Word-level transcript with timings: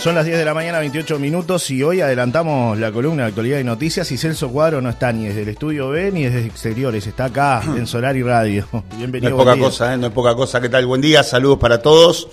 Son 0.00 0.14
las 0.14 0.24
10 0.24 0.38
de 0.38 0.44
la 0.44 0.54
mañana, 0.54 0.78
28 0.78 1.18
minutos, 1.18 1.68
y 1.72 1.82
hoy 1.82 2.00
adelantamos 2.00 2.78
la 2.78 2.92
columna 2.92 3.24
de 3.24 3.28
actualidad 3.30 3.58
y 3.58 3.64
noticias. 3.64 4.10
Y 4.12 4.16
Celso 4.16 4.48
Cuadro 4.48 4.80
no 4.80 4.90
está 4.90 5.12
ni 5.12 5.26
desde 5.26 5.42
el 5.42 5.48
estudio 5.48 5.88
B 5.88 6.12
ni 6.12 6.22
desde 6.22 6.46
exteriores, 6.46 7.04
está 7.08 7.24
acá 7.24 7.62
en 7.76 7.84
Solar 7.84 8.16
y 8.16 8.22
Radio. 8.22 8.64
Bienvenido. 8.96 9.30
No 9.30 9.36
es 9.36 9.44
poca 9.44 9.58
cosa, 9.58 9.94
¿eh? 9.94 9.96
no 9.96 10.06
es 10.06 10.12
poca 10.12 10.36
cosa. 10.36 10.60
¿Qué 10.60 10.68
tal? 10.68 10.86
Buen 10.86 11.00
día, 11.00 11.24
saludos 11.24 11.58
para 11.58 11.82
todos. 11.82 12.28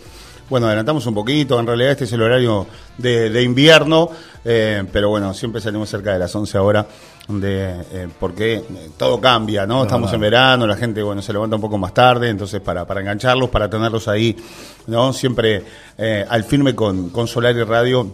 Bueno, 0.47 0.67
adelantamos 0.67 1.07
un 1.07 1.15
poquito, 1.15 1.59
en 1.59 1.65
realidad 1.65 1.93
este 1.93 2.03
es 2.03 2.13
el 2.13 2.21
horario 2.21 2.67
de, 2.99 3.41
invierno, 3.41 4.11
eh, 4.45 4.83
pero 4.91 5.09
bueno, 5.09 5.33
siempre 5.33 5.59
salimos 5.59 5.89
cerca 5.89 6.13
de 6.13 6.19
las 6.19 6.35
11 6.35 6.57
ahora, 6.57 6.85
de, 7.27 7.81
eh, 7.91 8.07
porque 8.19 8.63
todo 8.95 9.19
cambia, 9.19 9.65
¿no? 9.65 9.83
Estamos 9.83 10.13
en 10.13 10.21
verano, 10.21 10.67
la 10.67 10.77
gente, 10.77 11.01
bueno, 11.01 11.23
se 11.23 11.33
levanta 11.33 11.55
un 11.55 11.61
poco 11.63 11.79
más 11.79 11.95
tarde, 11.95 12.29
entonces 12.29 12.61
para, 12.61 12.85
para 12.85 13.01
engancharlos, 13.01 13.49
para 13.49 13.67
tenerlos 13.67 14.07
ahí, 14.07 14.37
¿no? 14.85 15.11
Siempre 15.13 15.63
eh, 15.97 16.23
al 16.29 16.43
firme 16.43 16.75
con, 16.75 17.09
con 17.09 17.27
Solar 17.27 17.55
y 17.55 17.63
Radio 17.63 18.11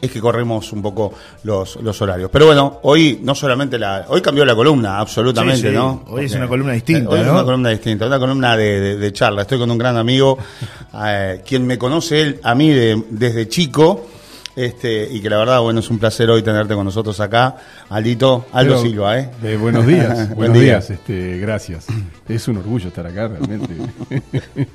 es 0.00 0.10
que 0.10 0.20
corremos 0.20 0.72
un 0.72 0.80
poco 0.80 1.12
los, 1.42 1.76
los 1.76 2.00
horarios. 2.00 2.30
Pero 2.32 2.46
bueno, 2.46 2.78
hoy 2.82 3.20
no 3.22 3.34
solamente 3.34 3.78
la. 3.78 4.06
Hoy 4.08 4.20
cambió 4.20 4.44
la 4.44 4.54
columna, 4.54 4.98
absolutamente, 4.98 5.70
¿no? 5.70 6.04
Hoy 6.08 6.26
es 6.26 6.34
una 6.34 6.48
columna 6.48 6.72
distinta. 6.72 7.10
Hoy 7.10 7.20
es 7.20 7.26
una 7.26 7.44
columna 7.44 7.68
distinta, 7.70 8.06
una 8.06 8.18
columna 8.18 8.56
de, 8.56 9.12
charla. 9.12 9.42
Estoy 9.42 9.58
con 9.58 9.70
un 9.70 9.78
gran 9.78 9.96
amigo, 9.96 10.38
eh, 11.04 11.42
quien 11.46 11.66
me 11.66 11.76
conoce 11.78 12.22
él, 12.22 12.40
a 12.42 12.54
mí 12.54 12.70
desde 12.70 13.48
chico. 13.48 14.06
Este, 14.58 15.08
y 15.08 15.20
que 15.20 15.30
la 15.30 15.38
verdad, 15.38 15.60
bueno, 15.60 15.78
es 15.78 15.88
un 15.88 16.00
placer 16.00 16.28
hoy 16.30 16.42
tenerte 16.42 16.74
con 16.74 16.84
nosotros 16.84 17.20
acá. 17.20 17.54
Alito, 17.90 18.46
Aldo 18.50 18.82
Silva, 18.82 19.16
¿eh? 19.16 19.30
¿eh? 19.44 19.56
buenos 19.56 19.86
días, 19.86 20.34
buenos 20.34 20.58
días, 20.58 20.90
este, 20.90 21.38
gracias. 21.38 21.86
Es 22.28 22.48
un 22.48 22.56
orgullo 22.56 22.88
estar 22.88 23.06
acá, 23.06 23.28
realmente. 23.28 23.72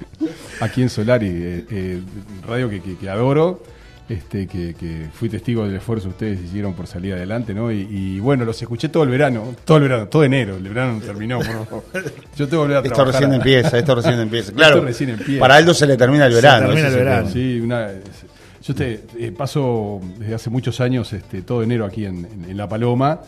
Aquí 0.62 0.84
en 0.84 0.90
Solari, 0.90 1.28
eh, 1.28 1.66
eh, 1.70 2.02
radio 2.48 2.70
que, 2.70 2.82
que 2.82 3.10
adoro 3.10 3.62
este, 4.10 4.48
que, 4.48 5.08
fui 5.14 5.30
testigo 5.30 5.66
del 5.66 5.76
esfuerzo 5.76 6.06
que 6.06 6.10
ustedes 6.10 6.42
hicieron 6.42 6.74
por 6.74 6.88
salir 6.88 7.14
adelante, 7.14 7.54
¿no? 7.54 7.72
Y, 7.72 8.20
bueno, 8.20 8.46
los 8.46 8.62
escuché 8.62 8.90
todo 8.90 9.04
el 9.04 9.10
verano, 9.10 9.56
todo 9.66 9.78
el 9.78 9.84
verano, 9.84 10.08
todo 10.08 10.24
enero, 10.24 10.58
el 10.58 10.64
verano 10.64 11.02
terminó. 11.02 11.40
Yo 12.38 12.48
tengo 12.48 12.50
que 12.50 12.56
volver 12.56 12.78
a 12.78 12.82
Esto 12.82 13.06
recién 13.06 13.34
empieza, 13.34 13.78
esto 13.78 13.96
recién 13.96 14.20
empieza. 14.20 14.52
Claro, 14.52 14.82
recién 14.82 15.12
empieza. 15.12 15.40
para 15.40 15.56
Aldo 15.56 15.74
se 15.74 15.88
le 15.88 15.98
termina 15.98 16.26
el 16.26 16.34
verano. 16.34 16.68
termina 16.68 16.88
el 16.88 16.96
verano. 16.96 17.30
Sí, 17.30 17.60
una, 17.60 17.90
yo 18.64 18.76
te, 18.76 19.04
eh, 19.18 19.32
paso 19.32 20.00
desde 20.18 20.36
hace 20.36 20.50
muchos 20.50 20.80
años 20.80 21.12
este, 21.14 21.42
todo 21.42 21.64
enero 21.64 21.86
aquí 21.86 22.06
en 22.06 22.56
La 22.56 22.68
Paloma 22.68 23.22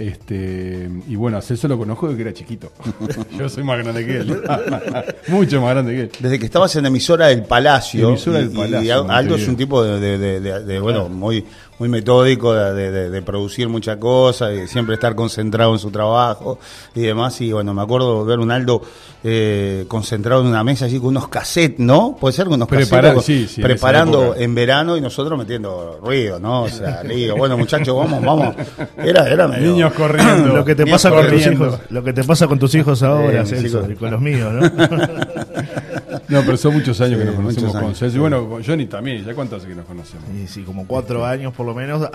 este, 0.00 0.88
y 1.08 1.14
bueno, 1.14 1.36
a 1.36 1.42
Celso 1.42 1.68
lo 1.68 1.76
conozco 1.76 2.06
desde 2.06 2.16
que 2.16 2.22
era 2.22 2.32
chiquito. 2.32 2.72
Yo 3.38 3.50
soy 3.50 3.64
más 3.64 3.84
grande 3.84 4.06
que 4.06 4.16
él. 4.16 4.42
Mucho 5.28 5.60
más 5.60 5.72
grande 5.72 5.92
que 5.92 6.00
él. 6.00 6.10
Desde 6.18 6.38
que 6.38 6.46
estabas 6.46 6.74
en 6.76 6.86
emisora 6.86 7.26
del 7.26 7.42
Palacio. 7.42 8.08
Emisora 8.08 8.38
del 8.38 8.48
Palacio. 8.48 8.80
Y 8.82 8.90
Aldo 8.90 9.34
es 9.34 9.46
un 9.46 9.56
tipo 9.56 9.84
de, 9.84 10.80
bueno, 10.80 11.10
muy, 11.10 11.44
muy 11.80 11.88
metódico 11.88 12.52
de, 12.52 13.22
producir 13.22 13.68
muchas 13.70 13.96
cosas, 13.96 14.50
de 14.50 14.68
siempre 14.68 14.94
estar 14.94 15.14
concentrado 15.14 15.72
en 15.72 15.78
su 15.78 15.90
trabajo 15.90 16.58
y 16.94 17.00
demás. 17.00 17.40
Y 17.40 17.52
bueno, 17.52 17.72
me 17.72 17.80
acuerdo 17.80 18.22
ver 18.26 18.38
un 18.38 18.50
Aldo 18.50 18.82
eh, 19.24 19.86
concentrado 19.88 20.42
en 20.42 20.48
una 20.48 20.62
mesa 20.62 20.84
allí 20.84 20.98
con 20.98 21.08
unos 21.08 21.28
cassettes, 21.28 21.80
¿no? 21.80 22.16
Puede 22.20 22.34
ser 22.34 22.44
con 22.44 22.54
unos 22.56 22.68
cassettes. 22.68 23.24
Sí, 23.24 23.48
sí, 23.48 23.62
preparando 23.62 24.34
en, 24.36 24.54
verano 24.54 24.94
y 24.94 25.00
nosotros 25.00 25.38
metiendo 25.38 25.98
ruido, 26.02 26.38
¿no? 26.38 26.64
O 26.64 26.68
sea, 26.68 27.02
le 27.02 27.16
digo, 27.16 27.36
bueno 27.36 27.56
muchachos, 27.56 27.96
vamos, 27.96 28.22
vamos. 28.22 28.54
Era, 28.98 29.26
era 29.26 29.48
medio... 29.48 29.72
Niños 29.72 29.94
corriendo. 29.94 30.48
lo 30.54 30.64
que 30.66 30.74
te 30.74 30.86
pasa 30.86 31.10
con 31.10 31.28
tus 31.28 31.46
hijos, 31.46 31.78
lo 31.88 32.04
que 32.04 32.12
te 32.12 32.24
pasa 32.24 32.46
con 32.46 32.58
tus 32.58 32.74
hijos 32.74 33.02
ahora, 33.02 33.42
y 33.42 33.94
con 33.94 34.10
los 34.10 34.20
míos, 34.20 34.52
¿no? 34.52 34.70
No, 36.30 36.42
pero 36.42 36.56
son 36.56 36.74
muchos 36.74 37.00
años 37.00 37.18
que 37.18 37.24
nos 37.24 37.34
conocemos 37.34 37.72
con 37.72 37.94
Celso. 37.94 38.16
Y 38.16 38.20
bueno, 38.20 38.48
con 38.48 38.64
Johnny 38.64 38.86
también, 38.86 39.24
¿ya 39.24 39.34
cuánto 39.34 39.56
hace 39.56 39.66
que 39.66 39.74
nos 39.74 39.84
conocemos? 39.84 40.24
Sí, 40.30 40.46
sí, 40.46 40.62
como 40.62 40.86
cuatro 40.86 41.26
años 41.26 41.52
por 41.52 41.66
lo 41.66 41.69
menos 41.74 42.08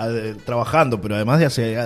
trabajando, 0.44 1.00
pero 1.00 1.14
además 1.16 1.40
de 1.40 1.46
hace 1.46 1.78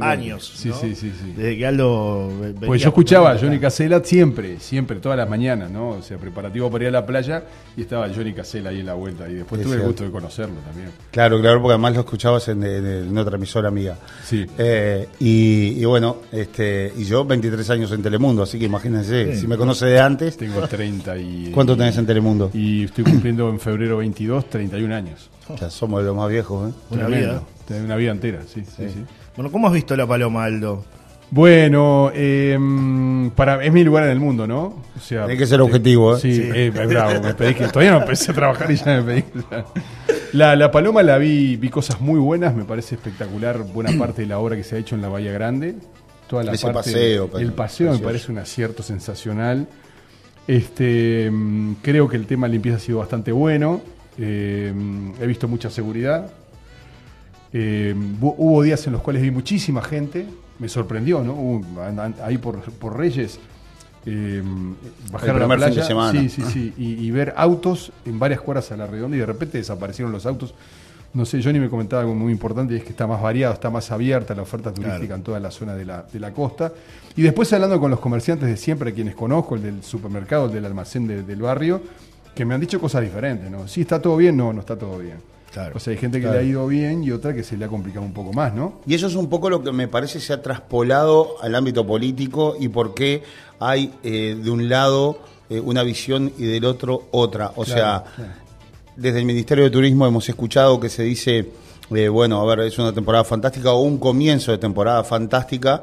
años. 0.00 0.52
Sí, 0.56 0.70
sí, 0.72 0.94
sí, 0.94 1.12
sí. 1.18 1.32
Desde 1.36 1.56
que 1.56 1.66
Aldo. 1.66 2.30
Pues 2.64 2.82
yo 2.82 2.88
escuchaba 2.88 3.32
a 3.32 3.38
Johnny 3.38 3.58
Casella 3.58 4.02
siempre, 4.04 4.58
siempre, 4.60 4.98
todas 5.00 5.18
las 5.18 5.28
mañanas, 5.28 5.70
¿no? 5.70 5.90
O 5.90 6.02
sea, 6.02 6.18
preparativo 6.18 6.70
para 6.70 6.84
ir 6.84 6.88
a 6.88 6.92
la 6.92 7.06
playa 7.06 7.44
y 7.76 7.82
estaba 7.82 8.08
Johnny 8.08 8.32
Casella 8.32 8.70
ahí 8.70 8.80
en 8.80 8.86
la 8.86 8.94
vuelta. 8.94 9.28
Y 9.28 9.34
después 9.34 9.62
tuve 9.62 9.76
el 9.76 9.82
gusto 9.82 10.04
de 10.04 10.10
conocerlo 10.10 10.56
también. 10.66 10.90
Claro, 11.10 11.40
claro, 11.40 11.60
porque 11.60 11.74
además 11.74 11.94
lo 11.94 12.00
escuchabas 12.00 12.48
en, 12.48 13.18
otra 13.18 13.36
emisora 13.36 13.68
amiga. 13.68 13.96
Sí. 14.24 14.46
Eh, 14.56 15.08
y, 15.20 15.84
bueno, 15.84 16.18
este 16.32 16.92
y 16.96 17.04
yo 17.04 17.24
23 17.24 17.70
años 17.70 17.92
en 17.92 18.02
Telemundo, 18.02 18.42
así 18.42 18.58
que 18.58 18.66
imagínense, 18.66 19.36
si 19.36 19.46
me 19.46 19.56
conoce 19.56 19.86
de 19.86 20.00
antes. 20.00 20.36
Tengo 20.36 20.66
30 20.66 21.18
y. 21.18 21.50
¿Cuánto 21.52 21.76
tenés 21.76 21.96
en 21.98 22.06
Telemundo? 22.06 22.50
Y 22.52 22.84
estoy 22.84 23.04
cumpliendo 23.04 23.48
en 23.48 23.60
febrero 23.60 23.98
22, 23.98 24.48
31 24.50 24.94
años. 24.94 25.30
Ya 25.60 25.70
somos 25.70 26.00
de 26.00 26.06
los 26.06 26.16
más 26.16 26.28
viejos, 26.28 26.70
¿eh? 26.70 26.74
Una 26.90 27.06
vida. 27.06 27.42
Una 27.70 27.96
vida 27.96 28.12
entera, 28.12 28.42
sí, 28.46 28.64
sí, 28.64 28.88
sí. 28.88 29.04
Bueno, 29.36 29.52
¿cómo 29.52 29.68
has 29.68 29.74
visto 29.74 29.94
la 29.96 30.06
paloma, 30.06 30.44
Aldo? 30.44 30.84
Bueno, 31.30 32.10
em, 32.14 33.30
para, 33.30 33.62
es 33.62 33.72
mi 33.72 33.84
lugar 33.84 34.04
en 34.04 34.10
el 34.10 34.20
mundo, 34.20 34.46
¿no? 34.46 34.82
O 34.96 35.00
sea, 35.00 35.26
Tiene 35.26 35.38
que 35.38 35.46
ser 35.46 35.60
objetivo, 35.60 36.16
¿eh? 36.16 36.20
Sí, 36.20 36.34
sí. 36.34 36.50
Eh, 36.54 36.70
bravo, 36.70 37.20
me 37.20 37.34
pedí 37.34 37.54
que 37.54 37.68
todavía 37.68 37.92
no 37.92 38.00
empecé 38.00 38.30
a 38.30 38.34
trabajar 38.34 38.70
y 38.70 38.76
ya 38.76 39.02
me 39.02 39.02
pedí. 39.02 39.24
La, 40.32 40.56
la, 40.56 40.70
paloma 40.70 41.02
la 41.02 41.18
vi, 41.18 41.56
vi 41.56 41.68
cosas 41.68 42.00
muy 42.00 42.18
buenas, 42.18 42.54
me 42.54 42.64
parece 42.64 42.94
espectacular 42.94 43.62
buena 43.62 43.92
parte 43.98 44.22
de 44.22 44.28
la 44.28 44.38
obra 44.38 44.56
que 44.56 44.64
se 44.64 44.76
ha 44.76 44.78
hecho 44.78 44.94
en 44.94 45.02
la 45.02 45.08
Bahía 45.08 45.32
Grande. 45.32 45.76
Toda 46.28 46.44
la 46.44 46.52
Ese 46.52 46.70
paseo, 46.70 47.30
el 47.38 47.52
paseo 47.52 47.92
me 47.92 47.98
parece 47.98 48.32
un 48.32 48.38
acierto 48.38 48.82
sensacional. 48.82 49.66
Este, 50.46 51.26
em, 51.26 51.74
creo 51.76 52.08
que 52.08 52.16
el 52.16 52.26
tema 52.26 52.46
de 52.46 52.54
limpieza 52.54 52.78
ha 52.78 52.80
sido 52.80 52.98
bastante 52.98 53.32
bueno. 53.32 53.82
Em, 54.18 55.12
he 55.20 55.26
visto 55.26 55.46
mucha 55.48 55.70
seguridad. 55.70 56.30
hubo 57.52 58.62
días 58.62 58.86
en 58.86 58.92
los 58.92 59.02
cuales 59.02 59.22
vi 59.22 59.30
muchísima 59.30 59.80
gente 59.82 60.26
me 60.58 60.68
sorprendió, 60.68 61.22
¿no? 61.22 61.62
ahí 62.22 62.38
por, 62.38 62.96
Reyes, 62.96 63.38
eh, 64.06 64.42
bajar 65.12 65.36
a 65.36 65.46
la 65.46 65.56
playa, 65.56 65.84
sí, 66.12 66.28
sí, 66.28 66.42
sí, 66.42 66.74
y, 66.76 67.10
ver 67.10 67.34
autos 67.36 67.92
en 68.04 68.18
varias 68.18 68.40
cuadras 68.40 68.72
a 68.72 68.76
la 68.76 68.86
redonda 68.86 69.16
y 69.16 69.20
de 69.20 69.26
repente 69.26 69.58
desaparecieron 69.58 70.12
los 70.12 70.26
autos. 70.26 70.54
No 71.14 71.24
sé, 71.24 71.42
Johnny 71.42 71.58
me 71.58 71.70
comentaba 71.70 72.02
algo 72.02 72.14
muy 72.14 72.32
importante, 72.32 72.74
y 72.74 72.76
es 72.76 72.84
que 72.84 72.90
está 72.90 73.06
más 73.06 73.22
variado, 73.22 73.54
está 73.54 73.70
más 73.70 73.90
abierta 73.90 74.34
la 74.34 74.42
oferta 74.42 74.74
turística 74.74 75.14
en 75.14 75.22
toda 75.22 75.40
la 75.40 75.50
zona 75.50 75.74
de 75.74 75.86
la, 75.86 76.02
de 76.02 76.20
la 76.20 76.32
costa. 76.32 76.72
Y 77.16 77.22
después 77.22 77.50
hablando 77.54 77.80
con 77.80 77.90
los 77.90 77.98
comerciantes 77.98 78.46
de 78.46 78.56
siempre, 78.58 78.90
a 78.90 78.94
quienes 78.94 79.14
conozco, 79.14 79.54
el 79.54 79.62
del 79.62 79.82
supermercado, 79.82 80.46
el 80.46 80.52
del 80.52 80.66
almacén 80.66 81.06
del 81.06 81.40
barrio, 81.40 81.80
que 82.34 82.44
me 82.44 82.54
han 82.54 82.60
dicho 82.60 82.80
cosas 82.80 83.02
diferentes, 83.02 83.50
¿no? 83.50 83.66
Sí, 83.66 83.80
está 83.80 84.00
todo 84.00 84.16
bien, 84.16 84.36
no, 84.36 84.52
no 84.52 84.60
está 84.60 84.76
todo 84.76 84.98
bien. 84.98 85.16
o 85.74 85.80
sea, 85.80 85.92
hay 85.92 85.98
gente 85.98 86.20
que 86.20 86.28
le 86.28 86.38
ha 86.38 86.42
ido 86.42 86.66
bien 86.66 87.02
y 87.02 87.10
otra 87.10 87.34
que 87.34 87.42
se 87.42 87.56
le 87.56 87.64
ha 87.64 87.68
complicado 87.68 88.04
un 88.04 88.12
poco 88.12 88.32
más, 88.32 88.54
¿no? 88.54 88.80
Y 88.86 88.94
eso 88.94 89.06
es 89.06 89.14
un 89.14 89.28
poco 89.28 89.50
lo 89.50 89.62
que 89.62 89.72
me 89.72 89.88
parece 89.88 90.20
se 90.20 90.32
ha 90.32 90.42
traspolado 90.42 91.36
al 91.42 91.54
ámbito 91.54 91.86
político 91.86 92.56
y 92.58 92.68
por 92.68 92.94
qué 92.94 93.22
hay 93.58 93.92
eh, 94.02 94.36
de 94.40 94.50
un 94.50 94.68
lado 94.68 95.18
eh, 95.50 95.60
una 95.60 95.82
visión 95.82 96.32
y 96.38 96.44
del 96.44 96.64
otro 96.64 97.08
otra. 97.10 97.52
O 97.56 97.64
sea, 97.64 98.04
desde 98.96 99.18
el 99.18 99.24
Ministerio 99.24 99.64
de 99.64 99.70
Turismo 99.70 100.06
hemos 100.06 100.28
escuchado 100.28 100.78
que 100.78 100.88
se 100.88 101.02
dice, 101.02 101.50
eh, 101.90 102.08
bueno, 102.08 102.40
a 102.40 102.46
ver, 102.54 102.66
es 102.66 102.78
una 102.78 102.92
temporada 102.92 103.24
fantástica 103.24 103.72
o 103.72 103.80
un 103.80 103.98
comienzo 103.98 104.52
de 104.52 104.58
temporada 104.58 105.02
fantástica. 105.04 105.82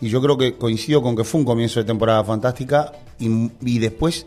Y 0.00 0.08
yo 0.08 0.22
creo 0.22 0.38
que 0.38 0.54
coincido 0.54 1.02
con 1.02 1.14
que 1.14 1.24
fue 1.24 1.40
un 1.40 1.44
comienzo 1.44 1.78
de 1.78 1.84
temporada 1.84 2.24
fantástica 2.24 2.92
y, 3.18 3.50
y 3.60 3.78
después 3.78 4.26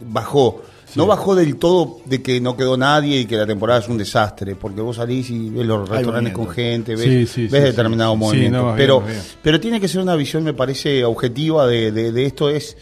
bajó 0.00 0.60
no 0.94 1.06
bajó 1.06 1.34
del 1.34 1.56
todo 1.56 1.98
de 2.04 2.22
que 2.22 2.40
no 2.40 2.56
quedó 2.56 2.76
nadie 2.76 3.20
y 3.20 3.26
que 3.26 3.36
la 3.36 3.46
temporada 3.46 3.80
es 3.80 3.88
un 3.88 3.98
desastre, 3.98 4.54
porque 4.54 4.80
vos 4.80 4.96
salís 4.96 5.28
y 5.30 5.50
ves 5.50 5.66
los 5.66 5.88
restaurantes 5.88 6.32
con 6.32 6.48
gente, 6.48 6.94
ves, 6.94 7.34
determinado 7.50 8.16
movimiento. 8.16 8.74
pero, 8.76 9.02
pero 9.42 9.60
tiene 9.60 9.80
que 9.80 9.88
ser 9.88 10.00
una 10.00 10.16
visión, 10.16 10.44
me 10.44 10.54
parece, 10.54 11.04
objetiva 11.04 11.66
de, 11.66 11.92
de, 11.92 12.12
de 12.12 12.26
esto. 12.26 12.48
Es, 12.48 12.76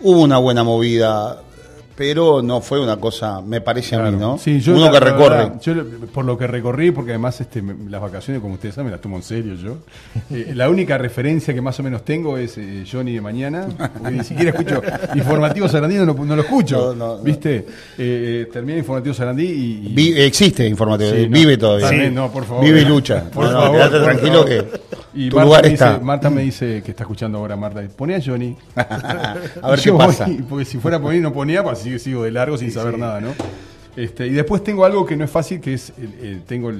hubo 0.00 0.20
una 0.20 0.38
buena 0.38 0.62
movida 0.62 1.42
pero 2.00 2.40
no 2.40 2.62
fue 2.62 2.80
una 2.80 2.96
cosa, 2.96 3.42
me 3.42 3.60
parece 3.60 3.94
a 3.94 3.98
mí, 3.98 4.16
¿no? 4.18 4.38
Sí, 4.38 4.58
yo 4.58 4.74
Uno 4.74 4.90
que 4.90 5.00
recorre. 5.00 5.52
yo, 5.60 5.74
por 6.14 6.24
lo 6.24 6.38
que 6.38 6.46
recorrí, 6.46 6.92
porque 6.92 7.10
además 7.10 7.38
este, 7.42 7.62
las 7.90 8.00
vacaciones, 8.00 8.40
como 8.40 8.54
ustedes 8.54 8.74
saben, 8.74 8.86
me 8.86 8.92
las 8.92 9.02
tomo 9.02 9.16
en 9.16 9.22
serio 9.22 9.54
yo. 9.54 9.76
Eh, 10.30 10.52
la 10.54 10.70
única 10.70 10.96
referencia 10.96 11.52
que 11.52 11.60
más 11.60 11.78
o 11.80 11.82
menos 11.82 12.04
tengo 12.04 12.38
es 12.38 12.56
eh, 12.56 12.84
Johnny 12.90 13.14
de 13.14 13.20
mañana, 13.20 13.66
porque 13.92 14.12
ni 14.12 14.24
siquiera 14.24 14.50
escucho 14.52 14.80
Informativo 15.14 15.68
Sarandí, 15.68 15.96
no, 15.96 16.14
no 16.14 16.36
lo 16.36 16.42
escucho. 16.42 17.20
¿Viste? 17.22 17.66
Eh, 17.98 18.48
termina 18.52 18.78
Informativo 18.78 19.12
Sarandí 19.12 19.92
y. 19.94 20.12
existe 20.18 20.66
Informativo, 20.66 21.10
vive 21.28 21.58
todavía. 21.58 22.10
no, 22.10 22.30
por 22.30 22.44
favor. 22.44 22.64
Vive 22.64 22.82
y 22.82 22.84
lucha. 22.84 23.24
Por 23.30 23.52
favor, 23.52 23.90
tranquilo 23.90 24.44
que. 24.44 24.64
Y 25.12 25.28
tu 25.28 25.36
Marta, 25.36 25.46
lugar 25.46 25.64
me 25.64 25.72
está. 25.72 25.92
Dice, 25.92 26.04
Marta 26.04 26.30
me 26.30 26.42
dice 26.42 26.82
que 26.82 26.90
está 26.92 27.04
escuchando 27.04 27.38
ahora 27.38 27.56
Marta. 27.56 27.82
Pone 27.96 28.14
a 28.14 28.20
Johnny. 28.24 28.56
a 28.76 29.70
ver 29.70 29.80
qué 29.82 29.92
pasa. 29.92 30.26
porque 30.48 30.64
si 30.64 30.78
fuera 30.78 31.00
por 31.00 31.12
mí 31.12 31.20
no 31.20 31.32
ponía, 31.32 31.62
pues 31.62 31.80
así 31.80 31.98
sigo 31.98 32.24
de 32.24 32.30
largo 32.30 32.56
sin 32.56 32.70
saber 32.70 32.98
nada, 32.98 33.20
¿no? 33.20 33.32
Este, 33.96 34.26
y 34.26 34.30
después 34.30 34.62
tengo 34.62 34.84
algo 34.84 35.04
que 35.04 35.16
no 35.16 35.24
es 35.24 35.30
fácil, 35.30 35.60
que 35.60 35.74
es 35.74 35.92
tengo 36.46 36.72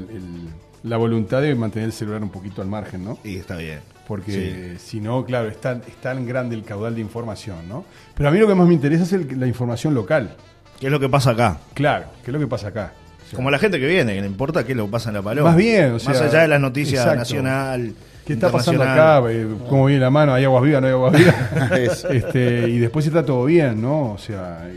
la 0.83 0.97
voluntad 0.97 1.43
de 1.43 1.55
mantener 1.55 1.87
el 1.87 1.93
celular 1.93 2.23
un 2.23 2.31
poquito 2.31 2.63
al 2.63 2.69
margen, 2.69 3.05
¿no? 3.05 3.19
Y 3.25 3.37
está 3.37 3.57
bien. 3.57 3.81
Porque 4.07 4.77
si 4.79 5.01
no, 5.01 5.25
claro, 5.25 5.49
es 5.49 5.61
tan, 5.61 5.83
es 5.87 5.95
tan, 5.97 6.27
grande 6.27 6.57
el 6.57 6.65
caudal 6.65 6.97
de 6.97 7.01
información, 7.01 7.69
¿no? 7.69 7.85
Pero 8.15 8.29
a 8.29 8.33
mí 8.33 8.39
lo 8.39 8.49
que 8.49 8.57
más 8.57 8.67
me 8.67 8.75
interesa 8.75 9.05
es 9.05 9.37
la 9.37 9.47
información 9.47 9.95
local. 9.95 10.37
¿Qué 10.81 10.87
es 10.87 10.93
lo 10.93 10.99
que 10.99 11.09
pasa 11.09 11.31
acá? 11.31 11.59
Claro, 11.75 12.07
¿qué 12.25 12.31
es 12.31 12.33
lo 12.33 12.41
que 12.41 12.49
pasa 12.49 12.69
acá? 12.69 12.93
Como 13.37 13.51
la 13.51 13.59
gente 13.59 13.79
que 13.79 13.87
viene, 13.87 14.15
que 14.15 14.21
no 14.21 14.27
importa 14.27 14.65
qué 14.65 14.75
lo 14.75 14.89
pasa 14.89 15.11
en 15.11 15.17
la 15.17 15.23
paloma. 15.23 15.51
Más 15.51 15.57
bien, 15.57 15.93
o 15.93 15.99
sea, 16.01 16.11
Más 16.11 16.23
allá 16.23 16.41
de 16.41 16.49
las 16.49 16.61
noticias 16.61 17.07
nacional. 17.15 17.95
¿Qué 18.31 18.35
está 18.35 18.53
pasando 18.53 18.85
acá? 18.85 19.21
Eh, 19.29 19.45
¿Cómo 19.69 19.87
viene 19.87 20.01
la 20.01 20.11
mano? 20.11 20.33
¿Hay 20.33 20.45
aguas 20.45 20.63
vivas? 20.63 20.81
¿No 20.81 20.87
hay 20.87 20.93
aguas 20.93 21.19
vivas? 21.19 22.05
este, 22.11 22.69
y 22.69 22.79
después 22.79 23.05
está 23.05 23.25
todo 23.25 23.45
bien, 23.45 23.83
¿no? 23.83 24.13
O 24.13 24.19
sea, 24.19 24.69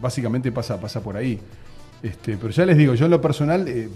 básicamente 0.00 0.52
pasa, 0.52 0.80
pasa 0.80 1.02
por 1.02 1.16
ahí. 1.16 1.40
Este, 2.04 2.36
pero 2.36 2.50
ya 2.50 2.64
les 2.64 2.76
digo, 2.76 2.94
yo 2.94 3.06
en 3.06 3.10
lo 3.10 3.20
personal 3.20 3.66
eh, 3.66 3.88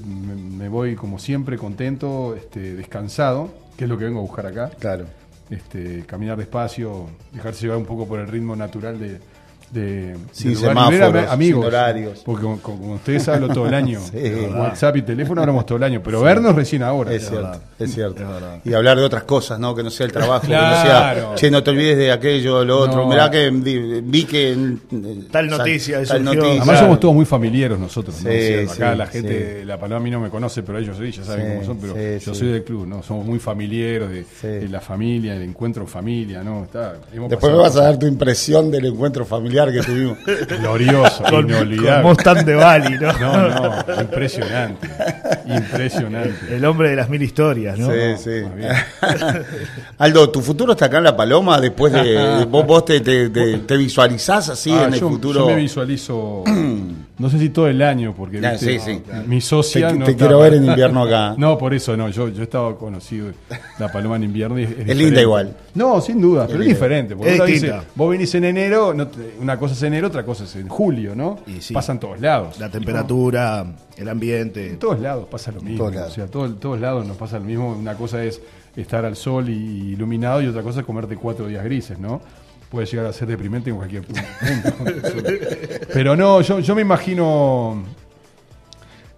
me, 0.58 0.68
voy 0.68 0.96
como 0.96 1.20
siempre 1.20 1.56
contento, 1.56 2.34
este, 2.34 2.74
descansado, 2.74 3.54
que 3.76 3.84
es 3.84 3.90
lo 3.90 3.96
que 3.96 4.06
vengo 4.06 4.18
a 4.18 4.22
buscar 4.22 4.46
acá. 4.46 4.70
Claro. 4.80 5.04
Este, 5.48 6.02
caminar 6.06 6.36
despacio, 6.36 7.06
dejarse 7.30 7.62
llevar 7.62 7.78
un 7.78 7.86
poco 7.86 8.08
por 8.08 8.18
el 8.18 8.26
ritmo 8.26 8.56
natural 8.56 8.98
de, 8.98 9.20
de, 9.74 10.16
sin 10.32 10.56
semáforos, 10.56 11.28
amigos, 11.28 11.64
sin 11.64 11.74
horarios. 11.74 12.22
Porque 12.24 12.46
con, 12.62 12.90
ustedes 12.92 13.28
hablo 13.28 13.48
todo 13.48 13.66
el 13.66 13.74
año. 13.74 14.00
WhatsApp 14.54 14.96
y 14.96 15.02
teléfono 15.02 15.40
hablamos 15.40 15.66
todo 15.66 15.76
el 15.76 15.84
año, 15.84 16.00
pero 16.02 16.22
vernos 16.22 16.54
recién 16.54 16.82
ahora. 16.82 17.12
Es, 17.12 17.28
cierto, 17.28 17.60
es 17.78 17.92
cierto. 17.92 18.22
y 18.64 18.72
hablar 18.72 18.96
de 18.96 19.04
otras 19.04 19.24
cosas, 19.24 19.58
¿no? 19.58 19.74
Que 19.74 19.82
no 19.82 19.90
sea 19.90 20.06
el 20.06 20.12
trabajo, 20.12 20.46
que 20.46 20.52
no 20.52 20.82
sea, 20.82 21.34
che, 21.34 21.50
no 21.50 21.62
te 21.62 21.70
olvides 21.70 21.98
de 21.98 22.12
aquello, 22.12 22.64
lo 22.64 22.78
otro. 22.78 23.06
Mirá 23.06 23.30
que 23.30 23.50
vi 23.50 24.24
que... 24.24 24.56
Tal 25.30 25.48
noticia, 25.48 26.04
tal 26.04 26.24
noticia. 26.24 26.62
Además 26.62 26.78
somos 26.78 27.00
todos 27.00 27.14
muy 27.14 27.26
familiares 27.26 27.78
nosotros, 27.78 28.22
¿no? 28.22 28.30
acá 28.72 28.94
la 28.94 29.06
gente, 29.06 29.64
la 29.64 29.78
paloma 29.78 29.96
a 29.96 30.00
mí 30.00 30.10
no 30.10 30.20
me 30.20 30.30
conoce, 30.30 30.62
pero 30.62 30.78
ellos 30.78 30.96
sí, 30.98 31.10
ya 31.10 31.24
saben 31.24 31.54
cómo 31.54 31.64
son, 31.64 31.78
pero 31.78 32.18
yo 32.18 32.34
soy 32.34 32.48
del 32.48 32.64
club, 32.64 32.86
¿no? 32.86 33.02
Somos 33.02 33.26
muy 33.26 33.38
familiares 33.38 34.10
de, 34.42 34.68
la 34.68 34.80
familia, 34.80 35.34
el 35.34 35.42
encuentro 35.42 35.82
en 35.82 35.88
familia, 35.88 36.42
¿no? 36.42 36.64
Está, 36.64 36.94
Después 37.28 37.52
me 37.52 37.58
vas 37.58 37.76
a 37.76 37.84
dar 37.84 37.98
tu 37.98 38.06
impresión 38.06 38.70
del 38.70 38.86
encuentro 38.86 39.24
familiar 39.24 39.63
que 39.72 39.82
tuvimos. 39.82 40.18
Glorioso, 40.60 41.22
con, 41.24 41.48
inolvidable. 41.48 42.16
Con 42.22 42.44
de 42.44 42.54
Bali, 42.54 42.98
¿no? 42.98 43.12
No, 43.18 43.48
no, 43.48 44.00
impresionante. 44.00 44.88
Impresionante. 45.46 46.56
El 46.56 46.64
hombre 46.64 46.90
de 46.90 46.96
las 46.96 47.08
mil 47.08 47.22
historias, 47.22 47.78
¿no? 47.78 47.90
Sí, 47.90 48.22
sí. 48.22 48.42
Aldo, 49.98 50.30
¿tu 50.30 50.40
futuro 50.40 50.72
está 50.72 50.86
acá 50.86 50.98
en 50.98 51.04
La 51.04 51.16
Paloma? 51.16 51.60
Después 51.60 51.92
de. 51.92 52.46
¿Vos, 52.48 52.66
vos 52.66 52.84
te, 52.84 53.00
te, 53.00 53.76
visualizás 53.76 54.48
así 54.48 54.72
ah, 54.72 54.84
en 54.84 54.94
el 54.94 55.00
futuro? 55.00 55.40
Yo 55.40 55.46
me 55.46 55.56
visualizo. 55.56 56.44
No 57.16 57.30
sé 57.30 57.38
si 57.38 57.50
todo 57.50 57.68
el 57.68 57.80
año, 57.80 58.12
porque 58.16 58.40
mi 59.26 59.40
socia. 59.40 59.88
Te, 59.92 59.98
te 59.98 60.16
quiero 60.16 60.40
ver 60.40 60.54
en 60.54 60.64
invierno 60.64 61.04
acá. 61.04 61.34
No, 61.44 61.58
por 61.58 61.74
eso 61.74 61.96
no. 61.96 62.08
Yo, 62.08 62.28
yo 62.28 62.42
estaba 62.42 62.76
conocido 62.76 63.30
la 63.78 63.90
paloma 63.90 64.16
en 64.16 64.24
invierno. 64.24 64.56
es, 64.58 64.70
es 64.70 64.96
linda 64.96 65.20
igual. 65.20 65.56
No, 65.74 66.00
sin 66.00 66.20
duda, 66.20 66.46
pero 66.46 66.62
es 66.62 66.68
diferente. 66.68 67.14
vos 67.14 68.10
venís 68.10 68.34
en 68.34 68.44
enero, 68.44 68.94
una 69.40 69.58
cosa 69.58 69.74
es 69.74 69.82
enero, 69.82 70.08
otra 70.08 70.24
cosa 70.24 70.44
es 70.44 70.56
en 70.56 70.68
julio, 70.68 71.14
¿no? 71.14 71.38
Y 71.46 71.72
Pasan 71.72 72.00
todos 72.00 72.20
lados. 72.20 72.58
La 72.58 72.68
temperatura, 72.68 73.66
el 73.96 74.08
ambiente. 74.08 74.70
En 74.70 74.78
todos 74.78 75.00
lados 75.00 75.26
pasa 75.30 75.52
lo 75.52 75.60
mismo. 75.60 75.84
O 75.84 76.10
sea, 76.10 76.26
todos, 76.26 76.58
todos 76.58 76.80
lados 76.80 77.06
nos 77.06 77.16
pasa 77.16 77.38
lo 77.38 77.44
mismo. 77.44 77.72
Una 77.72 77.94
cosa 77.94 78.24
es 78.24 78.40
estar 78.76 79.04
al 79.04 79.16
sol 79.16 79.48
y 79.48 79.92
iluminado 79.92 80.42
y 80.42 80.46
otra 80.46 80.62
cosa 80.62 80.80
es 80.80 80.86
comerte 80.86 81.16
cuatro 81.16 81.46
días 81.46 81.64
grises, 81.64 81.98
¿no? 81.98 82.20
Puede 82.70 82.86
llegar 82.86 83.06
a 83.06 83.12
ser 83.12 83.28
deprimente 83.28 83.70
en 83.70 83.76
cualquier 83.76 84.02
punto. 84.02 84.22
Pero 85.92 86.16
no, 86.16 86.40
yo, 86.40 86.60
yo 86.60 86.74
me 86.74 86.82
imagino 86.82 87.82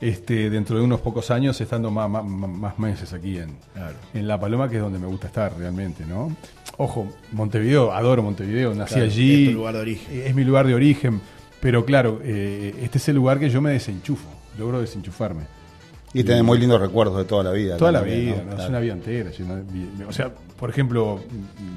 este, 0.01 0.51
dentro 0.51 0.77
de 0.77 0.85
unos 0.85 1.01
pocos 1.01 1.31
años 1.31 1.61
estando 1.61 1.91
más, 1.91 2.09
más, 2.11 2.79
meses 2.79 3.13
aquí 3.13 3.39
en, 3.39 3.57
en 4.13 4.29
La 4.29 4.39
Paloma, 4.39 4.69
que 4.69 4.77
es 4.77 4.83
donde 4.83 4.99
me 4.99 5.07
gusta 5.07 5.27
estar 5.27 5.57
realmente, 5.57 6.05
¿no? 6.05 6.35
Ojo, 6.79 7.09
Montevideo, 7.33 7.93
adoro 7.93 8.23
Montevideo, 8.23 8.75
nací 8.75 9.01
allí. 9.01 9.49
Es, 9.49 9.55
lugar 9.55 9.75
de 9.75 9.81
origen. 9.81 10.23
es 10.27 10.35
mi 10.35 10.45
lugar 10.45 10.67
de 10.67 10.75
origen, 10.75 11.21
pero 11.61 11.85
claro, 11.87 12.21
eh, 12.23 12.75
este 12.83 12.99
es 12.99 13.09
el 13.09 13.17
lugar 13.17 13.39
que 13.39 13.49
yo 13.49 13.63
me 13.63 13.71
desenchufo, 13.71 14.29
logro 14.59 14.81
desenchufarme. 14.81 15.45
Y 16.13 16.25
tenés 16.25 16.45
muy 16.45 16.59
lindos 16.59 16.81
recuerdos 16.81 17.17
de 17.19 17.25
toda 17.25 17.45
la 17.45 17.53
vida. 17.53 17.77
Toda 17.77 17.93
la 17.93 18.01
vida, 18.01 18.43
¿no? 18.47 18.63
es 18.63 18.69
una 18.69 18.81
vida 18.81 18.93
entera. 18.95 19.31
O 20.09 20.13
sea, 20.13 20.33
por 20.59 20.71
ejemplo, 20.71 21.21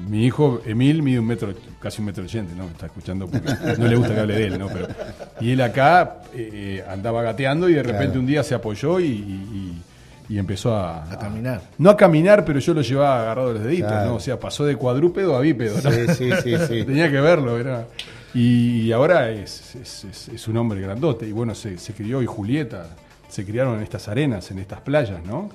mi 0.08 0.24
hijo 0.24 0.62
Emil 0.64 1.02
mide 1.02 1.18
un 1.18 1.26
metro, 1.26 1.52
casi 1.80 2.00
un 2.00 2.06
metro 2.06 2.24
ochenta, 2.24 2.54
¿no? 2.54 2.66
Está 2.66 2.86
escuchando 2.86 3.26
porque 3.26 3.52
no 3.78 3.86
le 3.86 3.96
gusta 3.96 4.14
que 4.14 4.20
hable 4.20 4.34
de 4.34 4.46
él, 4.46 4.58
¿no? 4.58 4.68
Pero, 4.68 4.88
y 5.40 5.52
él 5.52 5.60
acá 5.60 6.22
eh, 6.34 6.82
andaba 6.88 7.22
gateando 7.22 7.68
y 7.68 7.74
de 7.74 7.82
repente 7.82 8.18
un 8.18 8.26
día 8.26 8.42
se 8.42 8.54
apoyó 8.54 8.98
y, 9.00 9.82
empezó 10.30 10.74
a, 10.76 11.12
a, 11.12 11.18
caminar. 11.18 11.60
No 11.76 11.90
a 11.90 11.96
caminar, 11.96 12.44
pero 12.44 12.60
yo 12.60 12.72
lo 12.72 12.82
llevaba 12.82 13.20
agarrado 13.20 13.52
los 13.52 13.64
deditos, 13.64 13.92
¿no? 14.06 14.14
O 14.14 14.20
sea, 14.20 14.38
pasó 14.38 14.64
de 14.64 14.76
cuadrúpedo 14.76 15.36
a 15.36 15.40
bípedo, 15.40 15.76
¿no? 15.82 15.90
Sí, 15.90 16.06
sí, 16.14 16.30
sí. 16.42 16.56
sí. 16.68 16.84
Tenía 16.86 17.10
que 17.10 17.20
verlo, 17.20 17.58
era. 17.58 17.86
Y 18.32 18.92
ahora 18.92 19.30
es, 19.30 19.74
es, 19.74 20.48
un 20.48 20.56
hombre 20.56 20.80
grandote. 20.80 21.26
Y 21.26 21.32
bueno, 21.32 21.54
se, 21.54 21.78
se 21.78 21.92
crió 21.92 22.22
y 22.22 22.26
Julieta 22.26 22.86
se 23.28 23.44
criaron 23.44 23.76
en 23.76 23.82
estas 23.82 24.08
arenas, 24.08 24.50
en 24.50 24.58
estas 24.58 24.80
playas, 24.80 25.24
¿no? 25.24 25.50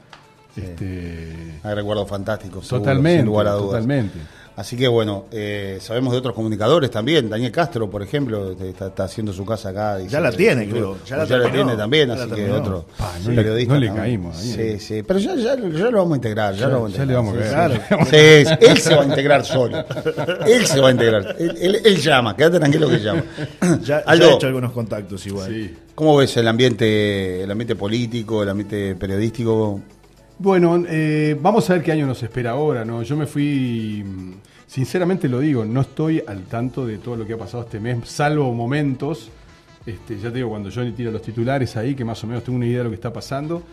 Este... 0.56 1.60
Hay 1.63 1.75
recuerdos 1.75 2.07
fantásticos. 2.07 2.68
Totalmente, 2.68 3.19
sin 3.19 3.25
lugar 3.25 3.48
a 3.48 3.54
dudas. 3.54 3.68
totalmente. 3.68 4.19
Así 4.56 4.78
que 4.78 4.88
bueno, 4.88 5.25
eh, 5.31 5.80
sabemos 5.81 6.13
de 6.13 6.19
otros 6.19 6.34
comunicadores 6.34 6.90
también. 6.90 7.30
Daniel 7.30 7.52
Castro, 7.52 7.90
por 7.90 8.02
ejemplo, 8.02 8.52
está, 8.52 9.04
haciendo 9.04 9.34
su 9.34 9.46
casa 9.46 9.69
acá. 9.69 10.00
Ya 10.00 10.22
la 10.22 10.31
tiene, 10.31 10.69
creo. 10.69 10.98
Ya 11.06 11.18
la, 11.18 11.52
tiene 11.52 11.75
también, 11.75 12.10
así 12.12 12.30
que 12.30 12.50
otro 12.50 12.86
no 13.25 13.36
periodista. 13.36 13.78
Le, 13.78 13.88
no 13.88 13.94
le 13.94 14.00
caímos. 14.00 14.38
Ahí, 14.40 14.54
sí, 14.54 14.80
sí. 14.80 15.04
Pero 15.04 15.19
ya, 15.19 15.36
ya, 15.36 15.56
ya, 15.56 15.90
lo 15.90 15.98
vamos 15.98 16.13
a 16.13 16.16
integrar. 16.16 16.56
Ya, 16.56 16.68
lo 16.68 16.75
vamos 16.75 16.98
a 16.98 17.04
integrar. 17.04 17.08
le 17.08 17.16
vamos 17.16 17.54
a 17.54 17.68
ver. 17.68 17.81
Sí, 18.06 18.66
él 18.66 18.78
se 18.78 18.96
va 18.96 19.01
a 19.01 19.06
integrar 19.06 19.44
solo. 19.44 19.84
Él 20.48 20.66
se 20.66 20.80
va 20.80 20.88
a 20.88 20.92
integrar. 20.92 21.36
Él, 21.38 21.81
él, 21.84 21.98
llama, 21.98 22.36
quédate 22.36 22.60
tranquilo 22.60 22.88
que 22.88 23.00
llama. 23.00 23.24
Ya, 23.84 24.04
ha 24.06 24.16
hecho 24.16 24.48
algunos 24.48 24.72
contactos 24.72 25.25
igual. 25.28 25.51
Sí. 25.51 25.75
¿Cómo 25.96 26.18
ves 26.18 26.36
el 26.38 26.48
ambiente, 26.48 27.44
el 27.44 27.51
ambiente 27.51 27.75
político, 27.75 28.44
el 28.44 28.50
ambiente 28.50 28.96
periodístico? 28.96 29.81
Bueno, 30.38 30.84
eh, 30.90 31.38
vamos 31.42 31.70
a 31.70 31.74
ver 31.74 31.84
qué 31.84 31.94
año 31.94 32.06
nos 32.06 32.22
espera 32.22 32.52
ahora, 32.52 32.84
¿no? 32.84 33.02
Yo 33.04 33.16
me 33.16 33.26
fui, 33.26 34.04
sinceramente 34.68 35.30
lo 35.30 35.40
digo, 35.40 35.64
no 35.64 35.80
estoy 35.80 36.22
al 36.28 36.44
tanto 36.44 36.86
de 36.86 36.98
todo 36.98 37.16
lo 37.16 37.26
que 37.26 37.34
ha 37.34 37.38
pasado 37.38 37.64
este 37.64 37.80
mes, 37.80 38.06
salvo 38.10 38.54
momentos. 38.54 39.32
Este, 39.86 40.18
ya 40.20 40.30
te 40.30 40.38
digo, 40.38 40.50
cuando 40.50 40.70
yo 40.70 40.94
tiro 40.94 41.10
los 41.12 41.22
titulares 41.22 41.78
ahí, 41.78 41.96
que 41.96 42.04
más 42.04 42.22
o 42.26 42.28
menos 42.28 42.44
tengo 42.44 42.58
una 42.58 42.66
idea 42.66 42.80
de 42.80 42.84
lo 42.84 42.90
que 42.90 42.96
está 42.96 43.14
pasando, 43.14 43.64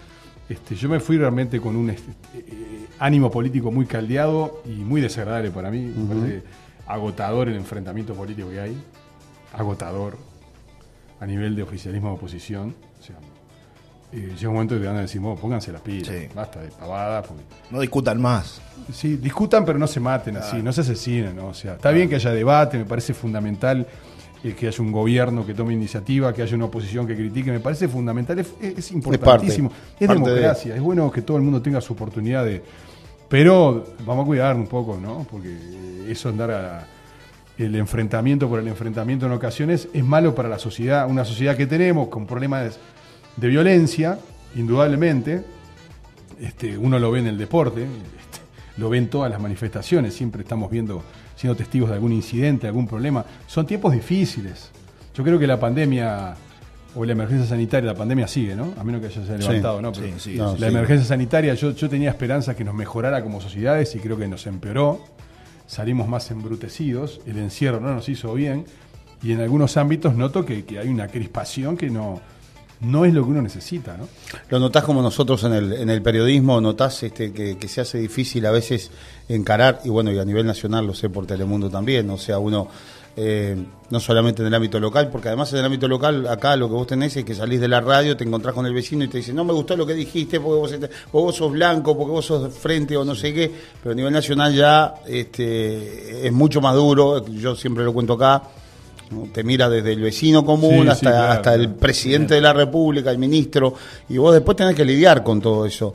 este, 0.48 0.76
yo 0.76 0.88
me 0.88 1.00
fui 1.00 1.18
realmente 1.18 1.60
con 1.60 1.74
un 1.74 1.90
este, 1.90 2.12
eh, 2.34 2.86
ánimo 3.00 3.28
político 3.28 3.72
muy 3.72 3.86
caldeado 3.86 4.62
y 4.64 4.84
muy 4.84 5.00
desagradable 5.00 5.50
para 5.50 5.68
mí. 5.68 5.80
Me 5.80 6.14
parece 6.14 6.42
agotador 6.86 7.48
el 7.48 7.56
enfrentamiento 7.56 8.14
político 8.14 8.50
que 8.50 8.60
hay. 8.60 8.76
Agotador 9.52 10.16
a 11.18 11.26
nivel 11.26 11.56
de 11.56 11.64
oficialismo 11.64 12.16
eh, 14.12 14.34
llega 14.36 14.48
un 14.48 14.54
momento 14.54 14.78
que 14.78 14.86
van 14.86 14.96
a 14.96 15.00
decir, 15.00 15.22
pónganse 15.40 15.72
las 15.72 15.80
pilas, 15.80 16.12
basta 16.34 16.60
de 16.60 16.68
pavadas. 16.68 17.26
No 17.70 17.80
discutan 17.80 18.20
más. 18.20 18.60
Sí, 18.92 19.16
discutan, 19.16 19.64
pero 19.64 19.78
no 19.78 19.86
se 19.86 20.00
maten 20.00 20.36
así, 20.36 20.62
no 20.62 20.72
se 20.72 20.82
asesinen. 20.82 21.36
¿no? 21.36 21.48
O 21.48 21.54
sea, 21.54 21.74
está 21.74 21.90
bien 21.90 22.08
que 22.08 22.16
haya 22.16 22.30
debate, 22.30 22.76
me 22.76 22.84
parece 22.84 23.14
fundamental 23.14 23.86
eh, 24.44 24.54
que 24.54 24.66
haya 24.66 24.82
un 24.82 24.92
gobierno 24.92 25.46
que 25.46 25.54
tome 25.54 25.72
iniciativa, 25.72 26.34
que 26.34 26.42
haya 26.42 26.54
una 26.56 26.66
oposición 26.66 27.06
que 27.06 27.16
critique, 27.16 27.50
me 27.50 27.60
parece 27.60 27.88
fundamental, 27.88 28.38
es, 28.38 28.90
importantísimo. 28.92 29.72
Es, 29.98 30.08
democracia, 30.08 30.74
es 30.74 30.80
bueno 30.82 31.10
que 31.10 31.22
todo 31.22 31.38
el 31.38 31.42
mundo 31.42 31.62
tenga 31.62 31.80
su 31.80 31.94
oportunidad 31.94 32.44
de. 32.44 32.62
Pero 33.30 33.82
vamos 34.04 34.24
a 34.24 34.26
cuidar 34.26 34.56
un 34.56 34.66
poco, 34.66 34.98
¿no? 35.00 35.26
Porque 35.30 35.56
eso 36.06 36.28
andar 36.28 36.50
a 36.50 36.86
el 37.56 37.74
enfrentamiento 37.76 38.48
por 38.48 38.58
el 38.58 38.68
enfrentamiento 38.68 39.26
en 39.26 39.32
ocasiones 39.32 39.88
es 39.92 40.04
malo 40.04 40.34
para 40.34 40.48
la 40.48 40.58
sociedad, 40.58 41.08
una 41.08 41.24
sociedad 41.24 41.56
que 41.56 41.66
tenemos 41.66 42.08
con 42.08 42.26
problemas 42.26 42.78
de 43.36 43.48
violencia, 43.48 44.18
indudablemente, 44.54 45.42
este, 46.40 46.76
uno 46.76 46.98
lo 46.98 47.10
ve 47.10 47.20
en 47.20 47.26
el 47.28 47.38
deporte, 47.38 47.82
este, 47.82 48.40
lo 48.76 48.90
ve 48.90 48.98
en 48.98 49.08
todas 49.08 49.30
las 49.30 49.40
manifestaciones, 49.40 50.14
siempre 50.14 50.42
estamos 50.42 50.70
viendo, 50.70 51.02
siendo 51.36 51.56
testigos 51.56 51.88
de 51.88 51.96
algún 51.96 52.12
incidente, 52.12 52.66
algún 52.66 52.86
problema, 52.86 53.24
son 53.46 53.66
tiempos 53.66 53.92
difíciles. 53.92 54.70
Yo 55.14 55.24
creo 55.24 55.38
que 55.38 55.46
la 55.46 55.60
pandemia 55.60 56.34
o 56.94 57.04
la 57.04 57.12
emergencia 57.12 57.46
sanitaria, 57.46 57.92
la 57.92 57.96
pandemia 57.96 58.28
sigue, 58.28 58.54
¿no? 58.54 58.74
A 58.78 58.84
menos 58.84 59.00
que 59.00 59.06
haya 59.06 59.36
levantado, 59.36 59.80
¿no? 59.80 59.92
la 60.58 60.68
emergencia 60.68 61.06
sanitaria, 61.06 61.54
yo, 61.54 61.70
yo 61.70 61.88
tenía 61.88 62.10
esperanza 62.10 62.54
que 62.54 62.64
nos 62.64 62.74
mejorara 62.74 63.22
como 63.22 63.40
sociedades 63.40 63.94
y 63.94 63.98
creo 63.98 64.18
que 64.18 64.28
nos 64.28 64.46
empeoró 64.46 65.00
salimos 65.72 66.06
más 66.06 66.30
embrutecidos, 66.30 67.22
el 67.26 67.38
encierro 67.38 67.80
no 67.80 67.94
nos 67.94 68.06
hizo 68.10 68.34
bien 68.34 68.66
y 69.22 69.32
en 69.32 69.40
algunos 69.40 69.78
ámbitos 69.78 70.14
noto 70.14 70.44
que, 70.44 70.64
hay 70.78 70.88
una 70.88 71.08
crispación 71.08 71.78
que 71.78 71.88
no, 71.88 72.20
no 72.82 73.04
es 73.04 73.14
lo 73.14 73.24
que 73.24 73.30
uno 73.30 73.42
necesita. 73.42 73.96
¿no? 73.96 74.08
¿Lo 74.48 74.58
notás 74.58 74.84
como 74.84 75.02
nosotros 75.02 75.42
en 75.44 75.52
el, 75.52 75.72
en 75.72 75.90
el 75.90 76.02
periodismo? 76.02 76.60
¿Notás 76.60 77.02
este, 77.02 77.32
que, 77.32 77.68
se 77.68 77.80
hace 77.80 77.98
difícil 77.98 78.44
a 78.46 78.50
veces 78.50 78.90
encarar? 79.28 79.80
Y 79.84 79.88
bueno, 79.88 80.12
y 80.12 80.18
a 80.18 80.24
nivel 80.24 80.46
nacional 80.46 80.86
lo 80.86 80.94
sé 80.94 81.08
por 81.08 81.26
Telemundo 81.26 81.70
también, 81.70 82.10
o 82.10 82.18
sea, 82.18 82.38
uno 82.38 82.68
eh, 83.14 83.56
no 83.90 84.00
solamente 84.00 84.42
en 84.42 84.48
el 84.48 84.54
ámbito 84.54 84.80
local, 84.80 85.10
porque 85.10 85.28
además 85.28 85.52
en 85.52 85.60
el 85.60 85.66
ámbito 85.66 85.86
local, 85.86 86.26
acá 86.26 86.56
lo 86.56 86.66
que 86.68 86.74
vos 86.74 86.86
tenés 86.86 87.16
es 87.16 87.24
que 87.24 87.34
salís 87.34 87.60
de 87.60 87.68
la 87.68 87.80
radio, 87.80 88.16
te 88.16 88.24
encontrás 88.24 88.54
con 88.54 88.66
el 88.66 88.74
vecino 88.74 89.04
y 89.04 89.08
te 89.08 89.18
dice, 89.18 89.32
no 89.32 89.44
me 89.44 89.52
gustó 89.52 89.76
lo 89.76 89.86
que 89.86 89.94
dijiste 89.94 90.40
porque 90.40 90.58
vos, 90.58 90.72
este, 90.72 90.90
vos 91.12 91.36
sos 91.36 91.52
blanco, 91.52 91.96
porque 91.96 92.10
vos 92.10 92.24
sos 92.24 92.52
frente 92.52 92.96
o 92.96 93.04
no 93.04 93.14
sé 93.14 93.32
qué, 93.32 93.52
pero 93.82 93.92
a 93.92 93.94
nivel 93.94 94.12
nacional 94.12 94.54
ya 94.54 94.94
este, 95.06 96.26
es 96.26 96.32
mucho 96.32 96.60
más 96.60 96.74
duro, 96.74 97.24
yo 97.26 97.54
siempre 97.54 97.84
lo 97.84 97.92
cuento 97.92 98.14
acá, 98.14 98.42
Te 99.32 99.44
mira 99.44 99.68
desde 99.68 99.92
el 99.92 100.00
vecino 100.00 100.44
común 100.44 100.88
hasta, 100.88 101.32
hasta 101.32 101.54
el 101.54 101.70
presidente 101.70 102.34
de 102.34 102.40
la 102.40 102.52
República, 102.52 103.10
el 103.10 103.18
ministro, 103.18 103.74
y 104.08 104.18
vos 104.18 104.32
después 104.34 104.56
tenés 104.56 104.74
que 104.74 104.84
lidiar 104.84 105.22
con 105.22 105.40
todo 105.40 105.66
eso. 105.66 105.94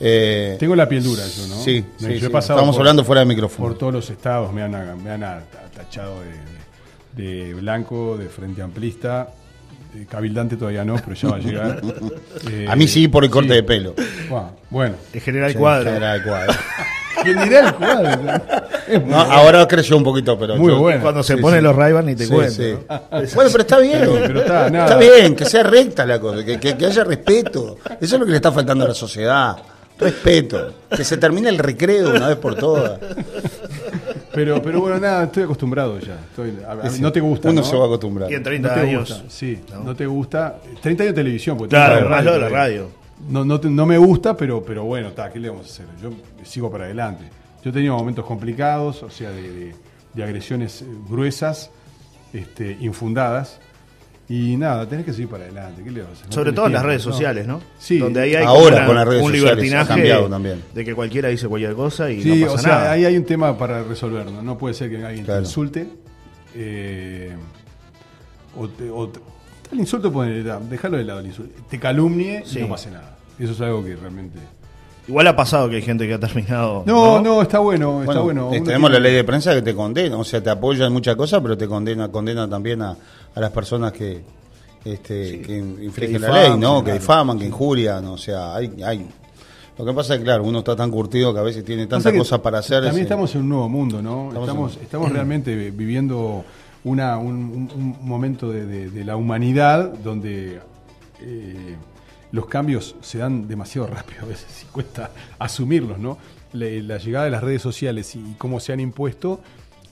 Eh, 0.00 0.56
Tengo 0.58 0.74
la 0.76 0.88
piel 0.88 1.02
dura 1.02 1.22
yo, 1.26 1.46
¿no? 1.46 1.56
Sí, 1.62 1.84
Estamos 2.00 2.76
hablando 2.78 3.04
fuera 3.04 3.20
del 3.20 3.28
micrófono. 3.28 3.68
Por 3.68 3.78
todos 3.78 3.92
los 3.92 4.10
estados 4.10 4.52
me 4.52 4.62
han, 4.62 5.02
me 5.02 5.10
han 5.10 5.20
tachado 5.74 6.16
de, 7.16 7.54
blanco, 7.54 8.16
de 8.16 8.28
frente 8.28 8.62
amplista, 8.62 9.28
cabildante 10.08 10.56
todavía 10.56 10.84
no, 10.84 10.96
pero 10.96 11.14
ya 11.14 11.28
va 11.28 11.36
a 11.36 11.38
llegar. 11.38 11.82
a 12.68 12.76
mí 12.76 12.88
sí 12.88 13.08
por 13.08 13.24
el 13.24 13.30
corte 13.30 13.54
de 13.54 13.62
pelo. 13.62 13.94
Bueno. 14.70 14.96
El 15.12 15.20
general 15.20 15.54
Cuadro. 15.54 15.90
General 15.90 16.22
Cuadro. 16.22 16.54
¿Quién 17.22 17.42
dirá 17.42 17.68
el 17.68 17.74
cuadro? 17.74 18.42
ahora 19.16 19.66
creció 19.66 19.96
un 19.96 20.04
poquito, 20.04 20.38
pero. 20.38 20.56
Muy 20.56 20.72
bueno. 20.72 21.02
Cuando 21.02 21.22
se 21.22 21.36
pone 21.36 21.60
los 21.60 21.74
ray 21.74 21.94
ni 22.04 22.14
te 22.14 22.28
cuento. 22.28 22.62
Bueno, 23.34 23.50
pero 23.50 23.60
está 23.60 23.78
bien. 23.78 24.02
está, 24.36 24.96
bien, 24.96 25.34
que 25.34 25.44
sea 25.44 25.62
recta 25.62 26.06
la 26.06 26.20
cosa, 26.20 26.44
que, 26.44 26.58
que, 26.58 26.86
haya 26.86 27.04
respeto. 27.04 27.78
Eso 28.00 28.16
es 28.16 28.20
lo 28.20 28.24
que 28.24 28.30
le 28.30 28.36
está 28.36 28.52
faltando 28.52 28.84
a 28.84 28.88
la 28.88 28.94
sociedad. 28.94 29.56
Respeto. 29.98 30.74
Que 30.94 31.04
se 31.04 31.16
termine 31.16 31.48
el 31.48 31.58
recreo 31.58 32.10
una 32.10 32.28
vez 32.28 32.36
por 32.36 32.54
todas. 32.54 33.00
Pero, 34.38 34.62
pero 34.62 34.80
bueno, 34.80 35.00
nada, 35.00 35.24
estoy 35.24 35.42
acostumbrado 35.42 35.98
ya. 35.98 36.16
no 37.00 37.10
te 37.10 37.18
gusta. 37.20 37.50
Uno 37.50 37.64
se 37.64 37.76
va 37.76 37.84
a 37.84 37.86
acostumbrar. 37.86 38.30
Y 38.30 38.34
en 38.34 38.42
30 38.44 38.74
años. 38.74 39.24
sí, 39.28 39.58
¿no? 39.84 39.96
te 39.96 40.06
gusta. 40.06 40.60
30 40.80 41.02
años 41.02 41.14
de 41.14 41.22
televisión. 41.22 41.56
Porque 41.58 41.70
claro, 41.70 42.08
más 42.08 42.24
lo 42.24 42.34
de 42.34 42.38
la 42.38 42.48
radio. 42.48 42.88
No, 43.28 43.44
no, 43.44 43.58
no, 43.58 43.84
me 43.84 43.98
gusta, 43.98 44.36
pero, 44.36 44.62
pero 44.62 44.84
bueno, 44.84 45.08
está, 45.08 45.28
¿qué 45.28 45.40
le 45.40 45.48
vamos 45.48 45.66
a 45.66 45.70
hacer? 45.70 45.86
Yo 46.00 46.12
sigo 46.44 46.70
para 46.70 46.84
adelante. 46.84 47.24
Yo 47.64 47.70
he 47.70 47.72
tenido 47.72 47.96
momentos 47.96 48.24
complicados, 48.24 49.02
o 49.02 49.10
sea, 49.10 49.30
de, 49.30 49.74
de, 50.14 50.22
agresiones 50.22 50.82
eh, 50.82 50.86
gruesas, 51.10 51.72
este, 52.32 52.76
infundadas. 52.80 53.58
Y 54.30 54.56
nada, 54.58 54.86
tenés 54.86 55.06
que 55.06 55.12
seguir 55.12 55.28
para 55.28 55.44
adelante. 55.44 55.82
¿Qué 55.82 55.90
le 55.90 56.02
vas 56.02 56.10
a 56.10 56.12
hacer? 56.12 56.32
Sobre 56.32 56.52
todo 56.52 56.66
en 56.66 56.72
las 56.74 56.82
redes 56.84 57.00
sociales, 57.02 57.46
¿no? 57.46 57.62
Sí. 57.78 57.98
Donde 57.98 58.20
ahí 58.20 58.34
hay 58.34 58.44
Ahora 58.44 58.84
con 58.84 58.94
las 58.94 59.08
redes 59.08 59.22
un 59.22 59.32
libertinaje 59.32 59.88
cambiado 59.88 60.28
también. 60.28 60.62
de 60.74 60.84
que 60.84 60.94
cualquiera 60.94 61.28
dice 61.28 61.48
cualquier 61.48 61.74
cosa 61.74 62.10
y 62.10 62.22
sí, 62.22 62.40
no 62.40 62.46
pasa 62.46 62.54
o 62.54 62.58
sea, 62.58 62.92
ahí 62.92 63.04
hay 63.06 63.16
un 63.16 63.24
tema 63.24 63.56
para 63.56 63.82
resolver. 63.82 64.30
No, 64.30 64.58
puede 64.58 64.74
ser 64.74 64.90
que 64.90 65.04
alguien 65.04 65.24
te 65.24 65.38
insulte. 65.38 65.88
Eh, 66.54 67.34
o, 68.56 68.68
te, 68.68 68.90
o 68.90 69.10
el 69.72 69.80
insulto, 69.80 70.10
dejarlo 70.68 70.98
de 70.98 71.04
lado 71.04 71.20
el 71.20 71.26
insulto. 71.26 71.62
Te 71.68 71.78
calumnie 71.78 72.42
y 72.54 72.58
no 72.58 72.68
pase 72.68 72.90
nada. 72.90 73.16
Eso 73.38 73.52
es 73.52 73.60
algo 73.60 73.84
que 73.84 73.94
realmente... 73.94 74.38
Igual 75.08 75.26
ha 75.26 75.34
pasado 75.34 75.70
que 75.70 75.76
hay 75.76 75.82
gente 75.82 76.06
que 76.06 76.14
ha 76.14 76.20
terminado. 76.20 76.82
No, 76.86 77.20
no, 77.20 77.40
está 77.40 77.58
bueno, 77.60 78.02
está 78.02 78.20
bueno. 78.20 78.50
Tenemos 78.50 78.90
la 78.90 79.00
ley 79.00 79.14
de 79.14 79.24
prensa 79.24 79.54
que 79.54 79.62
te 79.62 79.74
condena, 79.74 80.18
o 80.18 80.24
sea, 80.24 80.42
te 80.42 80.50
apoya 80.50 80.86
en 80.86 80.92
muchas 80.92 81.16
cosas, 81.16 81.40
pero 81.40 81.56
te 81.56 81.66
condena, 81.66 82.08
condena 82.08 82.48
también 82.48 82.82
a, 82.82 82.94
las 83.34 83.50
personas 83.50 83.92
que, 83.92 84.20
este, 84.84 85.40
que 85.40 85.56
infringen 85.56 86.20
la 86.20 86.42
ley, 86.42 86.58
¿no? 86.58 86.84
Que 86.84 86.92
difaman, 86.92 87.38
que 87.38 87.46
injurian, 87.46 88.04
o 88.06 88.18
sea, 88.18 88.54
hay, 88.54 88.70
hay. 88.84 89.08
Lo 89.78 89.84
que 89.84 89.92
pasa 89.94 90.14
es 90.14 90.18
que, 90.18 90.24
claro, 90.24 90.44
uno 90.44 90.58
está 90.58 90.76
tan 90.76 90.90
curtido 90.90 91.32
que 91.32 91.40
a 91.40 91.42
veces 91.44 91.64
tiene 91.64 91.86
tantas 91.86 92.12
cosas 92.12 92.40
para 92.40 92.58
hacer. 92.58 92.82
También 92.82 93.04
estamos 93.04 93.34
en 93.34 93.42
un 93.42 93.48
nuevo 93.48 93.68
mundo, 93.68 94.02
¿no? 94.02 94.28
Estamos, 94.38 94.76
estamos, 94.82 95.10
realmente 95.10 95.70
viviendo 95.70 96.44
una, 96.84 97.16
un, 97.16 97.96
momento 98.02 98.50
de, 98.50 99.04
la 99.04 99.16
humanidad 99.16 99.90
donde 100.04 100.60
eh, 101.22 101.76
los 102.32 102.46
cambios 102.46 102.96
se 103.00 103.18
dan 103.18 103.48
demasiado 103.48 103.86
rápido 103.94 104.22
a 104.22 104.26
veces 104.26 104.64
y 104.64 104.66
cuesta 104.66 105.10
asumirlos, 105.38 105.98
¿no? 105.98 106.18
la 106.52 106.96
llegada 106.96 107.26
de 107.26 107.30
las 107.30 107.42
redes 107.42 107.60
sociales 107.60 108.16
y 108.16 108.34
cómo 108.38 108.58
se 108.58 108.72
han 108.72 108.80
impuesto 108.80 109.40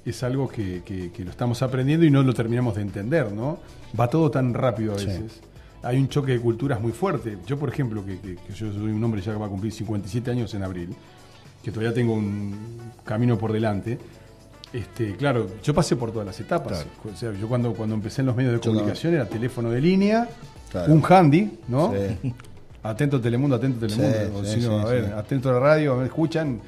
es 0.07 0.23
algo 0.23 0.49
que, 0.49 1.13
lo 1.19 1.31
estamos 1.31 1.63
aprendiendo 1.63 2.07
y 2.07 2.11
no 2.11 2.23
lo 2.23 2.33
terminamos 2.33 2.77
de 2.77 2.83
entender, 2.83 3.33
¿no? 3.33 3.59
Va 3.99 4.09
todo 4.09 4.31
tan 4.31 4.55
rápido 4.55 4.93
a 4.93 4.97
veces. 4.97 5.41
Hay 5.83 5.99
un 5.99 6.09
choque 6.09 6.33
de 6.33 6.41
culturas 6.41 6.81
muy 6.81 6.93
fuerte. 6.93 7.39
Yo, 7.47 7.59
por 7.59 7.69
ejemplo, 7.69 8.05
que, 8.05 8.37
yo 8.55 8.73
soy 8.73 8.93
un 8.93 9.03
hombre 9.03 9.21
ya 9.21 9.33
que 9.33 9.39
va 9.39 9.47
a 9.47 9.49
cumplir 9.49 9.73
57 9.73 10.31
años 10.31 10.55
en 10.55 10.63
abril, 10.63 10.95
que 11.63 11.73
todavía 11.73 11.93
tengo 11.93 12.15
un 12.15 12.57
camino 13.05 13.37
por 13.37 13.53
delante, 13.53 13.99
este, 14.77 15.17
claro, 15.17 15.47
yo 15.63 15.73
pasé 15.75 15.97
por 15.97 16.13
todas 16.13 16.27
las 16.27 16.39
etapas. 16.39 16.87
O 17.05 17.17
sea, 17.17 17.33
yo 17.33 17.49
cuando, 17.49 17.73
cuando 17.73 17.95
empecé 17.95 18.21
en 18.21 18.27
los 18.27 18.37
medios 18.37 18.53
de 18.53 18.61
comunicación 18.61 19.15
era 19.15 19.27
teléfono 19.27 19.71
de 19.71 19.81
línea, 19.81 20.29
un 20.89 21.03
handy, 21.03 21.59
¿no? 21.69 21.95
Atento 22.83 23.21
Telemundo, 23.21 23.57
atento 23.57 23.87
Telemundo. 23.87 24.79
a 24.81 24.85
ver, 24.85 25.13
atento 25.15 25.51
a 25.51 25.55
la 25.55 25.61
radio, 25.61 25.95
a 25.95 25.97
ver, 25.97 26.07
escuchan. 26.07 26.61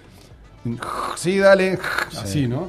Sí, 1.16 1.38
dale. 1.38 1.78
Así, 2.20 2.46
¿no? 2.46 2.68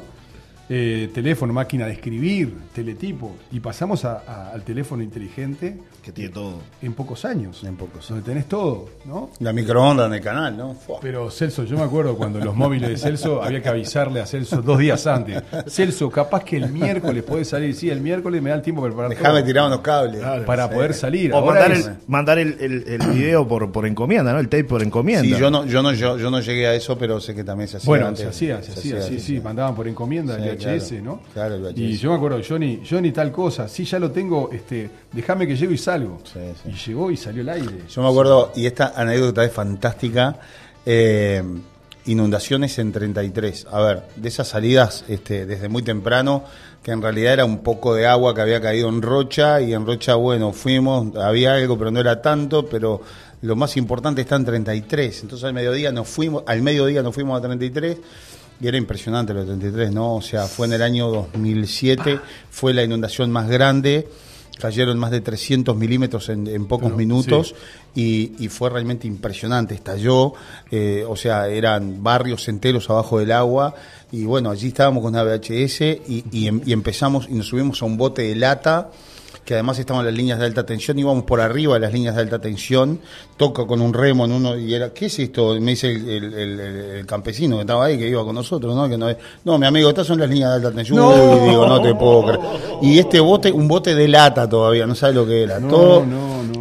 Eh, 0.72 1.10
teléfono, 1.12 1.52
máquina 1.52 1.88
de 1.88 1.94
escribir, 1.94 2.54
teletipo. 2.76 3.36
Y 3.52 3.60
pasamos 3.60 4.06
al 4.06 4.62
teléfono 4.64 5.02
inteligente 5.02 5.80
que 6.04 6.12
tiene 6.12 6.32
todo. 6.32 6.60
En 6.82 6.94
pocos 6.94 7.26
años. 7.26 7.64
En 7.64 7.76
pocos 7.76 8.08
Donde 8.08 8.24
tenés 8.24 8.46
todo, 8.46 8.88
¿no? 9.06 9.32
La 9.40 9.52
microonda 9.52 10.06
en 10.06 10.14
el 10.14 10.22
canal, 10.22 10.56
¿no? 10.56 10.76
Pero 11.02 11.32
Celso, 11.32 11.64
yo 11.64 11.76
me 11.76 11.84
acuerdo 11.84 12.16
cuando 12.16 12.40
los 12.40 12.56
móviles 12.56 12.90
de 12.90 12.98
Celso 12.98 13.42
había 13.44 13.64
que 13.64 13.70
avisarle 13.70 14.22
a 14.22 14.28
Celso 14.28 14.62
dos 14.62 14.78
días 14.78 15.08
antes. 15.08 15.42
Celso, 15.68 16.12
capaz 16.12 16.44
que 16.44 16.58
el 16.58 16.70
miércoles 16.72 17.24
puede 17.24 17.46
salir. 17.46 17.74
Sí, 17.74 17.90
el 17.90 18.02
miércoles 18.02 18.40
me 18.40 18.52
da 18.52 18.58
el 18.58 18.62
tiempo 18.62 18.84
para 18.84 18.94
preparar 18.94 19.18
Déjame 19.18 19.44
tirar 19.44 19.68
unos 19.68 19.80
cables. 19.80 20.22
para 20.46 20.70
poder 20.70 20.94
salir. 20.94 21.34
O 21.34 21.44
mandar, 21.44 21.72
el, 21.72 21.84
mandar 22.06 22.38
el, 22.38 22.58
el, 22.60 23.08
video 23.12 23.48
por, 23.48 23.72
por 23.72 23.88
encomienda, 23.88 24.34
¿no? 24.34 24.40
El 24.40 24.50
tape 24.50 24.66
por 24.66 24.84
encomienda. 24.84 25.24
Sí, 25.24 25.32
yo 25.32 25.50
no, 25.50 25.66
yo 25.66 25.82
no, 25.82 25.94
yo, 25.94 26.20
yo 26.20 26.30
no 26.30 26.42
llegué 26.42 26.68
a 26.68 26.76
eso, 26.76 26.96
pero 26.96 27.20
sé 27.20 27.34
que 27.34 27.44
también 27.44 27.68
se 27.68 27.78
hacía. 27.78 27.88
Bueno, 27.88 28.16
se 28.16 28.28
hacía, 28.28 28.62
se, 28.62 28.74
hacía, 28.74 29.02
sí, 29.02 29.20
sí, 29.20 29.40
mandaban 29.40 29.74
por 29.74 29.88
encomienda 29.88 30.38
el 30.38 30.59
VHS, 30.60 31.02
¿no? 31.02 31.22
Claro, 31.34 31.56
el 31.56 31.62
VHS. 31.62 31.78
Y 31.78 31.98
yo 31.98 32.12
me 32.12 32.18
acuerdo, 32.18 32.40
yo 32.40 32.60
ni 33.02 33.12
tal 33.12 33.32
cosa, 33.32 33.68
sí 33.68 33.86
ya 33.86 34.00
lo 34.00 34.12
tengo, 34.12 34.50
este, 34.52 34.90
déjame 35.12 35.48
que 35.48 35.56
llego 35.56 35.72
y 35.72 35.78
salgo. 35.78 36.20
Sí, 36.24 36.40
sí. 36.64 36.70
Y 36.70 36.90
llegó 36.90 37.12
y 37.12 37.18
salió 37.18 37.42
el 37.42 37.50
aire. 37.50 37.84
Yo 37.90 38.02
me 38.02 38.10
acuerdo, 38.10 38.52
y 38.56 38.66
esta 38.66 38.94
anécdota 38.96 39.44
es 39.44 39.52
fantástica. 39.52 40.40
Eh, 40.86 41.44
inundaciones 42.06 42.78
en 42.80 42.92
33. 42.92 43.68
A 43.72 43.82
ver, 43.82 44.04
de 44.16 44.28
esas 44.30 44.48
salidas 44.48 45.06
este, 45.08 45.46
desde 45.46 45.70
muy 45.70 45.84
temprano, 45.84 46.44
que 46.82 46.92
en 46.92 47.02
realidad 47.02 47.34
era 47.34 47.46
un 47.46 47.60
poco 47.60 47.94
de 47.94 48.08
agua 48.08 48.34
que 48.34 48.42
había 48.42 48.62
caído 48.62 48.90
en 48.90 49.02
Rocha, 49.02 49.62
y 49.62 49.74
en 49.74 49.86
Rocha, 49.86 50.16
bueno, 50.16 50.54
fuimos, 50.54 51.16
había 51.16 51.54
algo, 51.54 51.78
pero 51.78 51.92
no 51.92 52.00
era 52.00 52.22
tanto, 52.22 52.68
pero 52.68 53.02
lo 53.42 53.56
más 53.56 53.78
importante 53.78 54.22
está 54.22 54.36
en 54.36 54.46
33. 54.46 55.22
Entonces 55.24 55.46
al 55.46 55.54
mediodía 55.54 55.92
nos 55.92 56.08
fuimos, 56.08 56.44
al 56.48 56.62
mediodía 56.62 57.04
nos 57.04 57.14
fuimos 57.14 57.38
a 57.38 57.42
33 57.42 57.98
y 58.62 58.68
era 58.68 58.78
impresionante 58.78 59.34
lo 59.34 59.42
de 59.42 59.48
33, 59.48 59.92
¿no? 59.92 60.16
O 60.16 60.22
sea, 60.22 60.48
fue 60.48 60.68
en 60.68 60.74
el 60.74 60.82
año 60.82 61.10
2007, 61.10 62.20
fue 62.50 62.74
la 62.74 62.84
inundación 62.84 63.32
más 63.32 63.48
grande 63.48 64.08
cayeron 64.60 65.00
más 65.00 65.10
de 65.10 65.22
300 65.22 65.76
milímetros 65.76 66.30
en, 66.30 66.68
pocos 66.68 66.96
minutos 66.96 67.56
y, 67.96 68.48
fue 68.50 68.70
realmente 68.70 69.08
impresionante, 69.08 69.74
estalló, 69.74 70.34
eh, 70.70 71.06
o 71.08 71.16
sea, 71.16 71.48
eran 71.48 72.04
barrios 72.04 72.48
enteros 72.50 72.90
abajo 72.90 73.20
del 73.20 73.32
agua 73.32 73.74
y 74.12 74.26
bueno, 74.26 74.52
allí 74.52 74.68
estábamos 74.68 75.02
con 75.02 75.14
la 75.14 75.24
VHS 75.24 75.82
y, 76.08 76.48
em, 76.48 76.62
y 76.66 76.74
empezamos 76.74 77.28
y 77.30 77.36
nos 77.36 77.48
subimos 77.48 77.82
a 77.82 77.86
un 77.86 77.98
bote 77.98 78.24
de 78.24 78.36
lata 78.36 78.92
que 79.50 79.56
además 79.56 79.80
estaban 79.80 80.06
las 80.06 80.14
líneas 80.14 80.38
de 80.38 80.46
alta 80.46 80.64
tensión, 80.64 81.00
íbamos 81.00 81.24
por 81.24 81.42
arriba 81.42 81.74
de 81.74 81.80
las 81.80 81.92
líneas 81.92 82.14
de 82.14 82.22
alta 82.22 82.38
tensión, 82.38 83.00
toca 83.36 83.66
con 83.66 83.82
un 83.82 83.96
remo 83.96 84.26
en 84.26 84.32
uno 84.32 84.56
y 84.56 84.76
era, 84.76 84.94
¿qué 84.94 85.08
es 85.08 85.18
esto? 85.18 85.56
Me 85.60 85.72
dice 85.72 85.90
el, 85.90 87.04
campesino 87.08 87.56
que 87.56 87.62
estaba 87.62 87.86
ahí, 87.86 87.98
que 87.98 88.08
iba 88.08 88.24
con 88.24 88.36
nosotros, 88.36 88.76
¿no? 88.76 88.88
Que 88.88 88.96
no, 88.96 89.08
no, 89.46 89.58
mi 89.58 89.66
amigo, 89.66 89.90
estas 89.90 90.06
son 90.06 90.20
las 90.20 90.30
líneas 90.30 90.52
de 90.52 90.56
alta 90.58 90.72
tensión. 90.72 91.00
y 91.00 91.50
digo, 91.50 91.66
no 91.66 91.82
te 91.82 91.96
puedo 91.96 92.26
creer. 92.28 92.40
Y 92.84 93.00
este 93.00 93.20
bote, 93.20 93.52
un 93.52 93.68
bote 93.68 93.96
de 93.96 94.08
lata 94.08 94.48
todavía, 94.48 94.86
no 94.86 94.94
sabe 94.94 95.14
lo 95.14 95.26
que 95.26 95.42
era. 95.42 95.60
Todo 95.60 96.06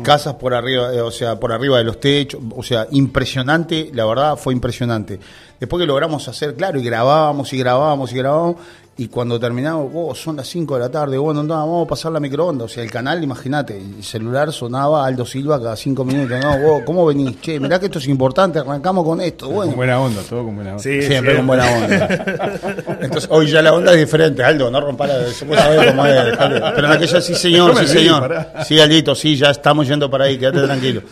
casas 0.03 0.37
por 0.37 0.55
arriba, 0.55 0.95
eh, 0.95 1.03
o 1.03 1.11
sea, 1.11 1.39
por 1.39 1.53
arriba 1.53 1.77
de 1.77 1.85
los 1.85 2.01
techos, 2.01 2.41
o 2.57 2.63
sea, 2.63 2.87
impresionante, 2.93 3.91
la 3.93 4.07
verdad 4.07 4.39
fue 4.39 4.55
impresionante. 4.55 5.21
Después 5.61 5.83
que 5.83 5.87
logramos 5.87 6.27
hacer, 6.29 6.55
claro, 6.55 6.81
y 6.81 6.83
grabábamos 6.83 7.53
y 7.53 7.59
grabábamos 7.59 8.11
y 8.13 8.17
grabábamos, 8.17 8.57
y 9.01 9.07
cuando 9.07 9.39
terminamos, 9.39 9.93
oh, 9.95 10.13
son 10.13 10.35
las 10.35 10.49
5 10.49 10.75
de 10.75 10.81
la 10.81 10.89
tarde, 10.89 11.17
bueno, 11.19 11.45
no, 11.45 11.55
vamos 11.55 11.87
a 11.87 11.89
pasar 11.89 12.11
la 12.11 12.19
microonda. 12.19 12.65
O 12.65 12.69
sea, 12.69 12.83
el 12.83 12.91
canal, 12.91 13.23
imagínate, 13.23 13.79
el 13.79 14.03
celular 14.03 14.53
sonaba 14.53 15.07
Aldo 15.07 15.25
Silva 15.25 15.57
cada 15.63 15.77
5 15.77 16.05
minutos. 16.05 16.37
No, 16.43 16.59
vos, 16.59 16.83
¿cómo 16.85 17.07
venís? 17.07 17.41
Che, 17.41 17.61
mirá 17.61 17.79
que 17.79 17.87
esto 17.87 18.01
es 18.01 18.09
importante, 18.09 18.59
arrancamos 18.59 19.05
con 19.05 19.21
esto. 19.21 19.51
Bueno. 19.51 19.71
Con 19.71 19.77
buena 19.77 20.01
onda, 20.01 20.21
todo 20.29 20.47
con 20.47 20.57
buena 20.57 20.71
onda. 20.73 20.83
Sí, 20.83 21.01
Siempre 21.01 21.37
con 21.37 21.47
buena 21.47 21.71
onda. 21.71 22.59
Entonces, 23.01 23.31
hoy 23.31 23.47
ya 23.47 23.63
la 23.63 23.73
onda 23.73 23.93
es 23.93 23.99
diferente. 23.99 24.43
Aldo, 24.43 24.69
no 24.69 24.81
rompa 24.81 25.07
la. 25.07 25.27
Se 25.27 25.47
puede 25.47 25.63
saber 25.63 25.91
cómo 25.91 26.05
es. 26.05 26.37
Pero 26.75 26.87
en 26.89 26.93
aquella, 26.93 27.21
sí, 27.21 27.37
señor, 27.37 27.79
sí, 27.79 27.87
señor. 27.87 28.47
Sí, 28.67 28.81
Aldito, 28.81 29.15
sí, 29.15 29.37
ya 29.37 29.51
estamos 29.51 29.87
yendo 29.87 30.11
para 30.11 30.25
ahí, 30.25 30.37
quédate 30.39 30.63
tranquilo. 30.63 31.03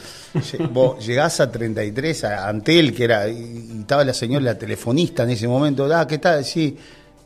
Vos 0.72 1.06
llegás 1.06 1.38
a 1.38 1.52
33, 1.52 2.24
a 2.24 2.48
Antel, 2.48 2.92
que 2.92 3.04
era, 3.04 3.28
y 3.28 3.76
estaba 3.78 4.04
la 4.04 4.12
señora, 4.12 4.44
la 4.44 4.58
telefonista 4.58 5.22
en 5.22 5.30
ese 5.30 5.46
momento, 5.46 5.88
ah, 5.94 6.04
¿qué 6.04 6.18
tal? 6.18 6.44
Sí 6.44 6.76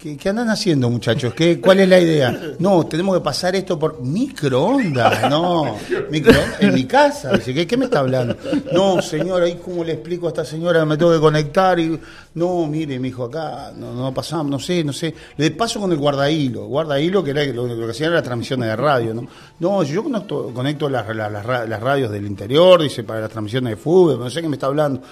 ¿Qué, 0.01 0.31
andan 0.31 0.49
haciendo, 0.49 0.89
muchachos? 0.89 1.35
¿Qué, 1.35 1.61
¿Cuál 1.61 1.81
es 1.81 1.89
la 1.91 2.01
idea? 2.01 2.55
No, 2.59 2.87
tenemos 2.87 3.15
que 3.19 3.23
pasar 3.23 3.55
esto 3.55 3.79
por 3.79 4.01
microondas, 4.01 5.29
no, 5.29 5.77
microondas, 6.11 6.63
en 6.63 6.73
mi 6.73 6.85
casa. 6.87 7.33
Dice, 7.33 7.53
¿qué, 7.53 7.67
¿qué 7.67 7.77
me 7.77 7.85
está 7.85 7.99
hablando? 7.99 8.35
No, 8.73 9.03
señora, 9.03 9.47
¿y 9.47 9.57
cómo 9.57 9.85
le 9.85 9.93
explico 9.93 10.25
a 10.25 10.31
esta 10.31 10.45
señora? 10.47 10.87
Me 10.87 10.97
tengo 10.97 11.13
que 11.13 11.21
conectar 11.21 11.79
y 11.79 12.01
No, 12.33 12.67
mire, 12.67 12.99
me 12.99 13.09
dijo 13.09 13.25
acá, 13.25 13.73
no, 13.77 13.93
no 13.93 14.15
pasamos, 14.15 14.51
no 14.51 14.59
sé, 14.59 14.83
no 14.83 14.95
sé. 14.95 15.15
Le 15.37 15.51
paso 15.51 15.79
con 15.79 15.93
el 15.93 15.99
guardahilo, 15.99 16.65
guardahilo 16.65 17.23
que 17.23 17.33
era 17.33 17.45
lo, 17.45 17.67
que 17.67 17.91
hacían 17.91 18.15
las 18.15 18.23
transmisiones 18.23 18.71
de 18.71 18.77
radio, 18.77 19.13
¿no? 19.13 19.27
No, 19.59 19.83
yo 19.83 20.03
conecto, 20.03 20.51
conecto 20.55 20.89
las, 20.89 21.15
las, 21.15 21.81
radios 21.81 22.11
del 22.11 22.27
interior, 22.27 22.81
dice, 22.81 23.05
para 23.05 23.21
las 23.21 23.31
transmisiones 23.31 23.73
de 23.73 23.77
fútbol, 23.77 24.19
no 24.19 24.31
sé 24.31 24.41
qué 24.41 24.49
me 24.49 24.57
está 24.57 24.69
hablando. 24.69 25.03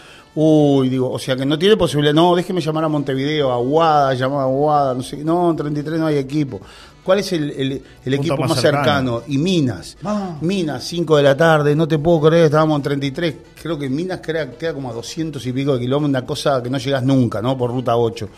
Uy, 0.40 0.88
digo, 0.88 1.10
o 1.10 1.18
sea 1.18 1.34
que 1.34 1.44
no 1.44 1.58
tiene 1.58 1.76
posibilidad, 1.76 2.14
no, 2.14 2.36
déjeme 2.36 2.60
llamar 2.60 2.84
a 2.84 2.88
Montevideo, 2.88 3.50
a 3.50 3.56
Guada, 3.56 4.14
llamar 4.14 4.42
a 4.42 4.44
Guada, 4.44 4.94
no 4.94 5.02
sé, 5.02 5.16
no, 5.24 5.50
en 5.50 5.56
33 5.56 5.98
no 5.98 6.06
hay 6.06 6.18
equipo. 6.18 6.60
¿Cuál 7.02 7.18
es 7.18 7.32
el, 7.32 7.82
equipo 8.04 8.36
más, 8.36 8.60
cercano? 8.60 9.22
Y 9.26 9.36
Minas. 9.36 9.96
Ah. 10.04 10.36
Minas, 10.40 10.84
5 10.84 11.16
de 11.16 11.22
la 11.24 11.36
tarde, 11.36 11.74
no 11.74 11.88
te 11.88 11.98
puedo 11.98 12.28
creer, 12.28 12.44
estábamos 12.44 12.76
en 12.76 12.82
33. 12.84 13.34
Creo 13.60 13.76
que 13.76 13.90
Minas 13.90 14.20
queda, 14.20 14.48
queda 14.52 14.74
como 14.74 14.90
a 14.90 14.92
200 14.92 15.44
y 15.44 15.52
pico 15.52 15.74
de 15.74 15.80
kilómetros, 15.80 16.08
una 16.08 16.24
cosa 16.24 16.62
que 16.62 16.70
no 16.70 16.78
llegas 16.78 17.02
nunca, 17.02 17.42
¿no? 17.42 17.58
Por 17.58 17.72
ruta 17.72 17.96
8. 17.96 18.28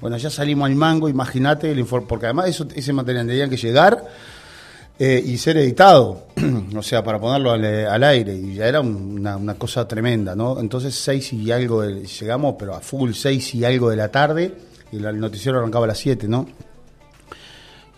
Bueno, 0.00 0.16
ya 0.16 0.30
salimos 0.30 0.64
al 0.64 0.76
mango, 0.76 1.10
imagínate, 1.10 1.74
porque 2.08 2.24
además 2.24 2.48
eso, 2.48 2.66
ese 2.74 2.94
material 2.94 3.26
tendría 3.26 3.50
que 3.50 3.58
llegar 3.58 4.02
eh, 4.98 5.22
y 5.24 5.38
ser 5.38 5.56
editado, 5.56 6.28
o 6.76 6.82
sea, 6.82 7.02
para 7.02 7.18
ponerlo 7.20 7.50
al, 7.50 8.04
aire, 8.04 8.34
y 8.34 8.54
ya 8.54 8.66
era 8.66 8.80
una, 8.80 9.54
cosa 9.54 9.88
tremenda, 9.88 10.36
¿no? 10.36 10.60
Entonces, 10.60 10.94
6 10.94 11.32
y 11.32 11.50
algo, 11.50 11.84
llegamos, 11.84 12.54
pero 12.58 12.74
a 12.74 12.80
full 12.80 13.12
6 13.12 13.56
y 13.56 13.64
algo 13.64 13.90
de 13.90 13.96
la 13.96 14.08
tarde, 14.08 14.54
y 14.92 14.96
el 14.96 15.18
noticiero 15.18 15.58
arrancaba 15.58 15.86
a 15.86 15.88
las 15.88 15.98
7, 15.98 16.28
¿no? 16.28 16.46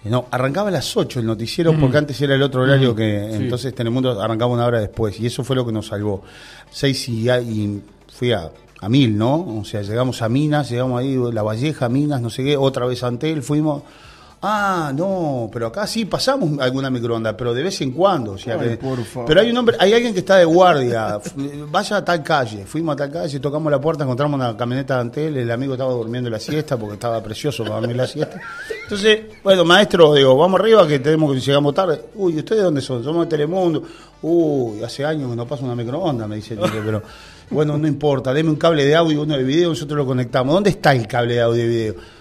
No, 0.04 0.26
arrancaba 0.30 0.68
a 0.68 0.72
las 0.72 0.96
8 0.96 1.18
el 1.18 1.26
noticiero 1.26 1.72
mm. 1.72 1.80
porque 1.80 1.98
antes 1.98 2.20
era 2.20 2.36
el 2.36 2.42
otro 2.42 2.62
horario 2.62 2.92
mm. 2.92 2.96
que 2.96 3.34
entonces 3.34 3.74
Telemundo 3.74 4.20
arrancaba 4.20 4.52
una 4.52 4.64
hora 4.64 4.78
después 4.78 5.18
y 5.18 5.26
eso 5.26 5.42
fue 5.42 5.56
lo 5.56 5.66
que 5.66 5.72
nos 5.72 5.88
salvó. 5.88 6.22
6 6.70 7.08
y, 7.08 7.28
y 7.28 7.82
fui 8.06 8.30
a, 8.30 8.52
a 8.80 8.88
mil, 8.88 9.16
¿no? 9.16 9.58
O 9.58 9.64
sea, 9.64 9.82
llegamos 9.82 10.22
a 10.22 10.28
Minas, 10.28 10.70
llegamos 10.70 11.00
ahí, 11.00 11.18
La 11.32 11.42
Valleja, 11.42 11.88
Minas, 11.88 12.20
no 12.20 12.30
sé 12.30 12.44
qué, 12.44 12.56
otra 12.56 12.86
vez 12.86 13.02
ante 13.02 13.32
él, 13.32 13.42
fuimos 13.42 13.82
Ah, 14.42 14.92
no, 14.94 15.48
pero 15.50 15.68
acá 15.68 15.86
sí 15.86 16.04
pasamos 16.04 16.58
alguna 16.60 16.90
microonda, 16.90 17.34
pero 17.36 17.54
de 17.54 17.62
vez 17.62 17.80
en 17.80 17.92
cuando. 17.92 18.32
O 18.32 18.38
sea 18.38 18.58
pero 19.26 19.40
hay 19.40 19.50
un 19.50 19.56
hombre, 19.56 19.76
hay 19.80 19.94
alguien 19.94 20.12
que 20.12 20.20
está 20.20 20.36
de 20.36 20.44
guardia. 20.44 21.18
Vaya 21.70 21.96
a 21.96 22.04
tal 22.04 22.22
calle. 22.22 22.66
Fuimos 22.66 22.92
a 22.92 22.96
tal 22.96 23.10
calle, 23.10 23.40
tocamos 23.40 23.70
la 23.72 23.80
puerta, 23.80 24.04
encontramos 24.04 24.38
una 24.38 24.56
camioneta 24.56 24.96
de 24.96 25.00
Antel, 25.00 25.36
el 25.38 25.50
amigo 25.50 25.72
estaba 25.72 25.92
durmiendo 25.92 26.28
la 26.28 26.38
siesta 26.38 26.76
porque 26.76 26.94
estaba 26.94 27.22
precioso 27.22 27.64
para 27.64 27.76
dormir 27.76 27.96
la 27.96 28.06
siesta. 28.06 28.38
Entonces, 28.82 29.20
bueno, 29.42 29.64
maestro, 29.64 30.12
digo, 30.14 30.36
vamos 30.36 30.60
arriba 30.60 30.86
que 30.86 30.98
tenemos 30.98 31.32
que 31.32 31.40
llegamos 31.40 31.74
tarde. 31.74 32.00
Uy, 32.14 32.36
¿ustedes 32.36 32.62
dónde 32.62 32.82
son? 32.82 33.02
Somos 33.02 33.26
de 33.26 33.30
Telemundo. 33.30 33.82
Uy, 34.20 34.82
hace 34.82 35.04
años 35.04 35.30
que 35.30 35.36
no 35.36 35.46
pasa 35.46 35.64
una 35.64 35.74
microonda, 35.74 36.28
me 36.28 36.36
dice 36.36 36.54
el 36.54 36.60
pero 36.60 37.02
bueno, 37.50 37.78
no 37.78 37.86
importa, 37.86 38.34
deme 38.34 38.50
un 38.50 38.56
cable 38.56 38.84
de 38.84 38.96
audio 38.96 39.20
y 39.20 39.22
uno 39.22 39.36
de 39.36 39.44
video, 39.44 39.70
nosotros 39.70 39.96
lo 39.96 40.06
conectamos. 40.06 40.52
¿Dónde 40.52 40.70
está 40.70 40.92
el 40.92 41.06
cable 41.06 41.34
de 41.34 41.40
audio 41.40 41.64
y 41.64 41.68
video? 41.68 42.15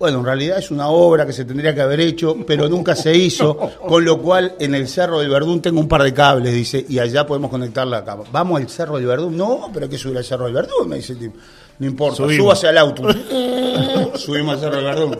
Bueno, 0.00 0.20
en 0.20 0.24
realidad 0.24 0.56
es 0.56 0.70
una 0.70 0.88
obra 0.88 1.26
que 1.26 1.32
se 1.34 1.44
tendría 1.44 1.74
que 1.74 1.82
haber 1.82 2.00
hecho, 2.00 2.34
pero 2.46 2.70
nunca 2.70 2.96
se 2.96 3.14
hizo, 3.14 3.54
con 3.86 4.02
lo 4.02 4.18
cual 4.18 4.54
en 4.58 4.74
el 4.74 4.88
Cerro 4.88 5.20
del 5.20 5.28
Verdún 5.28 5.60
tengo 5.60 5.78
un 5.78 5.88
par 5.88 6.02
de 6.02 6.14
cables, 6.14 6.54
dice, 6.54 6.86
y 6.88 6.98
allá 6.98 7.26
podemos 7.26 7.50
conectarla 7.50 7.98
acá. 7.98 8.16
¿Vamos 8.32 8.62
al 8.62 8.70
Cerro 8.70 8.96
del 8.96 9.04
Verdún? 9.04 9.36
No, 9.36 9.68
pero 9.70 9.84
hay 9.84 9.90
que 9.90 9.98
subir 9.98 10.16
al 10.16 10.24
Cerro 10.24 10.46
del 10.46 10.54
Verdún, 10.54 10.88
me 10.88 10.96
dice 10.96 11.12
el 11.12 11.18
tipo. 11.18 11.36
No 11.78 11.86
importa, 11.86 12.16
súbase 12.16 12.68
al 12.68 12.78
auto. 12.78 13.02
Subimos 14.14 14.54
al 14.54 14.60
Cerro 14.60 14.76
del 14.76 14.84
Verdún. 14.86 15.18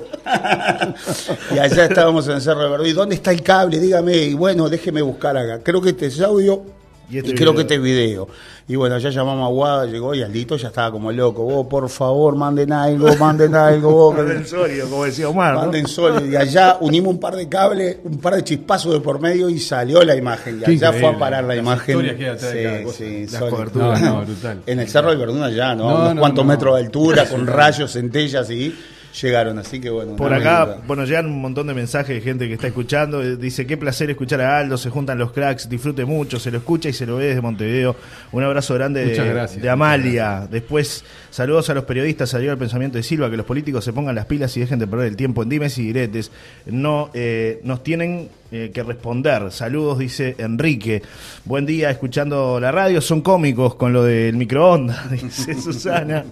y 1.55 1.59
allá 1.59 1.85
estábamos 1.85 2.27
en 2.29 2.37
el 2.37 2.41
Cerro 2.41 2.63
del 2.63 2.71
Verdún. 2.71 2.87
¿Y 2.87 2.93
dónde 2.93 3.15
está 3.17 3.33
el 3.33 3.43
cable? 3.43 3.79
Dígame. 3.79 4.17
Y 4.17 4.33
bueno, 4.33 4.71
déjeme 4.71 5.03
buscar 5.03 5.37
acá. 5.37 5.61
Creo 5.63 5.83
que 5.83 5.91
este 5.91 6.07
es 6.07 6.19
audio 6.23 6.63
y, 7.11 7.19
este 7.19 7.35
creo 7.35 7.55
que 7.55 7.63
este 7.63 7.79
video. 7.79 8.29
Y 8.69 8.77
bueno, 8.77 8.97
ya 8.99 9.11
llamamos 9.11 9.47
a 9.47 9.49
Guada, 9.49 9.87
llegó 9.87 10.15
y 10.15 10.23
Aldito 10.23 10.57
ya 10.57 10.69
estaba 10.69 10.93
como 10.93 11.11
loco. 11.11 11.43
Vos, 11.43 11.67
por 11.67 11.89
favor, 11.89 12.37
manden 12.37 12.73
algo, 12.73 13.15
manden 13.19 13.55
algo. 13.55 14.13
manden 14.13 14.47
sólido, 14.47 14.89
como 14.89 15.05
decía 15.05 15.29
Omar. 15.29 15.57
Manden 15.57 15.89
sólido. 15.89 16.27
Y 16.27 16.37
allá 16.37 16.77
unimos 16.81 17.15
un 17.15 17.21
par 17.21 17.35
de 17.35 17.49
cables, 17.49 17.99
un 18.05 18.19
par 18.19 18.37
de 18.37 18.45
chispazos 18.45 18.93
de 18.93 19.01
por 19.01 19.21
medio 19.21 19.49
y 19.49 19.59
salió 19.59 20.05
la 20.05 20.15
imagen. 20.15 20.63
Y 20.65 20.71
allá 20.71 20.93
fue 20.93 21.09
a 21.09 21.19
parar 21.19 21.45
la 21.45 21.57
imagen. 21.57 22.17
sí, 22.39 23.27
sí, 23.27 23.37
brutal. 23.51 24.63
En 24.67 24.79
el 24.79 24.89
Cerro 24.89 25.11
del 25.11 25.19
Verduna 25.19 25.51
ya, 25.51 25.75
¿no? 25.75 25.87
Unos 25.87 26.19
cuantos 26.19 26.45
metros 26.45 26.77
de 26.77 26.85
altura, 26.85 27.29
con 27.29 27.47
rayos, 27.47 27.93
centellas 27.93 28.49
y 28.51 28.73
llegaron, 29.21 29.59
así 29.59 29.81
que 29.81 29.91
bueno. 29.91 30.17
Por 30.17 30.33
acá, 30.33 30.79
bueno, 30.87 31.05
llegan 31.05 31.27
un 31.27 31.41
montón 31.41 31.67
de 31.67 31.75
mensajes 31.75 32.15
de 32.15 32.21
gente 32.21 32.49
que 32.49 32.55
está 32.55 32.69
escuchando. 32.69 33.23
Eh, 33.23 33.37
dice, 33.37 33.67
qué 33.67 33.77
placer 33.77 34.11
escuchar 34.11 34.41
a 34.41 34.59
Aldo, 34.59 34.77
se 34.77 34.91
juntan 34.91 35.19
los 35.19 35.33
cracks, 35.33 35.69
disfrute 35.69 36.05
mucho, 36.05 36.39
se 36.39 36.51
lo 36.51 36.59
escucha 36.59 36.89
y 36.89 36.93
se 36.93 37.07
lo 37.07 37.17
ve 37.17 37.27
desde 37.27 37.41
Montevideo. 37.41 37.97
Un 38.33 38.43
abrazo 38.43 38.75
grande 38.75 39.05
de, 39.05 39.71
Amalia. 39.71 40.47
Después, 40.51 41.05
saludos 41.31 41.71
a 41.71 41.75
los 41.75 41.85
periodistas, 41.85 42.31
salió 42.31 42.53
el 42.53 42.59
pensamiento 42.59 42.99
de 42.99 43.03
Silva, 43.03 43.31
que 43.31 43.37
los 43.37 43.47
políticos 43.47 43.85
se 43.85 43.93
pongan 43.93 44.15
las 44.15 44.27
pilas 44.27 44.57
y 44.57 44.61
dejen 44.61 44.79
de 44.79 44.87
perder 44.87 45.09
el 45.09 45.17
tiempo 45.17 45.43
en 45.43 45.49
dimes 45.49 45.79
y 45.79 45.87
diretes. 45.87 46.31
No, 46.67 47.11
eh, 47.15 47.61
nos 47.65 47.83
tienen 47.83 48.29
eh, 48.53 48.73
que 48.75 48.83
responder. 48.83 49.53
Saludos, 49.53 49.99
dice 49.99 50.35
Enrique. 50.39 51.03
Buen 51.45 51.67
día, 51.67 51.89
escuchando 51.89 52.59
la 52.59 52.73
radio. 52.73 53.01
Son 53.01 53.21
cómicos 53.21 53.77
con 53.77 53.93
lo 53.93 54.03
del 54.03 54.37
microondas, 54.37 55.09
dice 55.23 55.55
Susana. 55.55 56.25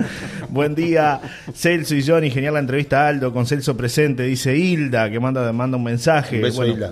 Buen 0.48 0.74
día, 0.74 1.20
Celso 1.54 1.94
y 1.94 2.04
Johnny. 2.04 2.31
Genial 2.31 2.54
la 2.54 2.61
entrevista 2.61 3.07
Aldo 3.07 3.33
con 3.33 3.46
Celso 3.46 3.76
presente, 3.76 4.24
dice 4.24 4.57
Hilda, 4.57 5.09
que 5.11 5.20
manda, 5.20 5.52
manda 5.52 5.76
un 5.76 5.85
mensaje. 5.85 6.42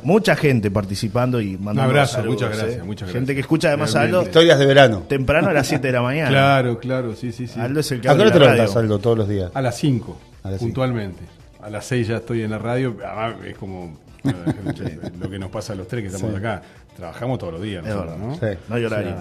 Mucha 0.04 0.36
gente 0.36 0.70
participando 0.70 1.40
y 1.40 1.56
mandando 1.56 1.82
Un 1.82 1.90
abrazo, 1.90 2.22
muchas 2.24 2.52
¿eh? 2.52 2.56
gracias, 2.62 2.86
muchas 2.86 3.10
Gente 3.10 3.34
que 3.34 3.40
escucha 3.40 3.68
además 3.68 3.96
a 3.96 4.02
Aldo. 4.02 4.22
Historias 4.22 4.60
de 4.60 4.66
verano. 4.66 5.02
Temprano 5.08 5.48
a 5.48 5.52
las 5.52 5.66
7 5.66 5.84
de 5.84 5.92
la 5.92 6.02
mañana. 6.02 6.28
claro, 6.28 6.78
claro, 6.78 7.16
sí, 7.16 7.32
sí, 7.32 7.48
sí. 7.48 7.58
Aldo 7.58 7.80
es 7.80 7.90
el 7.90 8.00
que 8.00 8.08
¿A 8.08 8.14
qué 8.14 8.20
hora 8.22 8.32
te 8.32 8.38
levantas, 8.38 8.76
Aldo, 8.76 9.00
todos 9.00 9.18
los 9.18 9.28
días? 9.28 9.50
A 9.54 9.60
las 9.60 9.76
5, 9.76 10.20
puntualmente. 10.60 11.20
A 11.60 11.68
las 11.68 11.84
6 11.86 12.06
ya 12.06 12.16
estoy 12.18 12.42
en 12.42 12.52
la 12.52 12.58
radio. 12.58 12.96
es 13.44 13.56
como 13.56 14.05
lo 15.18 15.30
que 15.30 15.38
nos 15.38 15.50
pasa 15.50 15.72
a 15.72 15.76
los 15.76 15.88
tres 15.88 16.02
que 16.02 16.14
estamos 16.14 16.34
acá. 16.36 16.62
Trabajamos 16.96 17.38
todos 17.38 17.54
los 17.54 17.62
días, 17.62 17.84
¿no? 17.84 18.34
Sí. 18.34 18.46
No 18.68 18.74
hay 18.74 18.84
horario. 18.84 19.14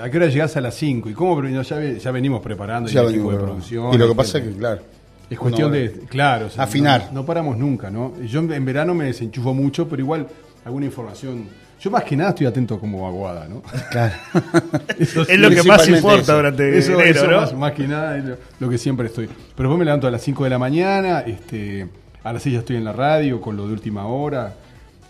¿A 0.00 0.10
qué 0.10 0.16
hora 0.16 0.26
llegás 0.26 0.56
a 0.56 0.60
las 0.60 0.74
5? 0.76 1.10
¿Y 1.10 1.12
cómo? 1.12 1.42
Ya, 1.46 1.62
ya 1.62 2.10
venimos 2.10 2.40
preparando 2.40 2.88
ya 2.88 3.00
el 3.02 3.10
equipo 3.10 3.32
de 3.32 3.38
producción. 3.38 3.94
Y 3.94 3.98
lo 3.98 4.08
que 4.08 4.14
pasa 4.14 4.38
es 4.38 4.44
que, 4.44 4.56
claro. 4.56 4.82
Es 5.30 5.38
cuestión 5.38 5.70
de, 5.70 5.92
claro, 6.08 6.48
afinar. 6.56 7.10
No, 7.12 7.24
paramos 7.24 7.56
nunca, 7.56 7.88
¿no? 7.88 8.20
Yo 8.22 8.40
en 8.40 8.64
verano 8.64 8.94
me 8.94 9.04
desenchufo 9.04 9.54
mucho, 9.54 9.88
pero 9.88 10.02
igual 10.02 10.26
alguna 10.64 10.86
información. 10.86 11.46
Yo 11.80 11.90
más 11.90 12.04
que 12.04 12.16
nada 12.16 12.30
estoy 12.30 12.46
atento 12.46 12.78
como 12.78 13.06
aguada, 13.06 13.48
¿no? 13.48 13.62
Claro. 13.90 14.12
es 14.98 15.38
lo 15.38 15.48
que 15.48 15.62
más 15.62 15.88
importa 15.88 16.34
durante 16.34 16.76
eso, 16.76 17.00
enero, 17.00 17.46
¿no? 17.50 17.58
más, 17.58 17.72
que 17.72 17.88
nada 17.88 18.18
es 18.18 18.24
lo, 18.58 18.68
que 18.68 18.76
siempre 18.76 19.06
estoy. 19.06 19.26
Pero 19.26 19.68
después 19.68 19.78
me 19.78 19.84
levanto 19.84 20.06
a 20.06 20.10
las 20.10 20.20
5 20.20 20.44
de 20.44 20.50
la 20.50 20.58
mañana, 20.58 21.20
este, 21.20 21.86
a 22.22 22.32
las 22.32 22.42
6 22.42 22.52
ya 22.52 22.58
estoy 22.60 22.76
en 22.76 22.84
la 22.84 22.92
radio 22.92 23.40
con 23.40 23.56
lo 23.56 23.66
de 23.66 23.72
última 23.72 24.06
hora. 24.06 24.54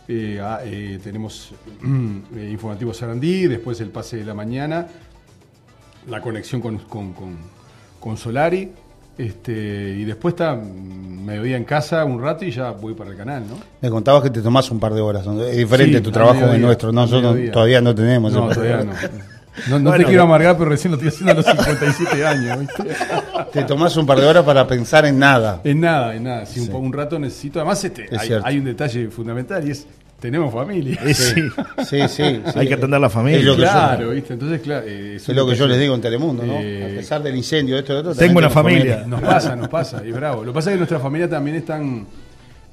Eh, 0.08 0.40
ah, 0.42 0.60
eh, 0.64 0.98
tenemos 1.02 1.52
eh, 2.36 2.48
informativo 2.50 2.92
Sarandí, 2.92 3.46
después 3.46 3.80
el 3.80 3.90
pase 3.90 4.16
de 4.16 4.24
la 4.24 4.34
mañana, 4.34 4.86
la 6.08 6.20
conexión 6.20 6.60
con, 6.60 6.78
con, 8.00 8.16
Solari. 8.16 8.72
Este, 9.18 9.52
y 9.98 10.04
después 10.04 10.32
está 10.32 10.54
mm, 10.54 11.24
mediodía 11.24 11.56
en 11.56 11.64
casa 11.64 12.04
un 12.04 12.22
rato 12.22 12.44
y 12.44 12.50
ya 12.50 12.70
voy 12.70 12.94
para 12.94 13.10
el 13.10 13.16
canal, 13.16 13.44
¿no? 13.46 13.56
Me 13.82 13.90
contabas 13.90 14.22
que 14.22 14.30
te 14.30 14.40
tomás 14.40 14.70
un 14.70 14.80
par 14.80 14.94
de 14.94 15.00
horas. 15.00 15.26
Es 15.26 15.56
diferente 15.56 16.00
tu 16.00 16.10
trabajo 16.10 16.46
de 16.46 16.58
nuestro. 16.58 16.90
Nosotros 16.90 17.36
todavía 17.52 17.80
no 17.80 17.94
tenemos. 17.94 18.32
No, 18.32 18.48
todavía 18.48 18.82
no. 18.82 18.92
No, 19.68 19.92
te 19.92 20.04
quiero 20.04 20.22
amargar, 20.22 20.56
pero 20.56 20.70
recién 20.70 20.92
lo 20.92 20.96
estoy 20.96 21.08
haciendo 21.08 21.32
a 21.32 21.34
los 21.36 21.46
57 21.46 22.26
años. 22.26 22.68
Te 23.52 23.64
tomás 23.64 23.96
un 23.96 24.06
par 24.06 24.20
de 24.20 24.26
horas 24.26 24.44
para 24.44 24.66
pensar 24.66 25.06
en 25.06 25.18
nada. 25.18 25.60
En 25.64 25.80
nada, 25.80 26.14
en 26.14 26.24
nada. 26.24 26.46
Si 26.46 26.60
un, 26.60 26.92
rato 26.92 27.18
necesito. 27.18 27.60
Además, 27.60 27.84
este, 27.84 28.08
hay, 28.44 28.58
un 28.58 28.64
detalle 28.64 29.08
fundamental 29.08 29.66
y 29.66 29.72
es. 29.72 29.86
Tenemos 30.20 30.52
familia. 30.52 31.00
Sí, 31.14 31.48
sí, 31.82 31.98
sí, 32.08 32.22
Hay 32.54 32.68
que 32.68 32.74
atender 32.74 33.00
la 33.00 33.08
familia. 33.08 33.56
claro, 33.56 34.10
¿viste? 34.10 34.34
Entonces, 34.34 34.60
claro. 34.60 34.84
Eh, 34.86 35.16
es, 35.16 35.26
lo 35.28 35.46
que 35.46 35.54
yo 35.54 35.66
les 35.66 35.80
digo 35.80 35.94
en 35.94 36.02
Telemundo, 36.02 36.44
¿no? 36.44 36.58
Eh, 36.60 36.92
a 36.92 36.96
pesar 36.98 37.22
del 37.22 37.36
incendio, 37.36 37.78
esto 37.78 37.94
y 37.94 37.96
otro. 37.96 38.14
Tengo 38.14 38.38
una 38.38 38.50
familia. 38.50 39.04
Nos 39.06 39.22
pasa, 39.22 39.56
nos 39.56 39.68
pasa. 39.68 40.02
Y 40.04 40.12
bravo. 40.12 40.44
Lo 40.44 40.52
que 40.52 40.56
pasa 40.56 40.70
es 40.70 40.74
que 40.74 40.78
nuestra 40.78 41.00
familia 41.00 41.28
también 41.28 41.56
están. 41.56 42.06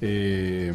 Eh, 0.02 0.74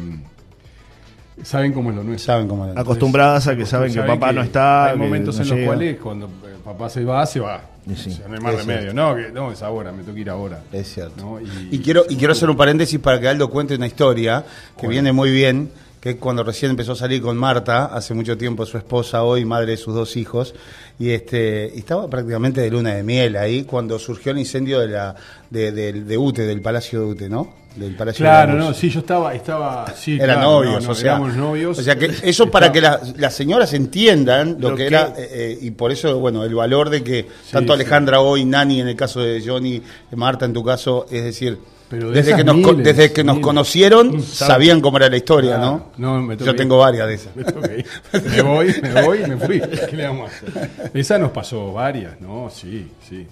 saben 1.41 1.73
cómo 1.73 1.89
es 1.89 1.95
lo 1.95 2.03
nuestro. 2.03 2.33
Saben 2.33 2.47
cómo 2.47 2.67
es. 2.67 2.77
Acostumbradas 2.77 3.47
a 3.47 3.55
que 3.55 3.65
saben 3.65 3.93
que 3.93 4.01
papá 4.01 4.31
no 4.31 4.41
está. 4.41 4.85
Hay 4.85 4.97
momentos 4.97 5.39
en 5.39 5.49
los 5.49 5.59
cuales 5.65 5.97
cuando 5.99 6.29
papá 6.63 6.89
se 6.89 7.03
va, 7.03 7.25
se 7.25 7.39
va. 7.39 7.61
no 7.85 8.33
hay 8.33 8.39
más 8.39 8.55
remedio. 8.55 8.93
No, 8.93 9.15
que, 9.15 9.31
no, 9.31 9.51
es 9.51 9.61
ahora, 9.61 9.91
me 9.91 10.03
tengo 10.03 10.15
que 10.15 10.21
ir 10.21 10.29
ahora. 10.29 10.61
Es 10.71 10.93
cierto. 10.93 11.39
Y, 11.71 11.79
quiero, 11.79 12.05
y 12.09 12.15
quiero 12.15 12.33
hacer 12.33 12.49
un 12.49 12.57
paréntesis 12.57 12.99
para 12.99 13.19
que 13.19 13.27
Aldo 13.27 13.49
cuente 13.49 13.75
una 13.75 13.87
historia 13.87 14.45
que 14.79 14.87
viene 14.87 15.11
muy 15.11 15.31
bien, 15.31 15.71
que 15.99 16.11
es 16.11 16.15
cuando 16.17 16.43
recién 16.43 16.71
empezó 16.71 16.93
a 16.93 16.95
salir 16.95 17.21
con 17.21 17.37
Marta, 17.37 17.85
hace 17.85 18.13
mucho 18.13 18.37
tiempo 18.37 18.65
su 18.65 18.77
esposa, 18.77 19.23
hoy 19.23 19.45
madre 19.45 19.71
de 19.71 19.77
sus 19.77 19.93
dos 19.93 20.15
hijos, 20.17 20.55
y 20.99 21.11
este 21.11 21.77
estaba 21.77 22.09
prácticamente 22.09 22.61
de 22.61 22.69
luna 22.69 22.95
de 22.95 23.03
miel 23.03 23.35
ahí 23.35 23.63
cuando 23.63 23.99
surgió 23.99 24.31
el 24.31 24.39
incendio 24.39 24.79
de 24.79 24.87
la 24.87 25.15
de, 25.49 25.71
de, 25.71 25.93
de 25.93 26.17
UTE, 26.17 26.43
del 26.45 26.61
Palacio 26.61 27.01
de 27.01 27.05
UTE, 27.05 27.29
¿no? 27.29 27.62
Del 27.75 27.95
Palacio 27.95 28.23
Claro, 28.23 28.53
no, 28.53 28.73
sí, 28.73 28.89
yo 28.89 28.99
estaba, 28.99 29.33
estaba, 29.33 29.85
sí, 29.95 30.17
eran 30.19 30.41
novios, 30.41 30.87
o 30.87 30.95
sea, 30.95 31.17
novios. 31.17 31.77
O 31.77 31.81
sea 31.81 31.97
que 31.97 32.11
eso 32.23 32.49
para 32.49 32.71
que 32.71 32.81
las 32.81 33.33
señoras 33.33 33.73
entiendan 33.73 34.57
lo, 34.59 34.75
que, 34.75 34.87
era 34.87 35.13
eh, 35.17 35.29
eh, 35.31 35.57
y 35.61 35.71
por 35.71 35.91
eso, 35.91 36.19
bueno, 36.19 36.43
el 36.43 36.55
valor 36.55 36.89
de 36.89 37.03
que 37.03 37.27
tanto 37.51 37.73
Alejandra 37.73 38.19
hoy, 38.21 38.45
Nani 38.45 38.81
en 38.81 38.87
el 38.87 38.95
caso 38.95 39.21
de 39.21 39.43
Johnny, 39.45 39.81
Marta 40.15 40.45
en 40.45 40.53
tu 40.53 40.63
caso, 40.63 41.05
es 41.09 41.23
decir, 41.23 41.57
desde 41.89 42.35
que, 42.35 42.43
nos, 42.43 42.77
desde 42.77 43.13
que 43.13 43.23
nos 43.23 43.39
conocieron, 43.39 44.21
sabían 44.21 44.81
cómo 44.81 44.97
era 44.97 45.09
la 45.09 45.17
historia, 45.17 45.57
¿no? 45.57 45.91
no 45.97 46.33
Yo 46.35 46.55
tengo 46.55 46.77
varias 46.77 47.07
de 47.07 47.13
esas. 47.13 47.35
Me, 48.35 48.41
voy, 48.41 48.75
me 48.81 49.01
voy 49.01 49.19
y 49.23 49.27
me 49.27 49.37
fui. 49.37 49.61
¿Qué 49.89 49.95
le 49.95 50.07
vamos 50.07 50.31
a 50.31 50.35
hacer? 50.35 50.69
Esa 50.93 51.17
nos 51.17 51.31
pasó 51.31 51.73
varias, 51.73 52.19
¿no? 52.19 52.49
Sí, 52.49 52.91
sí. 53.07 53.27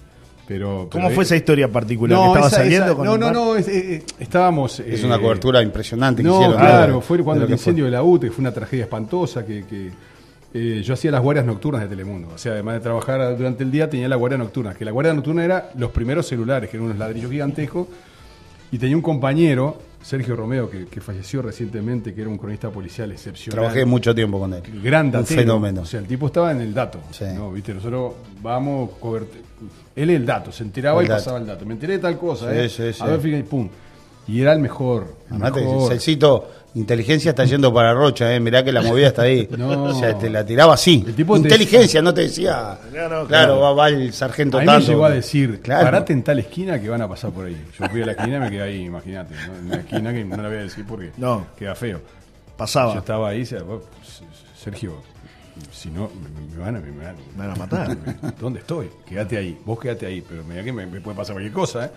Pero, 0.52 0.86
¿Cómo 0.92 1.08
fue 1.08 1.24
esa 1.24 1.34
historia 1.34 1.66
particular? 1.66 2.18
No, 2.18 2.26
¿Estaba 2.26 2.50
saliendo 2.50 3.02
No, 3.02 3.16
no, 3.16 3.32
no, 3.32 3.56
eh, 3.56 3.64
eh, 3.66 4.02
estábamos... 4.18 4.80
es 4.80 5.02
una 5.02 5.16
eh, 5.16 5.20
cobertura 5.20 5.62
impresionante 5.62 6.22
que 6.22 6.28
no, 6.28 6.54
claro, 6.54 7.00
fue 7.00 7.18
cuando 7.20 7.46
el 7.46 7.50
incendio 7.50 7.86
de 7.86 7.90
la 7.90 8.02
UTE, 8.02 8.30
fue 8.30 8.42
una 8.42 8.52
tragedia 8.52 8.84
espantosa 8.84 9.46
que... 9.46 9.64
que 9.64 10.82
yo 10.82 10.92
hacía 10.92 11.10
las 11.10 11.22
guardias 11.22 11.46
nocturnas 11.46 11.80
de 11.80 11.88
Telemundo. 11.88 12.28
O 12.34 12.36
sea, 12.36 12.52
además 12.52 12.74
de 12.74 12.80
trabajar 12.80 13.34
durante 13.38 13.64
el 13.64 13.70
día, 13.70 13.88
tenía 13.88 14.06
la 14.06 14.16
guardia 14.16 14.36
nocturna. 14.36 14.74
Que 14.74 14.84
la 14.84 14.90
guardia 14.90 15.14
nocturna 15.14 15.42
era 15.42 15.70
los 15.78 15.90
primeros 15.92 16.26
celulares, 16.26 16.68
que 16.68 16.76
eran 16.76 16.84
unos 16.84 16.98
ladrillos 16.98 17.30
gigantescos 17.30 17.86
y 18.72 18.76
tenía 18.76 18.94
un 18.94 19.02
compañero, 19.02 19.78
Sergio 20.02 20.36
Romeo, 20.36 20.68
que, 20.68 21.00
falleció 21.00 21.40
recientemente, 21.40 22.12
que 22.12 22.20
era 22.20 22.28
un 22.28 22.36
cronista 22.36 22.68
policial 22.68 23.10
excepcional. 23.12 23.60
Trabajé 23.60 23.86
mucho 23.86 24.14
tiempo 24.14 24.38
con 24.38 24.52
él. 24.52 24.62
Gran 24.82 25.10
datero. 25.10 25.40
Un 25.40 25.44
fenómeno. 25.44 25.80
O 25.82 25.86
sea, 25.86 26.00
el 26.00 26.06
tipo 26.06 26.26
estaba 26.26 26.52
en 26.52 26.60
el 26.60 26.74
dato. 26.74 27.00
¿no? 27.34 27.52
¿Viste? 27.52 27.72
Nosotros 27.72 28.12
vamos, 28.42 28.90
él 29.94 30.10
es 30.10 30.16
el 30.16 30.26
dato, 30.26 30.52
se 30.52 30.62
enteraba 30.62 31.02
y 31.04 31.06
pasaba 31.06 31.38
el 31.38 31.46
dato. 31.46 31.66
Me 31.66 31.74
enteré 31.74 31.94
de 31.94 31.98
tal 31.98 32.18
cosa, 32.18 32.54
¿eh? 32.54 32.70
A 33.00 33.06
ver, 33.06 33.20
fíjate, 33.20 33.44
pum. 33.44 33.68
Y 34.26 34.40
era 34.40 34.52
el 34.52 34.60
mejor. 34.60 35.16
El 35.30 35.38
mejor. 35.38 35.98
inteligencia 36.74 37.30
está 37.30 37.44
yendo 37.44 37.74
para 37.74 37.92
Rocha, 37.92 38.32
¿eh? 38.34 38.40
mirá 38.40 38.64
que 38.64 38.72
la 38.72 38.82
movida 38.82 39.08
está 39.08 39.22
ahí. 39.22 39.48
No. 39.58 39.84
O 39.84 39.94
sea, 39.94 40.16
te 40.16 40.30
la 40.30 40.44
tiraba 40.44 40.74
así. 40.74 41.04
inteligencia, 41.16 42.00
no 42.02 42.14
te 42.14 42.22
decía. 42.22 42.78
claro, 43.28 43.76
Va, 43.76 43.88
el 43.88 44.12
sargento 44.12 44.58
a 44.58 44.62
mí 44.62 44.66
me 44.66 44.80
llegó 44.80 45.04
a 45.04 45.10
decir, 45.10 45.60
parate 45.62 46.12
en 46.12 46.22
tal 46.22 46.38
esquina 46.38 46.80
que 46.80 46.88
van 46.88 47.02
a 47.02 47.08
pasar 47.08 47.30
por 47.30 47.46
ahí. 47.46 47.56
Yo 47.78 47.88
fui 47.88 48.02
a 48.02 48.06
la 48.06 48.12
esquina 48.12 48.36
y 48.36 48.40
me 48.40 48.50
quedé 48.50 48.62
ahí, 48.62 48.84
imagínate. 48.84 49.34
En 49.34 49.66
una 49.66 49.76
esquina 49.76 50.12
que 50.12 50.24
no 50.24 50.36
la 50.36 50.48
voy 50.48 50.58
a 50.58 50.62
decir 50.62 50.84
porque 50.86 51.12
no. 51.16 51.46
queda 51.58 51.74
feo. 51.74 52.00
Pasaba. 52.56 52.94
Yo 52.94 53.00
estaba 53.00 53.28
ahí, 53.28 53.44
Sergio, 53.44 55.02
si 55.70 55.90
no, 55.90 56.10
me, 56.52 56.58
van, 56.58 56.76
a, 56.76 56.80
me, 56.80 56.90
van, 57.36 57.50
a 57.50 57.54
matar. 57.54 57.96
¿Dónde 58.40 58.60
estoy? 58.60 58.90
Quédate 59.06 59.36
ahí, 59.36 59.58
vos 59.64 59.78
quédate 59.78 60.06
ahí, 60.06 60.22
pero 60.26 60.44
mira 60.44 60.62
que 60.64 60.72
me, 60.72 60.86
me 60.86 61.00
puede 61.00 61.16
pasar 61.16 61.34
cualquier 61.34 61.52
cosa, 61.52 61.86
¿eh? 61.86 61.90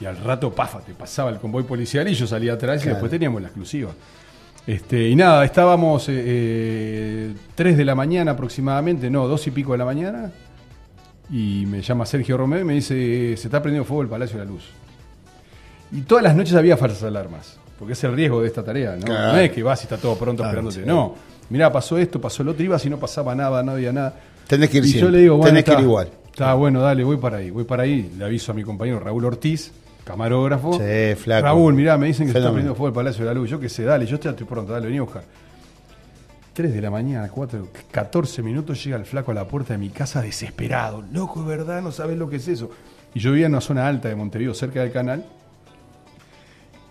y 0.00 0.04
al 0.04 0.16
rato, 0.18 0.52
pafa, 0.52 0.80
te 0.80 0.92
pasaba 0.94 1.30
el 1.30 1.38
convoy 1.38 1.64
policial 1.64 2.06
y 2.08 2.14
yo 2.14 2.26
salía 2.26 2.54
atrás 2.54 2.84
y 2.84 2.88
después 2.88 3.10
teníamos 3.10 3.40
la 3.40 3.48
exclusiva. 3.48 3.92
Este, 4.66 5.08
y 5.08 5.16
nada, 5.16 5.44
estábamos 5.44 6.06
eh, 6.08 7.32
3 7.54 7.72
eh, 7.72 7.76
de 7.76 7.84
la 7.84 7.94
mañana 7.94 8.32
aproximadamente, 8.32 9.08
no, 9.08 9.28
dos 9.28 9.46
y 9.46 9.52
pico 9.52 9.72
de 9.72 9.78
la 9.78 9.84
mañana, 9.84 10.32
y 11.30 11.64
me 11.66 11.82
llama 11.82 12.04
Sergio 12.04 12.36
Romeo 12.36 12.60
y 12.60 12.64
me 12.64 12.74
dice, 12.74 13.36
se 13.36 13.46
está 13.46 13.62
prendiendo 13.62 13.86
fuego 13.86 14.02
el 14.02 14.08
Palacio 14.08 14.38
de 14.38 14.44
la 14.44 14.50
Luz. 14.50 14.64
Y 15.92 16.00
todas 16.02 16.24
las 16.24 16.34
noches 16.34 16.54
había 16.54 16.76
falsas 16.76 17.04
alarmas, 17.04 17.58
porque 17.78 17.92
es 17.92 18.04
el 18.04 18.14
riesgo 18.14 18.42
de 18.42 18.48
esta 18.48 18.64
tarea, 18.64 18.96
¿no? 18.96 19.06
No 19.06 19.36
es 19.36 19.52
que 19.52 19.62
vas 19.62 19.80
y 19.82 19.84
está 19.84 19.98
todo 19.98 20.16
pronto 20.16 20.44
esperándote, 20.44 20.84
no. 20.84 21.14
Mirá, 21.48 21.72
pasó 21.72 21.98
esto, 21.98 22.20
pasó 22.20 22.42
lo 22.42 22.52
otro, 22.52 22.64
ibas 22.64 22.84
y 22.84 22.90
no 22.90 22.98
pasaba 22.98 23.34
nada, 23.34 23.62
no 23.62 23.72
había 23.72 23.92
nada. 23.92 24.14
Tenés 24.46 24.70
que 24.70 24.78
ir 24.78 24.86
y 24.86 24.92
yo 24.92 25.08
le 25.08 25.18
digo, 25.18 25.36
bueno, 25.36 25.50
Tenés 25.50 25.64
que 25.64 25.72
ir 25.72 25.80
igual. 25.80 26.10
Está 26.26 26.54
bueno, 26.54 26.80
dale, 26.80 27.02
voy 27.02 27.16
para 27.16 27.38
ahí, 27.38 27.50
voy 27.50 27.64
para 27.64 27.84
ahí. 27.84 28.12
Le 28.16 28.24
aviso 28.24 28.52
a 28.52 28.54
mi 28.54 28.62
compañero 28.62 29.00
Raúl 29.00 29.24
Ortiz, 29.24 29.72
camarógrafo. 30.04 30.74
Sí, 30.74 31.14
flaco. 31.16 31.46
Raúl, 31.46 31.74
mirá, 31.74 31.96
me 31.96 32.08
dicen 32.08 32.26
que 32.26 32.32
se 32.32 32.38
está 32.38 32.50
prendiendo 32.50 32.74
fuego 32.74 32.88
el 32.88 32.94
Palacio 32.94 33.24
de 33.24 33.30
la 33.30 33.34
Luz. 33.34 33.48
Yo 33.48 33.58
qué 33.58 33.68
sé, 33.68 33.84
dale, 33.84 34.06
yo 34.06 34.16
estoy, 34.16 34.32
pronto, 34.44 34.72
dale, 34.72 34.86
vení 34.86 34.98
a 34.98 35.02
buscar. 35.02 35.24
3 36.52 36.72
de 36.72 36.80
la 36.80 36.90
mañana, 36.90 37.28
4, 37.28 37.68
14 37.90 38.42
minutos 38.42 38.82
llega 38.82 38.96
el 38.96 39.04
flaco 39.04 39.30
a 39.30 39.34
la 39.34 39.46
puerta 39.46 39.74
de 39.74 39.78
mi 39.78 39.90
casa 39.90 40.22
desesperado. 40.22 41.04
Loco, 41.12 41.40
es 41.40 41.46
verdad, 41.46 41.82
no 41.82 41.92
sabes 41.92 42.16
lo 42.16 42.28
que 42.28 42.36
es 42.36 42.48
eso. 42.48 42.70
Y 43.14 43.20
yo 43.20 43.30
vivía 43.30 43.46
en 43.46 43.52
una 43.52 43.60
zona 43.60 43.86
alta 43.86 44.08
de 44.08 44.14
Montevideo, 44.14 44.54
cerca 44.54 44.80
del 44.80 44.92
canal. 44.92 45.24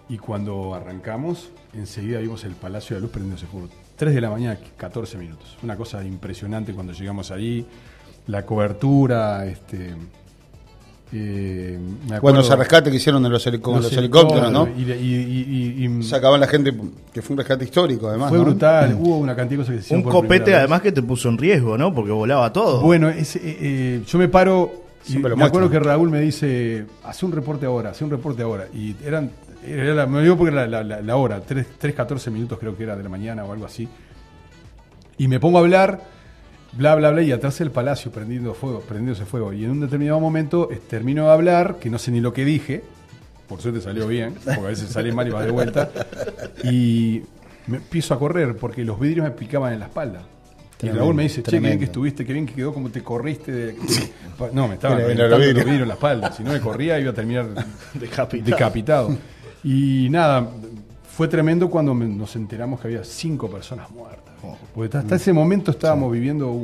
Y 0.07 0.17
cuando 0.17 0.73
arrancamos, 0.75 1.49
enseguida 1.73 2.19
vimos 2.19 2.43
el 2.43 2.53
Palacio 2.53 2.95
de 2.95 3.01
la 3.01 3.03
Luz 3.03 3.11
prendiéndose 3.11 3.47
fuego. 3.47 3.69
3 3.95 4.13
de 4.13 4.21
la 4.21 4.29
mañana, 4.29 4.59
14 4.77 5.17
minutos. 5.17 5.57
Una 5.63 5.75
cosa 5.75 6.03
impresionante 6.03 6.73
cuando 6.73 6.93
llegamos 6.93 7.31
allí. 7.31 7.65
La 8.27 8.45
cobertura, 8.45 9.45
este, 9.45 9.93
eh, 11.17 11.79
bueno, 12.21 12.41
ese 12.41 12.55
rescate 12.55 12.89
que 12.89 12.97
hicieron 12.97 13.21
de 13.23 13.29
los, 13.29 13.45
helicópteros, 13.45 14.51
¿no? 14.51 14.67
Y, 14.67 16.03
Sacaban 16.03 16.39
la 16.39 16.47
gente, 16.47 16.73
que 17.13 17.21
fue 17.21 17.35
un 17.35 17.37
rescate 17.37 17.63
histórico, 17.63 18.09
además. 18.09 18.29
Fue 18.29 18.39
brutal, 18.39 18.95
hubo 18.99 19.17
una 19.17 19.35
cantidad 19.35 19.59
de 19.59 19.65
cosas 19.65 19.81
que 19.81 19.87
se 19.87 19.95
Un 19.95 20.03
copete, 20.03 20.55
además, 20.55 20.81
que 20.81 20.91
te 20.91 21.01
puso 21.01 21.29
en 21.29 21.37
riesgo, 21.37 21.77
¿no? 21.77 21.93
Porque 21.93 22.11
volaba 22.11 22.51
todo. 22.51 22.81
Bueno, 22.81 23.09
eh, 23.09 23.23
eh, 23.35 24.01
yo 24.05 24.17
me 24.17 24.27
paro. 24.27 24.71
me 25.37 25.45
acuerdo 25.45 25.69
que 25.69 25.79
Raúl 25.79 26.09
me 26.09 26.19
dice: 26.19 26.85
hace 27.03 27.25
un 27.25 27.31
reporte 27.31 27.65
ahora, 27.65 27.91
hace 27.91 28.03
un 28.03 28.09
reporte 28.09 28.41
ahora. 28.41 28.67
Y 28.73 28.95
eran. 29.05 29.31
Era 29.67 30.05
me 30.05 30.21
dio 30.21 30.37
porque 30.37 30.53
era 30.53 30.67
la, 30.67 30.83
la 30.83 31.15
hora, 31.15 31.41
3.14 31.45 32.31
minutos 32.31 32.59
creo 32.59 32.75
que 32.75 32.83
era 32.83 32.95
de 32.95 33.03
la 33.03 33.09
mañana 33.09 33.45
o 33.45 33.51
algo 33.51 33.65
así. 33.65 33.87
Y 35.17 35.27
me 35.27 35.39
pongo 35.39 35.57
a 35.57 35.61
hablar 35.61 36.01
bla, 36.75 36.95
bla, 36.95 37.11
bla, 37.11 37.21
y 37.21 37.31
atrás 37.31 37.59
el 37.61 37.71
palacio 37.71 38.11
prendiendo 38.11 38.53
fuego, 38.53 38.81
prendiéndose 38.81 39.25
fuego. 39.25 39.53
Y 39.53 39.65
en 39.65 39.71
un 39.71 39.79
determinado 39.81 40.19
momento 40.19 40.69
termino 40.89 41.25
de 41.25 41.31
hablar, 41.31 41.77
que 41.79 41.89
no 41.89 41.97
sé 41.97 42.11
ni 42.11 42.19
lo 42.19 42.33
que 42.33 42.45
dije, 42.45 42.83
por 43.47 43.61
suerte 43.61 43.81
salió 43.81 44.07
bien, 44.07 44.33
porque 44.33 44.59
a 44.59 44.61
veces 44.61 44.89
sale 44.89 45.11
mal 45.11 45.27
y 45.27 45.31
va 45.31 45.43
de 45.43 45.51
vuelta, 45.51 45.89
y 46.63 47.23
me 47.67 47.77
empiezo 47.77 48.13
a 48.13 48.19
correr 48.19 48.55
porque 48.57 48.83
los 48.83 48.99
vidrios 48.99 49.23
me 49.23 49.31
picaban 49.31 49.73
en 49.73 49.79
la 49.79 49.85
espalda. 49.85 50.21
y 50.81 50.89
Raúl 50.89 51.15
me 51.15 51.23
dice, 51.23 51.41
che, 51.43 51.51
qué 51.51 51.59
bien 51.59 51.79
que 51.79 51.85
estuviste, 51.85 52.25
qué 52.25 52.33
bien 52.33 52.45
que 52.45 52.53
quedó, 52.53 52.73
como 52.73 52.89
te 52.89 53.01
corriste. 53.01 53.51
De... 53.51 53.75
No, 54.51 54.67
me 54.67 54.73
estaban 54.73 54.97
reventando 54.97 55.37
los 55.37 55.47
vidrios 55.47 55.81
en 55.83 55.87
la 55.87 55.93
espalda. 55.93 56.29
Si 56.33 56.43
no 56.43 56.51
me 56.51 56.59
corría, 56.59 56.99
iba 56.99 57.11
a 57.11 57.13
terminar 57.13 57.47
decapitado. 58.43 59.17
Y 59.65 60.09
nada, 60.11 60.47
fue 61.11 61.27
tremendo 61.27 61.71
cuando 61.71 61.95
nos 61.95 62.35
enteramos 62.35 62.79
que 62.79 62.87
había 62.87 63.03
cinco 63.03 63.49
personas 63.49 63.89
muertas. 63.89 64.35
Porque 64.75 64.95
hasta 64.95 65.15
ese 65.15 65.33
momento 65.33 65.71
estábamos 65.71 66.11
viviendo 66.11 66.55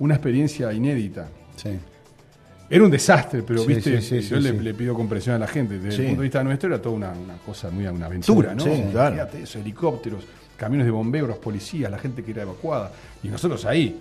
una 0.00 0.14
experiencia 0.14 0.72
inédita. 0.72 1.28
Era 2.68 2.84
un 2.84 2.90
desastre, 2.90 3.44
pero 3.44 3.64
viste, 3.64 4.00
yo 4.00 4.40
le, 4.40 4.74
pido 4.74 4.94
comprensión 4.94 5.36
a 5.36 5.38
la 5.38 5.46
gente. 5.46 5.78
Desde 5.78 6.02
el 6.02 6.06
punto 6.08 6.22
de 6.22 6.26
vista 6.26 6.42
nuestro 6.42 6.68
era 6.70 6.82
toda 6.82 6.96
una, 6.96 7.12
cosa 7.46 7.70
muy 7.70 7.86
una 7.86 8.06
aventura, 8.06 8.52
¿no? 8.52 8.64
Fíjate 8.64 9.42
eso, 9.42 9.60
helicópteros, 9.60 10.24
camiones 10.56 10.86
de 10.86 10.90
bomberos, 10.90 11.38
policías, 11.38 11.88
la 11.88 11.98
gente 11.98 12.24
que 12.24 12.32
era 12.32 12.42
evacuada. 12.42 12.90
Y 13.22 13.28
nosotros 13.28 13.64
ahí, 13.64 13.96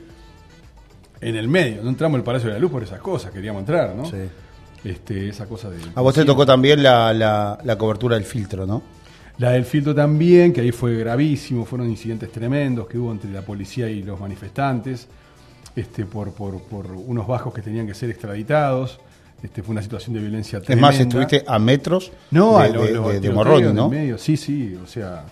en 1.22 1.36
el 1.36 1.48
medio, 1.48 1.84
no 1.84 1.90
entramos 1.90 2.18
al 2.18 2.24
Palacio 2.24 2.48
de 2.50 2.56
la 2.56 2.60
Luz 2.60 2.72
por 2.72 2.82
esas 2.82 3.00
cosas, 3.00 3.32
queríamos 3.32 3.60
entrar, 3.60 3.96
¿no? 3.96 4.10
Este, 4.84 5.30
esa 5.30 5.46
cosa 5.46 5.70
de. 5.70 5.78
A 5.96 6.02
vos 6.02 6.16
te 6.16 6.24
tocó 6.26 6.46
también 6.46 6.82
la, 6.82 7.14
la 7.64 7.78
cobertura 7.78 8.16
del 8.16 8.26
filtro, 8.26 8.66
¿no? 8.66 8.82
La 9.40 9.52
del 9.52 9.64
filtro 9.64 9.96
también, 9.96 10.52
que 10.52 10.60
ahí 10.60 10.74
fue 10.74 10.98
gravísimo, 10.98 11.64
fueron 11.64 11.90
incidentes 11.90 12.30
tremendos 12.30 12.88
que 12.88 12.98
hubo 12.98 13.10
entre 13.10 13.32
la 13.32 13.42
policía 13.42 13.90
y 13.90 14.04
los 14.04 14.20
manifestantes, 14.20 15.08
este, 15.78 16.06
por, 16.06 16.34
por, 16.34 16.62
por 16.64 16.88
unos 16.88 17.26
bajos 17.26 17.54
que 17.54 17.62
tenían 17.62 17.88
que 17.88 17.94
ser 17.94 18.10
extraditados. 18.10 19.00
Este, 19.42 19.64
fue 19.64 19.72
una 19.72 19.82
situación 19.82 20.14
de 20.14 20.20
violencia 20.20 20.60
tremenda. 20.60 20.90
Es 20.90 20.96
más, 20.98 21.02
estuviste 21.02 21.46
a 21.48 21.58
metros 21.58 22.12
no, 22.32 22.60
de, 22.60 23.22
de, 23.22 23.30
Morrón, 23.30 23.74
¿no? 23.74 23.88
Medio. 23.88 24.18
Sí, 24.18 24.36
sí, 24.36 24.76
o 24.76 24.86
sea, 24.86 25.24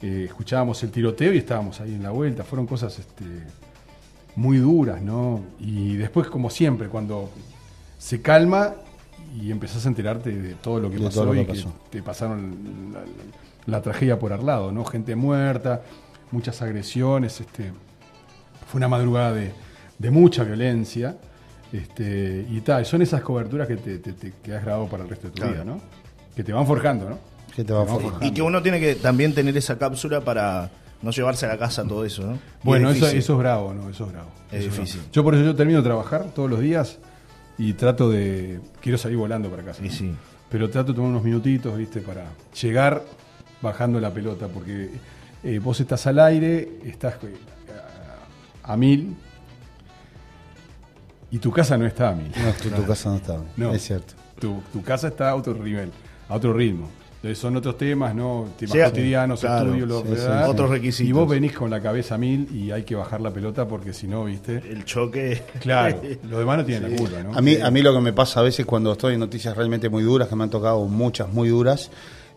eh, 0.00 0.26
escuchábamos 0.28 0.80
el 0.84 0.92
tiroteo 0.92 1.34
y 1.34 1.38
estábamos 1.38 1.80
ahí 1.80 1.94
en 1.94 2.04
la 2.04 2.10
vuelta. 2.10 2.44
Fueron 2.44 2.68
cosas 2.68 2.96
este, 2.96 3.24
muy 4.36 4.58
duras, 4.58 5.02
¿no? 5.02 5.40
Y 5.58 5.96
después, 5.96 6.28
como 6.28 6.48
siempre, 6.48 6.86
cuando 6.86 7.28
se 7.98 8.22
calma 8.22 8.74
y 9.40 9.50
empezás 9.50 9.84
a 9.86 9.88
enterarte 9.88 10.30
de 10.30 10.54
todo 10.54 10.80
lo 10.80 10.90
que 10.90 10.98
pasó 10.98 11.34
y 11.34 11.44
que 11.44 11.64
te 11.90 12.02
pasaron 12.02 12.94
la 13.66 13.82
tragedia 13.82 14.18
por 14.18 14.32
al 14.32 14.44
lado, 14.44 14.72
¿no? 14.72 14.84
Gente 14.84 15.14
muerta, 15.14 15.82
muchas 16.30 16.60
agresiones, 16.62 17.40
este, 17.40 17.72
fue 18.66 18.78
una 18.78 18.88
madrugada 18.88 19.32
de, 19.32 20.10
mucha 20.10 20.44
violencia. 20.44 21.16
Este, 21.72 22.46
y 22.48 22.60
tal, 22.62 22.86
son 22.86 23.02
esas 23.02 23.20
coberturas 23.20 23.68
que 23.68 23.76
te, 23.76 24.54
has 24.56 24.64
grabado 24.64 24.86
para 24.86 25.04
el 25.04 25.10
resto 25.10 25.28
de 25.28 25.34
tu 25.34 25.46
vida, 25.46 25.64
¿no? 25.64 25.80
Que 26.34 26.42
te 26.42 26.52
van 26.52 26.66
forjando, 26.66 27.10
¿no? 27.10 27.18
Que 27.54 27.62
te 27.62 27.72
van 27.72 27.86
forjando. 27.86 28.24
Y 28.24 28.32
que 28.32 28.42
uno 28.42 28.62
tiene 28.62 28.80
que 28.80 28.94
también 28.94 29.34
tener 29.34 29.56
esa 29.56 29.78
cápsula 29.78 30.22
para 30.22 30.70
no 31.02 31.10
llevarse 31.10 31.46
a 31.46 31.50
la 31.50 31.58
casa 31.58 31.84
todo 31.84 32.04
eso, 32.04 32.22
¿no? 32.22 32.38
Bueno, 32.62 32.90
eso, 32.90 33.06
eso, 33.06 33.32
es 33.34 33.38
bravo, 33.38 33.74
¿no? 33.74 33.90
Eso 33.90 34.06
es 34.06 34.12
bravo. 34.12 34.30
Es 34.50 34.64
difícil. 34.64 35.02
Yo 35.12 35.22
por 35.22 35.34
eso 35.34 35.44
yo 35.44 35.54
termino 35.54 35.80
de 35.80 35.84
trabajar 35.84 36.24
todos 36.34 36.48
los 36.48 36.60
días 36.60 36.98
y 37.58 37.72
trato 37.74 38.08
de... 38.08 38.60
Quiero 38.80 38.96
salir 38.96 39.18
volando 39.18 39.50
para 39.50 39.62
casa. 39.64 39.82
sí. 39.90 40.14
Pero 40.50 40.70
trato 40.70 40.92
de 40.92 40.96
tomar 40.96 41.10
unos 41.10 41.24
minutitos, 41.24 41.76
¿viste? 41.76 42.00
Para 42.00 42.24
llegar 42.60 43.02
bajando 43.60 44.00
la 44.00 44.12
pelota, 44.12 44.48
porque 44.48 44.90
eh, 45.42 45.58
vos 45.58 45.78
estás 45.80 46.06
al 46.06 46.18
aire, 46.20 46.78
estás 46.84 47.14
eh, 47.22 47.36
a, 48.62 48.76
mil 48.76 49.16
y 51.30 51.38
tu 51.38 51.50
casa 51.52 51.76
no 51.76 51.86
está 51.86 52.10
a 52.10 52.14
mil. 52.14 52.30
No, 52.30 52.52
tu, 52.52 52.86
casa 52.86 53.10
no 53.10 53.16
está, 53.16 53.40
no, 53.56 53.72
es 53.72 53.82
cierto. 53.82 54.14
Tu, 54.40 54.82
casa 54.82 55.08
está 55.08 55.30
a 55.30 55.34
otro 55.34 55.54
nivel, 55.54 55.90
a 56.28 56.34
otro 56.34 56.52
ritmo. 56.52 56.88
Son 57.34 57.56
otros 57.56 57.76
temas, 57.76 58.14
¿no? 58.14 58.48
Temas 58.56 58.90
cotidianos, 58.90 59.42
estudios, 59.42 60.04
otros 60.46 60.70
requisitos. 60.70 61.08
Y 61.08 61.12
vos 61.12 61.28
venís 61.28 61.52
con 61.52 61.70
la 61.70 61.80
cabeza 61.80 62.16
mil 62.16 62.48
y 62.54 62.70
hay 62.70 62.84
que 62.84 62.94
bajar 62.94 63.20
la 63.20 63.32
pelota 63.32 63.66
porque 63.66 63.92
si 63.92 64.06
no, 64.06 64.24
¿viste? 64.24 64.62
El 64.70 64.84
choque. 64.84 65.42
Claro, 65.60 66.00
los 66.28 66.38
demás 66.38 66.58
no 66.58 66.64
tienen 66.64 66.92
la 66.92 66.96
culpa, 66.96 67.22
¿no? 67.22 67.36
A 67.36 67.40
mí, 67.40 67.56
a 67.56 67.70
mí 67.70 67.82
lo 67.82 67.92
que 67.92 68.00
me 68.00 68.12
pasa 68.12 68.40
a 68.40 68.42
veces 68.44 68.64
cuando 68.64 68.92
estoy 68.92 69.14
en 69.14 69.20
noticias 69.20 69.56
realmente 69.56 69.88
muy 69.88 70.02
duras, 70.02 70.28
que 70.28 70.36
me 70.36 70.44
han 70.44 70.50
tocado 70.50 70.84
muchas 70.84 71.32
muy 71.32 71.48
duras, 71.48 71.90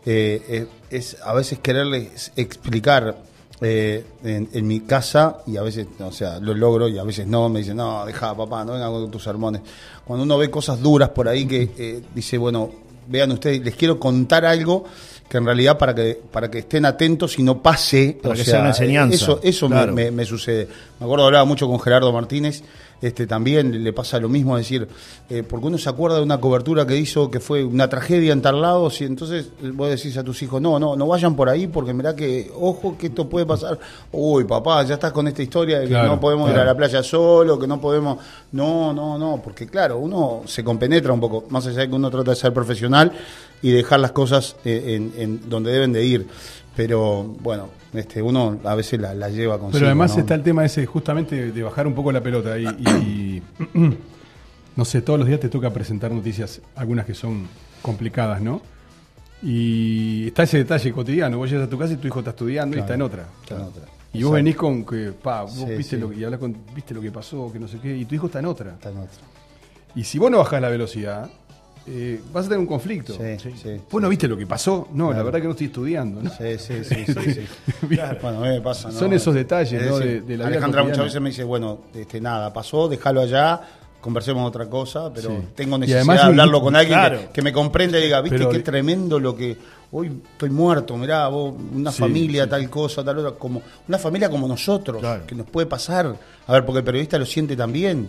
eh, 0.04 0.66
es, 0.90 1.16
a 1.24 1.32
veces 1.32 1.60
quererles 1.60 2.32
explicar 2.34 3.16
eh, 3.60 4.04
en, 4.24 4.66
mi 4.66 4.80
casa 4.80 5.38
y 5.46 5.56
a 5.56 5.62
veces, 5.62 5.86
o 6.00 6.10
sea, 6.10 6.40
lo 6.40 6.52
logro 6.52 6.88
y 6.88 6.98
a 6.98 7.04
veces 7.04 7.28
no, 7.28 7.48
me 7.48 7.60
dicen, 7.60 7.76
no, 7.76 8.04
deja 8.04 8.36
papá, 8.36 8.64
no 8.64 8.72
venga 8.72 8.88
con 8.88 9.08
tus 9.08 9.22
sermones. 9.22 9.62
Cuando 10.04 10.24
uno 10.24 10.36
ve 10.36 10.50
cosas 10.50 10.80
duras 10.80 11.10
por 11.10 11.28
ahí 11.28 11.46
que 11.46 11.70
eh, 11.78 12.02
dice, 12.12 12.38
bueno, 12.38 12.70
vean 13.06 13.32
ustedes, 13.32 13.62
les 13.62 13.74
quiero 13.74 13.98
contar 13.98 14.44
algo 14.44 14.84
que 15.28 15.38
en 15.38 15.46
realidad 15.46 15.78
para 15.78 15.94
que 15.94 16.20
para 16.30 16.50
que 16.50 16.58
estén 16.58 16.84
atentos 16.84 17.38
y 17.38 17.42
no 17.42 17.62
pase, 17.62 18.18
para 18.22 18.34
que 18.34 18.44
sea, 18.44 18.60
una 18.60 18.68
enseñanza. 18.68 19.14
Eso, 19.14 19.40
eso 19.42 19.68
me, 19.68 20.10
me, 20.10 20.24
sucede. 20.24 20.68
Me 21.00 21.04
acuerdo 21.04 21.26
hablaba 21.26 21.44
mucho 21.44 21.66
con 21.66 21.80
Gerardo 21.80 22.12
Martínez 22.12 22.62
este, 23.02 23.26
también 23.26 23.82
le 23.82 23.92
pasa 23.92 24.18
lo 24.20 24.28
mismo, 24.28 24.56
decir, 24.56 24.88
eh, 25.28 25.42
porque 25.42 25.66
uno 25.66 25.76
se 25.76 25.88
acuerda 25.88 26.18
de 26.18 26.22
una 26.22 26.38
cobertura 26.38 26.86
que 26.86 26.96
hizo 26.96 27.30
que 27.30 27.40
fue 27.40 27.64
una 27.64 27.88
tragedia 27.88 28.32
en 28.32 28.40
tal 28.40 28.62
lado, 28.62 28.90
y 28.98 29.04
entonces 29.04 29.50
vos 29.74 29.90
decís 29.90 30.16
a 30.16 30.22
tus 30.22 30.40
hijos, 30.42 30.62
no, 30.62 30.78
no, 30.78 30.94
no 30.96 31.06
vayan 31.08 31.34
por 31.34 31.48
ahí 31.48 31.66
porque 31.66 31.92
mirá 31.92 32.14
que, 32.14 32.50
ojo, 32.58 32.96
que 32.96 33.08
esto 33.08 33.28
puede 33.28 33.44
pasar. 33.44 33.78
Uy, 34.12 34.44
papá, 34.44 34.84
ya 34.84 34.94
estás 34.94 35.10
con 35.12 35.26
esta 35.26 35.42
historia 35.42 35.80
de 35.80 35.88
que 35.88 35.94
no 35.94 36.20
podemos 36.20 36.48
ir 36.50 36.56
a 36.56 36.64
la 36.64 36.76
playa 36.76 37.02
solo, 37.02 37.58
que 37.58 37.66
no 37.66 37.80
podemos. 37.80 38.18
No, 38.52 38.92
no, 38.92 39.18
no, 39.18 39.40
porque 39.42 39.66
claro, 39.66 39.98
uno 39.98 40.42
se 40.46 40.62
compenetra 40.62 41.12
un 41.12 41.20
poco, 41.20 41.44
más 41.48 41.66
allá 41.66 41.80
de 41.80 41.88
que 41.88 41.94
uno 41.94 42.10
trata 42.10 42.30
de 42.30 42.36
ser 42.36 42.52
profesional 42.52 43.10
y 43.62 43.70
dejar 43.72 44.00
las 44.00 44.12
cosas 44.12 44.56
eh, 44.64 44.94
en, 44.96 45.12
en 45.16 45.50
donde 45.50 45.72
deben 45.72 45.92
de 45.92 46.04
ir. 46.04 46.26
Pero 46.76 47.24
bueno, 47.40 47.68
este, 47.92 48.22
uno 48.22 48.58
a 48.64 48.74
veces 48.74 49.00
la, 49.00 49.28
lleva 49.28 49.58
consigo. 49.58 49.72
Pero 49.78 49.86
además 49.86 50.16
está 50.16 50.34
el 50.34 50.42
tema 50.42 50.64
ese 50.64 50.86
justamente 50.86 51.52
de 51.52 51.62
bajar 51.62 51.86
un 51.86 51.94
poco 51.94 52.12
la 52.12 52.22
pelota 52.22 52.58
y, 52.58 53.42
no 54.76 54.84
sé, 54.84 55.02
todos 55.02 55.18
los 55.18 55.28
días 55.28 55.40
te 55.40 55.48
toca 55.48 55.70
presentar 55.70 56.10
noticias, 56.12 56.62
algunas 56.74 57.04
que 57.04 57.14
son 57.14 57.46
complicadas, 57.82 58.40
¿no? 58.40 58.62
Y 59.42 60.28
está 60.28 60.44
ese 60.44 60.58
detalle 60.58 60.92
cotidiano, 60.92 61.36
vos 61.36 61.50
llegas 61.50 61.66
a 61.66 61.70
tu 61.70 61.76
casa 61.76 61.92
y 61.92 61.96
tu 61.96 62.06
hijo 62.06 62.20
está 62.20 62.30
estudiando 62.30 62.76
y 62.76 62.80
está 62.80 62.94
en 62.94 63.02
otra. 63.02 63.26
Está 63.42 63.56
en 63.56 63.62
otra. 63.62 63.82
Y 64.14 64.22
vos 64.22 64.32
venís 64.32 64.56
con 64.56 64.84
que, 64.84 65.12
pa, 65.12 65.42
vos 65.42 65.66
viste 65.66 65.96
lo 65.96 66.10
que, 66.10 66.16
y 66.16 66.24
hablas 66.24 66.38
con, 66.38 66.56
viste 66.74 66.94
lo 66.94 67.00
que 67.00 67.10
pasó, 67.10 67.50
que 67.52 67.58
no 67.58 67.66
sé 67.66 67.78
qué, 67.80 67.96
y 67.96 68.04
tu 68.04 68.14
hijo 68.14 68.26
está 68.26 68.38
en 68.38 68.46
otra. 68.46 68.72
Está 68.72 68.90
en 68.90 68.98
otra. 68.98 69.20
Y 69.94 70.04
si 70.04 70.18
vos 70.18 70.30
no 70.30 70.38
bajás 70.38 70.60
la 70.60 70.68
velocidad, 70.68 71.30
eh, 71.86 72.20
vas 72.32 72.46
a 72.46 72.48
tener 72.48 72.60
un 72.60 72.66
conflicto. 72.66 73.14
Sí, 73.14 73.50
sí, 73.60 73.80
¿Vos 73.90 74.00
no 74.00 74.08
viste 74.08 74.28
lo 74.28 74.36
que 74.36 74.46
pasó? 74.46 74.88
No, 74.92 75.12
la 75.12 75.22
verdad 75.22 75.40
que 75.40 75.46
no 75.46 75.52
estoy 75.52 75.66
estudiando. 75.66 76.22
¿no? 76.22 76.30
Sí, 76.30 76.58
sí, 76.58 76.84
sí. 76.84 77.04
sí, 77.06 77.46
Bueno, 78.22 78.38
a 78.38 78.42
mí 78.42 78.48
me 78.48 78.60
pasa. 78.60 78.88
¿no? 78.88 78.98
Son 78.98 79.12
esos 79.12 79.34
detalles 79.34 79.90
¿no? 79.90 79.98
de, 79.98 80.20
de, 80.20 80.36
la 80.36 80.46
Alejandra 80.46 80.84
muchas 80.84 81.04
veces 81.04 81.20
me 81.20 81.30
dice, 81.30 81.44
bueno, 81.44 81.80
este, 81.94 82.20
nada, 82.20 82.52
pasó, 82.52 82.88
déjalo 82.88 83.22
allá, 83.22 83.60
conversemos 84.00 84.46
otra 84.46 84.66
cosa, 84.66 85.12
pero 85.12 85.44
tengo 85.54 85.78
necesidad 85.78 86.14
de 86.14 86.20
hablarlo 86.20 86.60
con 86.60 86.76
alguien 86.76 87.28
que, 87.32 87.40
me 87.40 87.52
comprenda 87.52 87.98
y 87.98 88.02
diga, 88.02 88.20
viste 88.20 88.48
qué 88.48 88.58
tremendo 88.60 89.18
lo 89.18 89.34
que 89.34 89.56
hoy 89.92 90.20
estoy 90.32 90.50
muerto, 90.50 90.96
mirá, 90.96 91.28
vos, 91.28 91.54
una 91.74 91.92
familia, 91.92 92.48
tal 92.48 92.68
cosa, 92.68 93.04
tal 93.04 93.18
otra, 93.18 93.32
como 93.32 93.62
una 93.88 93.98
familia 93.98 94.28
como 94.28 94.46
nosotros, 94.46 95.02
que 95.26 95.34
nos 95.34 95.46
puede 95.46 95.66
pasar. 95.66 96.14
A 96.46 96.52
ver, 96.52 96.66
porque 96.66 96.78
el 96.78 96.84
periodista 96.84 97.18
lo 97.18 97.24
siente 97.26 97.56
también. 97.56 98.08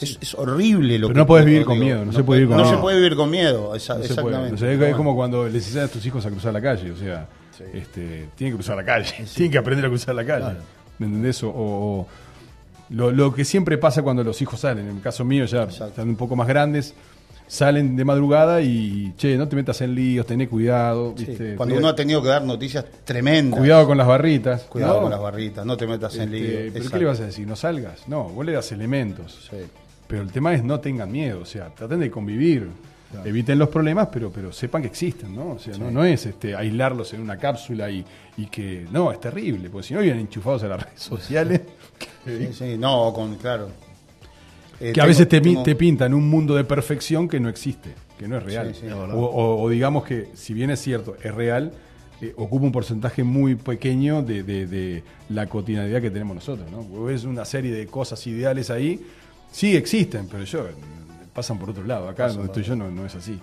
Es, 0.00 0.34
horrible 0.34 0.98
lo 0.98 1.08
Pero 1.08 1.18
no 1.20 1.26
puedes 1.26 1.46
vivir 1.46 1.64
con 1.64 1.78
miedo, 1.78 2.04
no, 2.04 2.12
se 2.12 2.22
puede 2.22 2.40
vivir 2.40 2.54
con 2.54 2.56
miedo. 2.62 2.70
No 2.70 2.76
se 2.76 2.82
puede 2.82 2.96
vivir 2.96 3.16
con 3.16 3.30
miedo, 3.30 3.74
exactamente. 3.74 4.90
es 4.90 4.96
como 4.96 5.14
cuando 5.14 5.48
le 5.48 5.56
enseñas 5.56 5.90
a 5.90 5.92
tus 5.92 6.04
hijos 6.06 6.24
a 6.26 6.30
cruzar 6.30 6.52
la 6.52 6.60
calle, 6.60 6.90
o 6.90 6.96
sea, 6.96 7.28
este, 7.72 8.28
tienen 8.34 8.52
que 8.52 8.54
cruzar 8.54 8.76
la 8.76 8.84
calle, 8.84 9.12
tienen 9.34 9.52
que 9.52 9.58
aprender 9.58 9.86
a 9.86 9.88
cruzar 9.88 10.14
la 10.14 10.24
calle. 10.24 10.56
¿Me 10.98 11.06
entendés? 11.06 11.42
O, 11.44 12.06
lo, 12.90 13.34
que 13.34 13.44
siempre 13.44 13.78
pasa 13.78 14.02
cuando 14.02 14.22
los 14.22 14.40
hijos 14.42 14.60
salen, 14.60 14.88
en 14.88 14.96
el 14.96 15.02
caso 15.02 15.24
mío 15.24 15.44
ya 15.44 15.64
están 15.64 16.08
un 16.08 16.16
poco 16.16 16.36
más 16.36 16.46
grandes, 16.46 16.94
salen 17.46 17.96
de 17.96 18.04
madrugada 18.04 18.60
y, 18.60 19.14
che, 19.16 19.36
no 19.36 19.48
te 19.48 19.56
metas 19.56 19.80
en 19.80 19.94
líos, 19.94 20.26
tené 20.26 20.48
cuidado. 20.48 21.14
Cuando 21.56 21.76
uno 21.76 21.88
ha 21.88 21.94
tenido 21.94 22.22
que 22.22 22.28
dar 22.28 22.42
noticias 22.42 22.84
tremendas. 23.04 23.58
Cuidado 23.58 23.86
con 23.86 23.98
las 23.98 24.06
barritas. 24.06 24.62
Cuidado 24.62 25.02
con 25.02 25.10
las 25.10 25.20
barritas, 25.20 25.64
no 25.64 25.76
te 25.76 25.86
metas 25.86 26.14
en 26.16 26.34
este, 26.34 26.36
líos. 26.36 26.72
¿Pero 26.72 26.90
qué 26.90 26.98
le 26.98 27.04
vas 27.04 27.20
a 27.20 27.26
decir? 27.26 27.46
¿No 27.46 27.56
salgas? 27.56 28.08
No, 28.08 28.24
vos 28.24 28.44
le 28.44 28.52
das 28.52 28.72
elementos. 28.72 29.50
Pero 30.06 30.22
el 30.22 30.30
tema 30.30 30.54
es 30.54 30.62
no 30.62 30.80
tengan 30.80 31.10
miedo, 31.10 31.40
o 31.40 31.46
sea, 31.46 31.68
traten 31.70 32.00
de 32.00 32.10
convivir. 32.10 32.68
Eviten 33.24 33.58
los 33.58 33.68
problemas, 33.68 34.08
pero, 34.12 34.30
pero 34.30 34.52
sepan 34.52 34.82
que 34.82 34.88
existen, 34.88 35.34
¿no? 35.34 35.52
O 35.52 35.58
sea, 35.58 35.78
no, 35.78 35.90
no, 35.90 36.04
es 36.04 36.26
este, 36.26 36.54
aislarlos 36.54 37.14
en 37.14 37.22
una 37.22 37.38
cápsula 37.38 37.88
y, 37.88 38.04
y, 38.36 38.46
que. 38.46 38.86
No, 38.90 39.10
es 39.10 39.20
terrible, 39.20 39.70
porque 39.70 39.86
si 39.86 39.94
no 39.94 40.00
vienen 40.00 40.20
enchufados 40.20 40.64
a 40.64 40.68
las 40.68 40.82
redes 40.82 41.00
sociales. 41.00 41.62
sí, 42.26 42.52
sí, 42.52 42.76
no, 42.76 43.12
con, 43.14 43.36
claro. 43.36 43.68
Eh, 44.80 44.92
que 44.92 45.00
a 45.00 45.06
veces 45.06 45.28
te, 45.28 45.40
te, 45.40 45.74
pintan 45.74 46.12
un 46.12 46.28
mundo 46.28 46.54
de 46.54 46.64
perfección 46.64 47.28
que 47.28 47.40
no 47.40 47.48
existe, 47.48 47.94
que 48.18 48.28
no 48.28 48.36
es 48.36 48.42
real. 48.42 48.74
o, 49.14 49.68
digamos 49.70 50.04
que, 50.04 50.28
si 50.34 50.52
bien 50.52 50.70
es 50.70 50.80
cierto, 50.80 51.16
es 51.22 51.34
real, 51.34 51.72
eh, 52.20 52.32
ocupa 52.36 52.66
un 52.66 52.72
porcentaje 52.72 53.24
muy 53.24 53.54
pequeño 53.54 54.22
de, 54.22 54.42
de, 54.42 55.02
la 55.28 55.46
cotidianidad 55.46 56.00
que 56.00 56.10
tenemos 56.10 56.34
nosotros. 56.34 56.68
¿no? 56.70 57.10
Es 57.10 57.24
una 57.24 57.44
serie 57.44 57.72
de 57.72 57.86
cosas 57.86 58.26
ideales 58.26 58.70
ahí, 58.70 59.00
sí 59.50 59.76
existen, 59.76 60.28
pero 60.30 60.44
yo 60.44 60.66
pasan 61.34 61.58
por 61.58 61.70
otro 61.70 61.84
lado. 61.84 62.08
Acá 62.08 62.28
donde 62.28 62.46
estoy 62.46 62.62
yo 62.62 62.76
no, 62.76 62.90
no 62.90 63.06
es 63.06 63.14
así. 63.14 63.38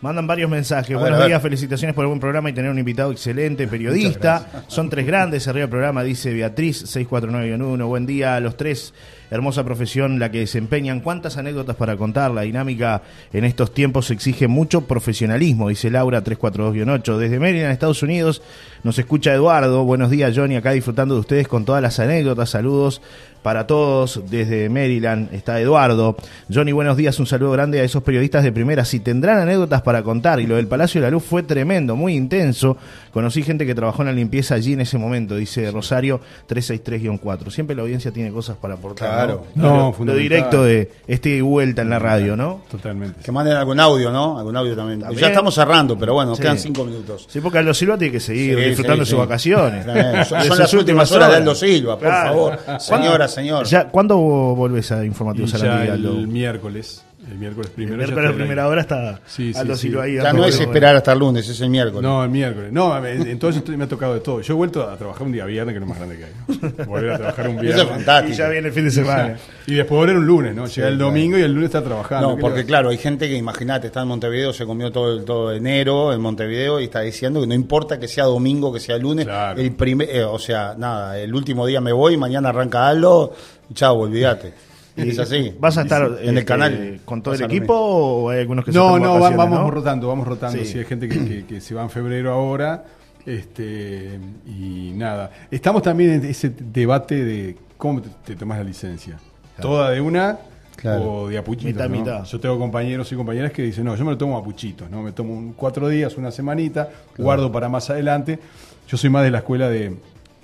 Mandan 0.00 0.26
varios 0.26 0.50
mensajes. 0.50 0.98
Buenos 0.98 1.24
días, 1.26 1.40
felicitaciones 1.40 1.94
por 1.94 2.04
el 2.04 2.08
buen 2.08 2.20
programa 2.20 2.50
y 2.50 2.52
tener 2.52 2.70
un 2.70 2.78
invitado 2.78 3.10
excelente, 3.10 3.66
periodista. 3.66 4.64
Son 4.66 4.90
tres 4.90 5.06
grandes, 5.06 5.48
arriba 5.48 5.62
del 5.62 5.70
programa, 5.70 6.02
dice 6.02 6.34
Beatriz, 6.34 6.76
649 6.80 7.84
Buen 7.84 8.04
día 8.04 8.36
a 8.36 8.40
los 8.40 8.54
tres 8.54 8.92
hermosa 9.34 9.64
profesión 9.64 10.18
la 10.18 10.30
que 10.30 10.38
desempeñan. 10.38 11.00
¿Cuántas 11.00 11.36
anécdotas 11.36 11.76
para 11.76 11.96
contar? 11.96 12.30
La 12.30 12.42
dinámica 12.42 13.02
en 13.32 13.44
estos 13.44 13.74
tiempos 13.74 14.10
exige 14.10 14.46
mucho 14.46 14.82
profesionalismo, 14.82 15.68
dice 15.68 15.90
Laura 15.90 16.22
342-8. 16.22 17.16
Desde 17.16 17.40
Maryland, 17.40 17.72
Estados 17.72 18.02
Unidos, 18.02 18.42
nos 18.84 18.98
escucha 18.98 19.34
Eduardo. 19.34 19.84
Buenos 19.84 20.10
días, 20.10 20.34
Johnny, 20.36 20.56
acá 20.56 20.70
disfrutando 20.70 21.14
de 21.14 21.20
ustedes 21.20 21.48
con 21.48 21.64
todas 21.64 21.82
las 21.82 21.98
anécdotas. 21.98 22.50
Saludos 22.50 23.02
para 23.44 23.66
todos 23.66 24.22
desde 24.30 24.70
Maryland. 24.70 25.32
Está 25.34 25.60
Eduardo. 25.60 26.16
Johnny, 26.52 26.72
buenos 26.72 26.96
días. 26.96 27.20
Un 27.20 27.26
saludo 27.26 27.50
grande 27.52 27.78
a 27.78 27.84
esos 27.84 28.02
periodistas 28.02 28.42
de 28.42 28.52
primera. 28.52 28.86
Si 28.86 29.00
tendrán 29.00 29.38
anécdotas 29.38 29.82
para 29.82 30.02
contar. 30.02 30.40
Y 30.40 30.46
lo 30.46 30.56
del 30.56 30.66
Palacio 30.66 31.00
de 31.00 31.08
la 31.08 31.10
Luz 31.10 31.24
fue 31.24 31.42
tremendo, 31.42 31.94
muy 31.94 32.14
intenso. 32.14 32.78
Conocí 33.12 33.42
gente 33.42 33.66
que 33.66 33.74
trabajó 33.74 34.00
en 34.00 34.06
la 34.06 34.14
limpieza 34.14 34.54
allí 34.54 34.72
en 34.72 34.80
ese 34.80 34.96
momento, 34.96 35.36
dice 35.36 35.70
Rosario 35.70 36.22
363-4. 36.48 37.50
Siempre 37.50 37.76
la 37.76 37.82
audiencia 37.82 38.10
tiene 38.10 38.30
cosas 38.30 38.56
para 38.56 38.74
aportar. 38.74 39.23
No, 39.54 39.94
lo, 39.98 40.14
directo 40.14 40.64
de 40.64 40.90
este 41.06 41.40
vuelta 41.42 41.82
en 41.82 41.90
la 41.90 41.98
radio, 41.98 42.36
¿no? 42.36 42.62
Totalmente. 42.70 43.20
Que 43.22 43.32
manden 43.32 43.56
algún 43.56 43.80
audio, 43.80 44.10
¿no? 44.10 44.38
Algún 44.38 44.56
audio 44.56 44.76
también. 44.76 45.04
Ya 45.16 45.28
estamos 45.28 45.54
cerrando, 45.54 45.98
pero 45.98 46.14
bueno, 46.14 46.36
quedan 46.36 46.58
cinco 46.58 46.84
minutos. 46.84 47.26
Sí, 47.28 47.40
porque 47.40 47.58
Aldo 47.58 47.74
Silva 47.74 47.98
tiene 47.98 48.12
que 48.12 48.20
seguir 48.20 48.58
disfrutando 48.58 49.00
de 49.00 49.06
sus 49.06 49.18
vacaciones. 49.18 49.84
Son, 50.28 50.58
las 50.58 50.74
últimas 50.74 51.10
horas 51.12 51.30
de 51.30 51.36
Aldo 51.36 51.54
Silva, 51.54 51.98
por 51.98 52.08
favor. 52.08 52.58
Señora, 52.78 53.28
señor. 53.28 53.66
Ya, 53.66 53.88
¿Cuándo 53.88 54.16
volvés 54.16 54.90
a 54.92 55.04
informativos 55.04 55.54
a 55.54 55.58
la 55.58 55.84
El 55.84 56.26
miércoles. 56.28 57.04
El 57.30 57.38
miércoles 57.38 57.70
primero. 57.70 57.94
El 57.94 58.08
miércoles 58.08 58.32
primera 58.32 58.68
hora 58.68 58.82
está 58.82 59.20
sí, 59.26 59.52
sí, 59.54 59.92
ahí. 59.98 60.16
Ya 60.16 60.32
no 60.32 60.44
es 60.44 60.60
esperar 60.60 60.96
hasta 60.96 61.12
el 61.12 61.18
lunes, 61.18 61.48
es 61.48 61.60
el 61.60 61.70
miércoles. 61.70 62.02
No, 62.02 62.22
el 62.22 62.30
miércoles. 62.30 62.70
No, 62.70 63.04
entonces 63.06 63.66
me 63.68 63.84
ha 63.84 63.88
tocado 63.88 64.14
de 64.14 64.20
todo. 64.20 64.40
Yo 64.40 64.54
he 64.54 64.56
vuelto 64.56 64.88
a 64.88 64.96
trabajar 64.96 65.22
un 65.22 65.32
día 65.32 65.44
viernes, 65.46 65.72
que 65.72 65.78
es 65.78 65.80
lo 65.80 65.86
más 65.86 65.98
grande 65.98 66.18
que 66.18 66.24
hay. 66.24 66.86
Volver 66.86 67.12
a 67.12 67.18
trabajar 67.18 67.48
un 67.48 67.56
viernes. 67.56 67.74
Eso 67.74 67.84
es 67.84 67.88
fantástico. 67.88 68.34
Y 68.34 68.36
ya 68.36 68.48
viene 68.48 68.68
el 68.68 68.74
fin 68.74 68.84
de 68.84 68.90
semana. 68.90 69.36
y 69.66 69.74
después 69.74 69.98
volver 69.98 70.16
un 70.16 70.26
lunes, 70.26 70.54
¿no? 70.54 70.66
Llega 70.66 70.88
el 70.88 70.98
domingo 70.98 71.38
y 71.38 71.42
el 71.42 71.52
lunes 71.52 71.66
está 71.66 71.82
trabajando. 71.82 72.30
No, 72.30 72.36
porque 72.36 72.64
claro, 72.64 72.90
hay 72.90 72.98
gente 72.98 73.28
que, 73.28 73.36
imagínate, 73.36 73.86
está 73.86 74.02
en 74.02 74.08
Montevideo, 74.08 74.52
se 74.52 74.66
comió 74.66 74.92
todo, 74.92 75.22
todo 75.24 75.52
enero 75.52 76.12
en 76.12 76.20
Montevideo 76.20 76.80
y 76.80 76.84
está 76.84 77.00
diciendo 77.00 77.40
que 77.40 77.46
no 77.46 77.54
importa 77.54 77.98
que 77.98 78.08
sea 78.08 78.24
domingo, 78.24 78.72
que 78.72 78.80
sea 78.80 78.98
lunes. 78.98 79.26
El 79.56 79.72
primer, 79.72 80.08
eh, 80.10 80.24
o 80.24 80.38
sea, 80.38 80.74
nada, 80.76 81.18
el 81.18 81.34
último 81.34 81.66
día 81.66 81.80
me 81.80 81.92
voy, 81.92 82.16
mañana 82.16 82.50
arranca 82.50 82.86
algo, 82.86 83.32
chao, 83.72 83.98
olvídate. 83.98 84.73
Es 84.96 85.18
así. 85.18 85.54
¿Vas 85.58 85.76
a 85.78 85.82
estar 85.82 86.02
en 86.20 86.30
el 86.30 86.38
este, 86.38 86.44
canal 86.44 87.00
con 87.04 87.22
todo 87.22 87.34
el 87.34 87.42
equipo 87.42 87.74
o 87.74 88.30
hay 88.30 88.40
algunos 88.40 88.64
que 88.64 88.72
se 88.72 88.78
No, 88.78 88.98
no, 88.98 89.18
vamos 89.18 89.72
rotando, 89.72 90.08
vamos 90.08 90.26
rotando. 90.26 90.64
Si 90.64 90.78
hay 90.78 90.84
gente 90.84 91.08
que, 91.08 91.60
se 91.60 91.74
va 91.74 91.82
en 91.82 91.90
febrero 91.90 92.32
ahora. 92.32 92.84
Este, 93.26 94.20
y 94.46 94.92
nada. 94.94 95.30
Estamos 95.50 95.82
también 95.82 96.10
en 96.10 96.24
ese 96.26 96.50
debate 96.50 97.24
de 97.24 97.56
cómo 97.78 98.02
te, 98.02 98.36
tomas 98.36 98.58
la 98.58 98.64
licencia. 98.64 99.18
Toda 99.60 99.90
de 99.90 100.00
una 100.00 100.38
o 100.84 101.28
de 101.28 101.38
apuchitos. 101.38 102.30
Yo 102.30 102.40
tengo 102.40 102.58
compañeros 102.58 103.10
y 103.10 103.16
compañeras 103.16 103.52
que 103.52 103.62
dicen, 103.62 103.84
no, 103.84 103.96
yo 103.96 104.04
me 104.04 104.12
lo 104.12 104.18
tomo 104.18 104.36
a 104.36 104.44
puchitos, 104.44 104.90
¿no? 104.90 105.02
Me 105.02 105.12
tomo 105.12 105.54
cuatro 105.56 105.88
días, 105.88 106.16
una 106.16 106.30
semanita, 106.30 106.90
guardo 107.16 107.50
para 107.50 107.68
más 107.68 107.88
adelante. 107.90 108.38
Yo 108.86 108.98
soy 108.98 109.08
más 109.08 109.24
de 109.24 109.30
la 109.30 109.38
escuela 109.38 109.70
de 109.70 109.96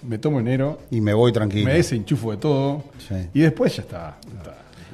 me 0.02 0.18
tomo 0.18 0.40
enero. 0.40 0.78
Y 0.90 1.00
me 1.00 1.14
voy 1.14 1.32
tranquilo. 1.32 1.66
Me 1.66 1.74
desenchufo 1.74 2.30
de 2.32 2.36
todo. 2.36 2.84
Y 3.34 3.40
después 3.40 3.76
ya 3.76 3.82
está. 3.82 4.16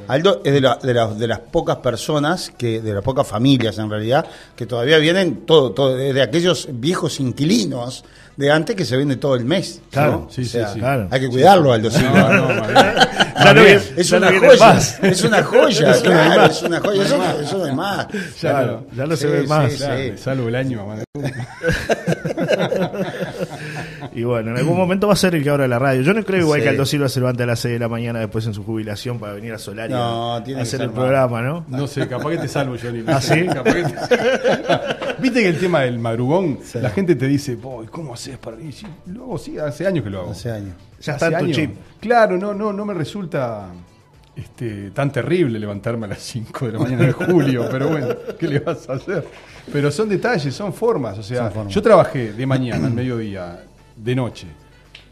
Aldo 0.09 0.43
es 0.45 0.53
de, 0.53 0.61
de, 0.61 1.27
las 1.27 1.39
pocas 1.41 1.79
personas, 1.79 2.53
que 2.57 2.81
de 2.81 2.95
las 2.95 3.03
pocas 3.03 3.27
familias 3.27 3.79
en 3.79 3.91
realidad, 3.91 4.27
que 4.55 4.67
todavía 4.67 4.99
vienen 4.99 5.47
todo, 5.47 5.73
todo 5.73 5.97
de 5.97 6.23
aquellos 6.23 6.69
viejos 6.71 7.19
inquilinos 7.19 8.05
de 8.37 8.51
antes 8.51 8.77
que 8.77 8.85
se 8.85 8.97
vende 8.97 9.17
todo 9.17 9.35
el 9.35 9.45
mes. 9.45 9.81
Claro, 9.91 10.29
sí, 10.31 10.45
sí, 10.45 10.59
claro. 10.75 11.09
Hay 11.11 11.21
que 11.21 11.29
cuidarlo, 11.29 11.73
Aldo 11.73 11.91
Silva. 11.91 12.33
No, 12.33 12.53
no, 12.53 12.67
ya 13.45 13.55
no 13.55 13.63
es, 13.63 14.13
una 14.13 14.29
joya, 14.29 14.79
es 15.03 15.25
una 15.25 15.43
joya, 15.43 16.01
claro, 16.03 16.45
es 16.45 16.63
una 16.63 16.81
joya, 16.81 17.03
eso, 17.03 17.19
eso 17.43 17.59
no 17.59 17.67
es 17.67 17.75
más. 17.75 18.07
Ya, 18.41 18.81
ya 18.95 19.07
no 19.07 19.17
se 19.17 19.27
ve 19.27 19.47
más. 19.47 19.73
Salvo 20.17 20.49
el 20.49 20.55
año, 20.55 20.87
Y 24.17 24.25
bueno, 24.25 24.51
en 24.51 24.57
algún 24.57 24.79
momento 24.79 25.09
va 25.09 25.13
a 25.13 25.17
ser 25.17 25.35
el 25.35 25.43
que 25.43 25.51
abra 25.51 25.69
la 25.69 25.79
radio. 25.79 26.01
Yo 26.01 26.15
no 26.15 26.25
creo 26.25 26.41
igual 26.41 26.63
que 26.63 26.71
Aldo 26.71 26.87
Silva 26.87 27.07
se 27.07 27.21
levante 27.21 27.43
a 27.43 27.47
las 27.47 27.61
6 27.61 27.75
de 27.75 27.79
la 27.79 27.89
mañana 27.89 28.19
después 28.19 28.47
en 28.47 28.55
su 28.55 28.65
jubilación 28.65 29.19
para 29.19 29.35
venir 29.35 29.53
a 29.53 29.59
Solar 29.59 29.93
a 29.93 30.37
hacer 30.37 30.81
el 30.81 30.91
programa, 30.91 31.43
¿no? 31.43 31.67
No 31.69 31.87
sé, 31.87 32.09
capaz 32.09 32.31
que 32.31 32.39
te 32.39 32.49
salvo, 32.49 32.77
Johnny. 32.83 33.05
¿Ah, 33.07 33.21
sí? 33.21 33.35
Viste 35.19 35.43
que 35.43 35.49
el 35.51 35.59
tema 35.59 35.83
del 35.83 35.99
madrugón, 35.99 36.61
la 36.81 36.89
gente 36.89 37.15
te 37.15 37.27
dice, 37.27 37.59
¿cómo 37.91 38.15
haces 38.15 38.39
para 38.39 38.59
ir? 38.59 38.75
Luego 39.05 39.37
sí, 39.37 39.59
hace 39.59 39.87
años 39.87 40.03
que 40.03 40.09
lo 40.09 40.21
hago. 40.21 40.31
Hace 40.31 40.51
años. 40.51 40.75
Ya 40.99 41.13
está 41.13 41.27
en 41.27 41.47
tu 41.47 41.53
chip. 41.53 41.77
Claro, 42.01 42.39
no, 42.39 42.55
no, 42.55 42.73
no 42.73 42.87
me 42.87 42.95
resulta 42.95 43.69
este, 44.35 44.93
tan 44.93 45.13
terrible 45.13 45.59
levantarme 45.59 46.07
a 46.07 46.09
las 46.09 46.21
5 46.21 46.67
de 46.69 46.73
la 46.73 46.79
mañana 46.79 47.05
de 47.05 47.13
julio, 47.13 47.69
pero 47.71 47.91
bueno, 47.91 48.09
¿qué 48.39 48.49
le 48.49 48.61
vas 48.61 48.89
a 48.89 48.95
hacer? 48.95 49.27
Pero 49.71 49.91
son 49.91 50.09
detalles, 50.09 50.55
son 50.55 50.73
formas. 50.73 51.19
O 51.19 51.23
sea, 51.23 51.53
yo 51.69 51.83
trabajé 51.83 52.33
de 52.33 52.47
mañana 52.47 52.87
al 52.87 52.95
mediodía, 52.95 53.61
de 53.97 54.15
noche. 54.15 54.47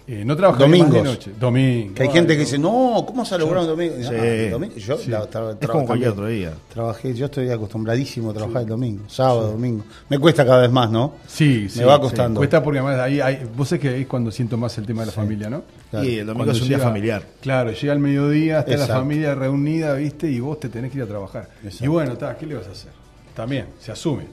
Eh, 0.07 0.23
no 0.23 0.37
trabajo 0.37 0.59
domingo 0.59 0.97
de 0.97 1.03
noche. 1.03 1.31
Domingo. 1.41 1.95
Que 1.95 2.03
hay 2.03 2.11
gente 2.11 2.35
que 2.35 2.41
dice, 2.41 2.59
no, 2.59 3.05
¿cómo 3.07 3.25
se 3.25 3.35
ha 3.35 3.39
logrado 3.39 3.63
un 3.63 3.71
domingo? 3.71 3.95
Sí. 4.01 4.15
Ah, 4.15 4.51
domingo. 4.51 4.77
Yo 4.77 4.99
sí. 4.99 5.11
es 5.61 5.69
como 5.69 5.87
cualquier 5.87 6.11
otro 6.11 6.27
día. 6.27 6.53
Trabajé, 6.73 7.15
yo 7.15 7.25
estoy 7.27 7.49
acostumbradísimo 7.51 8.31
a 8.31 8.35
trabajar 8.35 8.63
el 8.63 8.69
domingo, 8.69 9.05
sábado, 9.09 9.53
domingo. 9.53 9.85
Me 10.11 10.19
cuesta 10.19 10.45
cada 10.45 10.61
vez 10.61 10.71
más, 10.71 10.91
¿no? 10.91 11.15
Sí, 11.27 11.69
Me 11.77 11.85
va 11.85 11.99
costando. 11.99 12.39
Cuesta 12.39 12.63
porque 12.63 12.81
además 12.81 13.01
ahí, 13.01 13.21
hay, 13.21 13.47
vos 13.57 13.67
sabés 13.67 13.81
que 13.81 13.89
ahí 13.89 14.03
es 14.03 14.07
cuando 14.07 14.31
siento 14.31 14.59
más 14.59 14.77
el 14.77 14.85
tema 14.85 15.03
de 15.03 15.07
la 15.07 15.13
familia, 15.13 15.49
¿no? 15.49 15.63
Y 16.03 16.19
el 16.19 16.27
domingo 16.27 16.51
es 16.51 16.61
un 16.61 16.69
día 16.69 16.79
familiar. 16.79 17.23
Claro, 17.41 17.73
llega 17.73 17.93
el 17.95 18.01
mediodía, 18.01 18.61
está 18.61 18.77
la 18.77 18.87
familia 18.87 19.35
reunida, 19.35 19.95
¿viste? 19.95 20.31
Y 20.31 20.39
vos 20.39 20.61
te 20.61 20.69
tenés 20.69 20.91
que 20.91 20.99
ir 20.99 21.05
a 21.05 21.07
trabajar. 21.07 21.49
Y 21.81 21.87
bueno, 21.87 22.15
¿qué 22.39 22.47
le 22.47 22.57
vas 22.57 22.67
a 22.67 22.73
hacer? 22.73 23.04
También, 23.35 23.67
se 23.81 23.93
asume 23.93 24.25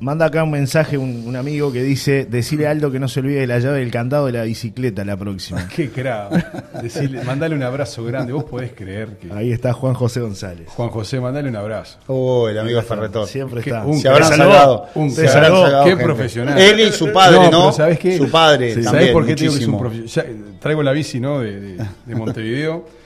manda 0.00 0.26
acá 0.26 0.44
un 0.44 0.50
mensaje 0.50 0.98
un, 0.98 1.36
amigo 1.36 1.72
que 1.72 1.82
dice, 1.82 2.26
decirle 2.26 2.66
a 2.66 2.70
Aldo 2.70 2.90
que 2.90 2.98
no 2.98 3.08
se 3.08 3.20
olvide 3.20 3.40
de 3.40 3.46
la 3.46 3.58
llave 3.58 3.80
del 3.80 3.90
candado 3.90 4.26
de 4.26 4.32
la 4.32 4.42
bicicleta 4.42 5.04
la 5.04 5.16
próxima. 5.16 5.66
Qué 5.74 5.90
crack. 5.90 7.24
mandale 7.24 7.54
un 7.54 7.62
abrazo 7.62 8.04
grande, 8.04 8.32
vos 8.32 8.44
podés 8.44 8.72
creer 8.72 9.18
que... 9.18 9.32
Ahí 9.32 9.52
está 9.52 9.72
Juan 9.72 9.94
José 9.94 10.20
González. 10.20 10.68
Juan 10.68 10.88
José, 10.90 11.20
mandale 11.20 11.48
un 11.48 11.56
abrazo. 11.56 11.98
Oh, 12.06 12.48
el 12.48 12.58
amigo 12.58 12.80
Ferretor. 12.82 13.26
Siempre 13.26 13.60
está. 13.60 13.84
se 13.92 14.08
habrán 14.08 14.28
salvado. 14.28 14.86
Un, 14.94 15.10
se 15.10 15.28
salvado, 15.28 15.84
Qué 15.84 15.96
profesional. 15.96 16.58
Él 16.58 16.80
y 16.80 16.92
su 16.92 17.12
padre, 17.12 17.50
¿no? 17.50 17.72
¿Sabés 17.72 17.98
qué? 17.98 18.16
Su 18.16 18.30
padre 18.30 18.74
sí. 18.74 18.82
¿Sabés 18.82 19.10
por 19.12 19.26
qué 19.26 19.34
digo 19.34 19.54
que 19.54 19.60
es 19.60 19.68
un 19.68 19.78
profesional? 19.78 20.36
Traigo 20.60 20.82
la 20.82 20.92
bici, 20.92 21.20
¿no? 21.20 21.40
De, 21.40 21.60
de, 21.60 21.86
de 22.06 22.14
Montevideo. 22.14 22.97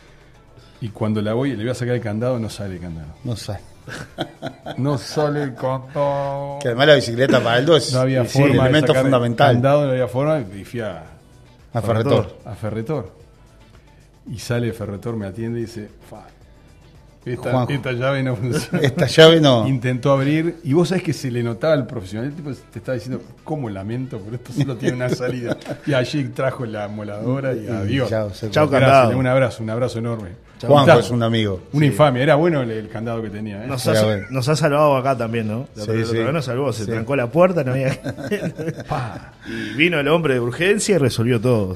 Y 0.83 0.89
cuando 0.89 1.23
la 1.23 1.33
voy, 1.33 1.51
le 1.51 1.63
voy 1.63 1.71
a 1.71 1.75
sacar 1.75 1.95
el 1.95 2.01
candado, 2.01 2.41
no 2.41 2.51
sale 2.51 2.75
el 2.75 2.81
candado. 2.81 3.15
No 3.23 3.37
sale. 3.37 3.61
No 4.79 4.99
sale 4.99 5.45
el 5.45 5.55
candado. 5.55 6.59
Que 6.61 6.69
además 6.69 6.89
la 6.89 6.95
bicicleta 6.97 7.41
para 7.41 7.59
el 7.59 7.67
2 7.67 7.93
no 7.93 8.01
había 8.01 8.25
forma 8.25 8.47
el 8.49 8.61
elemento 8.61 8.93
fundamental. 8.93 9.55
Candado, 9.55 9.87
no 9.87 9.93
había 9.93 10.09
forma 10.09 10.41
y 10.41 10.65
fui 10.65 10.81
a, 10.81 11.05
a 11.73 11.83
Ferretor. 11.83 12.37
A 12.45 12.55
Ferretor. 12.57 13.13
Y 14.27 14.41
sale 14.41 14.73
Ferretor, 14.73 15.15
me 15.15 15.27
atiende 15.27 15.61
y 15.61 15.63
dice, 15.63 15.89
esta, 17.25 17.67
esta, 17.69 17.93
llave 17.93 18.23
no 18.23 18.35
funciona. 18.35 18.81
Esta 18.85 19.07
llave 19.07 19.41
no. 19.41 19.69
Intentó 19.69 20.13
abrir 20.13 20.57
y 20.65 20.73
vos 20.73 20.89
sabés 20.89 21.05
que 21.05 21.13
se 21.13 21.31
le 21.31 21.43
notaba 21.43 21.75
al 21.75 21.87
profesional. 21.87 22.29
El 22.29 22.35
tipo 22.35 22.51
te 22.53 22.79
estaba 22.81 22.95
diciendo, 22.95 23.23
¿cómo 23.45 23.71
lamento? 23.71 24.21
Pero 24.25 24.37
esto 24.37 24.53
solo 24.53 24.77
tiene 24.77 24.97
una 24.97 25.09
salida. 25.09 25.57
y 25.87 25.95
allí 25.95 26.25
trajo 26.25 26.67
la 26.67 26.89
moladora 26.89 27.55
y 27.55 27.69
adiós. 27.69 28.11
Chao, 28.51 28.69
candado. 28.69 29.17
Un 29.17 29.27
abrazo, 29.27 29.63
un 29.63 29.71
abrazo 29.71 30.01
enorme. 30.01 30.31
Juanjo 30.67 30.99
es 30.99 31.11
un 31.11 31.23
amigo. 31.23 31.61
Una 31.73 31.87
infamia, 31.87 32.23
era 32.23 32.35
bueno 32.37 32.63
el, 32.63 32.89
candado 32.89 33.23
que 33.23 33.31
tenía. 33.31 33.65
¿eh? 33.65 33.67
Nos, 33.67 33.87
ha, 34.49 34.57
salvado 34.57 34.97
acá 34.97 35.17
también, 35.17 35.49
¿no? 35.49 35.67
Sí, 35.75 36.05
sí. 36.05 36.19
nos 36.33 36.45
salvó, 36.45 36.73
se 36.73 36.87
trancó 36.87 37.17
la 37.17 37.29
puerta, 37.29 37.65
no 37.65 37.73
había. 37.73 37.99
y 39.47 39.75
vino 39.77 39.99
el 39.99 40.09
hombre 40.09 40.35
de 40.35 40.41
urgencia 40.41 40.97
y 40.97 40.99
resolvió 40.99 41.41
todo. 41.41 41.75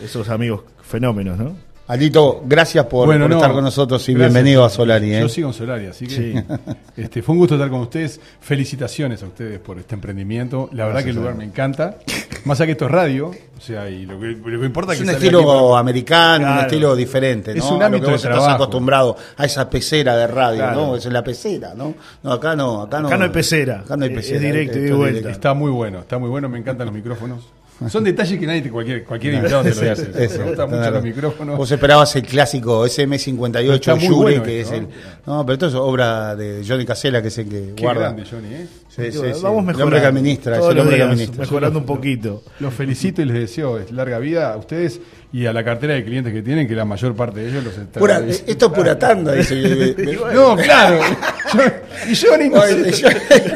Esos 0.00 0.28
amigos 0.28 0.62
fenómenos, 0.82 1.38
¿no? 1.38 1.69
Alito, 1.90 2.44
gracias 2.46 2.86
por, 2.86 3.12
estar 3.12 3.52
con 3.52 3.64
nosotros 3.64 4.08
y 4.08 4.14
bienvenido 4.14 4.64
a 4.64 4.70
Solari. 4.70 5.12
¿eh? 5.12 5.20
Yo 5.22 5.28
sigo 5.28 5.48
en 5.48 5.54
Solari, 5.54 5.86
así 5.86 6.06
que 6.06 6.44
este, 6.96 7.20
fue 7.20 7.32
un 7.32 7.40
gusto 7.40 7.56
estar 7.56 7.68
con 7.68 7.80
ustedes. 7.80 8.20
Felicitaciones 8.40 9.24
a 9.24 9.26
ustedes 9.26 9.58
por 9.58 9.76
este 9.76 9.96
emprendimiento. 9.96 10.70
La 10.72 10.86
verdad 10.86 11.02
que 11.02 11.10
el 11.10 11.16
lugar 11.16 11.34
me 11.34 11.42
encanta. 11.42 11.96
Más 12.44 12.60
allá 12.60 12.66
que 12.66 12.72
esto 12.72 12.84
es 12.84 12.92
radio, 12.92 13.32
o 13.58 13.60
sea, 13.60 13.90
y 13.90 14.06
lo 14.06 14.20
que, 14.20 14.30
importa 14.64 14.92
es 14.92 15.00
que 15.00 15.04
un 15.04 15.10
estilo 15.10 15.76
americano, 15.76 16.52
un 16.52 16.58
estilo 16.60 16.94
diferente, 16.94 17.56
¿no? 17.56 17.64
Es 17.64 17.68
un 17.68 17.82
ámbito 17.82 18.12
de 18.12 18.18
trabajo. 18.18 18.42
estás 18.42 18.54
acostumbrado 18.54 19.16
a 19.36 19.44
esa 19.44 19.68
pecera 19.68 20.16
de 20.16 20.28
radio, 20.28 20.70
¿no? 20.70 20.94
Es 20.94 21.06
la 21.06 21.24
pecera, 21.24 21.74
¿no? 21.74 21.94
No, 22.22 22.32
acá 22.32 22.54
no, 22.54 22.82
acá 22.82 23.00
no. 23.00 23.08
Acá 23.08 23.16
no 23.16 23.24
hay 23.24 23.30
pecera. 23.30 23.80
Acá 23.80 23.96
no 23.96 24.04
hay 24.04 24.14
pecera. 24.14 24.36
Es 24.36 24.42
directo 24.42 24.78
y 24.78 24.82
de 24.82 24.92
vuelta. 24.92 25.28
Está 25.28 25.54
muy 25.54 25.72
bueno, 25.72 25.98
está 25.98 26.18
muy 26.18 26.30
bueno, 26.30 26.48
me 26.48 26.60
encantan 26.60 26.86
los 26.86 26.94
micrófonos. 26.94 27.40
Son 27.88 28.04
detalles 28.04 28.38
que 28.38 28.46
nadie, 28.46 28.68
cualquier, 28.70 29.04
cualquier 29.04 29.34
invitado 29.34 29.62
te 29.62 29.70
lo 29.74 29.80
dice. 29.94 30.38
Me 30.38 30.44
gustan 30.44 30.70
mucho 30.70 30.90
los 30.90 31.02
micrófonos. 31.02 31.56
Vos 31.56 31.70
esperabas 31.70 32.14
el 32.16 32.22
clásico 32.22 32.84
SM58 32.84 33.98
Yuri, 33.98 34.40
que 34.40 34.60
es 34.60 34.70
el. 34.70 34.86
No, 35.26 35.44
pero 35.46 35.54
esto 35.54 35.66
es 35.68 35.74
obra 35.74 36.36
de 36.36 36.62
Johnny 36.66 36.84
Casella, 36.84 37.22
que 37.22 37.28
es 37.28 37.38
el 37.38 37.48
que 37.48 37.72
Qué 37.76 37.82
guarda. 37.82 38.12
grande, 38.12 38.24
Johnny, 38.30 38.54
¿eh? 38.54 38.66
Sí, 39.00 39.12
sí, 39.12 39.40
Vamos 39.42 39.64
mejorando. 39.64 39.72
El 39.72 39.82
hombre 39.82 40.00
que 40.00 40.06
administra, 40.06 40.58
es 40.58 40.64
el 40.64 40.78
hombre 40.78 40.96
que 40.96 41.02
administra. 41.02 41.40
Mejorando 41.40 41.78
un 41.78 41.86
poquito. 41.86 42.42
Los 42.58 42.74
felicito 42.74 43.22
y 43.22 43.24
les 43.24 43.34
deseo 43.34 43.80
larga 43.90 44.18
vida 44.18 44.52
a 44.52 44.56
ustedes 44.56 45.00
y 45.32 45.46
a 45.46 45.52
la 45.52 45.64
cartera 45.64 45.94
de 45.94 46.04
clientes 46.04 46.32
que 46.32 46.42
tienen, 46.42 46.66
que 46.66 46.74
la 46.74 46.84
mayor 46.84 47.14
parte 47.14 47.40
de 47.40 47.50
ellos 47.50 47.64
los 47.64 47.78
está. 47.78 48.00
Pura, 48.00 48.20
esto 48.28 48.66
es 48.66 48.72
pura 48.72 48.98
tanda, 48.98 49.32
dice. 49.32 49.94
no, 50.34 50.56
claro. 50.56 51.00
y 52.10 52.16
Johnny 52.16 52.48
no 52.48 52.62
sé. 52.62 53.10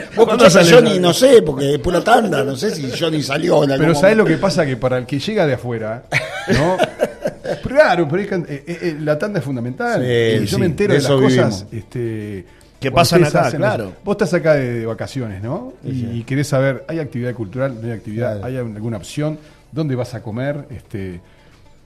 Vos 0.17 0.29
contás 0.29 0.57
a 0.57 0.65
Johnny, 0.65 0.99
no 0.99 1.13
sé, 1.13 1.43
porque 1.43 1.75
es 1.75 1.79
pura 1.81 2.03
tanda, 2.03 2.45
no 2.45 2.57
sé 2.57 2.75
si 2.75 2.91
Johnny 2.99 3.23
salió 3.23 3.65
en 3.65 3.79
Pero 3.79 3.95
¿sabés 3.95 4.17
lo 4.17 4.25
que 4.25 4.37
pasa? 4.37 4.65
Que 4.65 4.77
para 4.77 4.99
el 4.99 5.07
que 5.07 5.19
llega 5.19 5.47
de 5.47 5.55
afuera, 5.55 6.05
¿no? 6.53 6.77
claro, 7.63 8.09
pero 8.09 8.23
eh, 8.23 8.45
eh, 8.49 8.65
eh, 8.67 8.97
la 9.01 9.19
tanda 9.19 9.39
es 9.39 9.45
fundamental. 9.45 10.03
y 10.05 10.47
yo 10.47 10.59
me 10.59 10.67
entero 10.67 10.95
de, 10.95 11.01
las 11.01 11.11
cosas. 11.11 11.67
Este, 11.73 12.45
que 12.85 12.93
pasan 12.93 13.25
acá, 13.25 13.51
claro. 13.51 13.93
Vos 14.05 14.15
estás 14.15 14.35
acá 14.35 14.55
de, 14.55 14.87
vacaciones, 14.87 15.43
¿no? 15.43 15.73
Y, 15.85 16.23
querés 16.25 16.49
saber, 16.49 16.85
¿hay 16.89 16.99
actividad 16.99 17.35
cultural? 17.35 17.77
¿No 17.81 17.87
hay 17.87 17.93
actividad? 17.93 18.45
¿Hay 18.45 18.57
alguna 18.57 18.97
opción? 18.97 19.39
¿Dónde 19.73 19.97
vas 19.97 20.15
a 20.15 20.23
comer? 20.23 20.67
Este, 20.71 21.21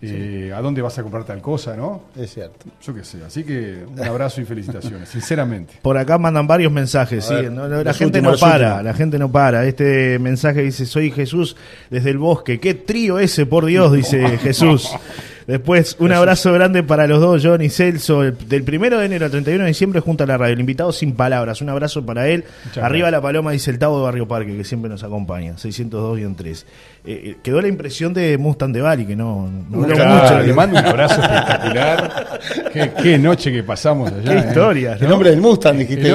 eh, 0.01 0.53
a 0.55 0.61
dónde 0.61 0.81
vas 0.81 0.97
a 0.99 1.03
comprar 1.03 1.25
tal 1.25 1.41
cosa, 1.41 1.77
¿no? 1.77 2.03
Es 2.17 2.35
cierto. 2.35 2.67
Yo 2.83 2.95
qué 2.95 3.03
sé. 3.03 3.19
Así 3.27 3.43
que 3.43 3.85
un 3.85 4.01
abrazo 4.01 4.41
y 4.41 4.45
felicitaciones, 4.45 5.09
sinceramente. 5.13 5.75
Por 5.83 5.99
acá 5.99 6.19
mandan 6.19 6.47
varios 6.47 6.71
mensajes, 6.71 7.25
sí. 7.25 7.35
la 7.35 7.95
gente 7.95 8.23
no 8.23 8.37
para, 8.37 8.83
la 8.83 8.95
gente 8.95 9.19
no 9.19 9.33
para. 9.33 9.65
Este 9.65 10.19
mensaje 10.21 10.63
dice, 10.63 10.87
soy 10.87 11.11
Jesús 11.11 11.57
desde 11.91 12.11
el 12.11 12.19
bosque. 12.19 12.61
Qué 12.61 12.75
trío 12.75 13.19
ese, 13.19 13.45
por 13.47 13.67
Dios, 13.67 13.93
dice 13.93 14.39
Jesús. 14.43 14.89
Después, 15.49 15.97
un 15.99 16.13
abrazo 16.13 16.53
grande 16.53 16.83
para 16.83 17.07
los 17.07 17.23
dos, 17.23 17.41
John 17.43 17.63
y 17.63 17.71
Celso, 17.71 18.21
del 18.21 18.65
primero 18.65 18.99
de 18.99 19.07
enero 19.07 19.25
al 19.25 19.31
31 19.31 19.65
de 19.65 19.69
diciembre 19.69 20.01
junto 20.01 20.25
a 20.25 20.27
la 20.27 20.37
radio. 20.37 20.53
El 20.53 20.61
invitado 20.61 20.93
sin 20.93 21.15
palabras, 21.15 21.63
un 21.63 21.71
abrazo 21.71 22.05
para 22.05 22.29
él. 22.29 22.45
Arriba 22.79 23.11
la 23.11 23.23
paloma 23.23 23.53
dice 23.53 23.71
el 23.71 23.79
Tavo 23.79 23.97
de 23.97 24.05
Barrio 24.05 24.29
Parque, 24.29 24.55
que 24.55 24.63
siempre 24.65 24.91
nos 24.91 25.03
acompaña, 25.05 25.55
602-3. 25.55 26.37
Eh, 26.51 26.65
eh, 27.05 27.37
quedó 27.43 27.63
la 27.63 27.69
impresión 27.69 28.13
de 28.13 28.37
Mustang 28.37 28.73
de 28.73 28.83
Bali, 28.83 29.07
que 29.07 29.17
no, 29.17 29.49
no 29.71 29.79
mucho. 29.79 30.43
Le 30.43 30.53
mando 30.53 30.79
un 30.79 30.85
abrazo 30.85 31.23
espectacular. 31.23 32.41
qué, 33.03 33.17
noche 33.17 33.51
que 33.51 33.63
pasamos 33.63 34.13
allá. 34.13 34.31
Qué 34.31 34.39
¿eh? 34.39 34.49
historia. 34.49 34.99
El 35.01 35.09
nombre 35.09 35.31
del 35.31 35.41
Mustang, 35.41 35.79
dijiste. 35.79 36.13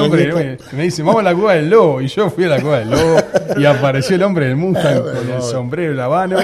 me, 0.76 0.82
dice, 0.84 1.02
vamos 1.02 1.22
a 1.22 1.24
la 1.24 1.34
cueva 1.34 1.54
del 1.54 1.70
lobo. 1.70 2.00
Y 2.00 2.06
yo 2.06 2.30
fui 2.30 2.44
a 2.44 2.50
la 2.50 2.60
cueva 2.60 2.78
del 2.78 2.90
lobo 2.90 3.16
y 3.56 3.64
apareció 3.64 4.14
el 4.14 4.22
hombre 4.22 4.46
del 4.46 4.54
Mustang 4.54 5.02
con 5.02 5.28
el 5.28 5.42
sombrero 5.42 5.92
y 5.92 5.96
la 5.96 6.08
mano. 6.08 6.36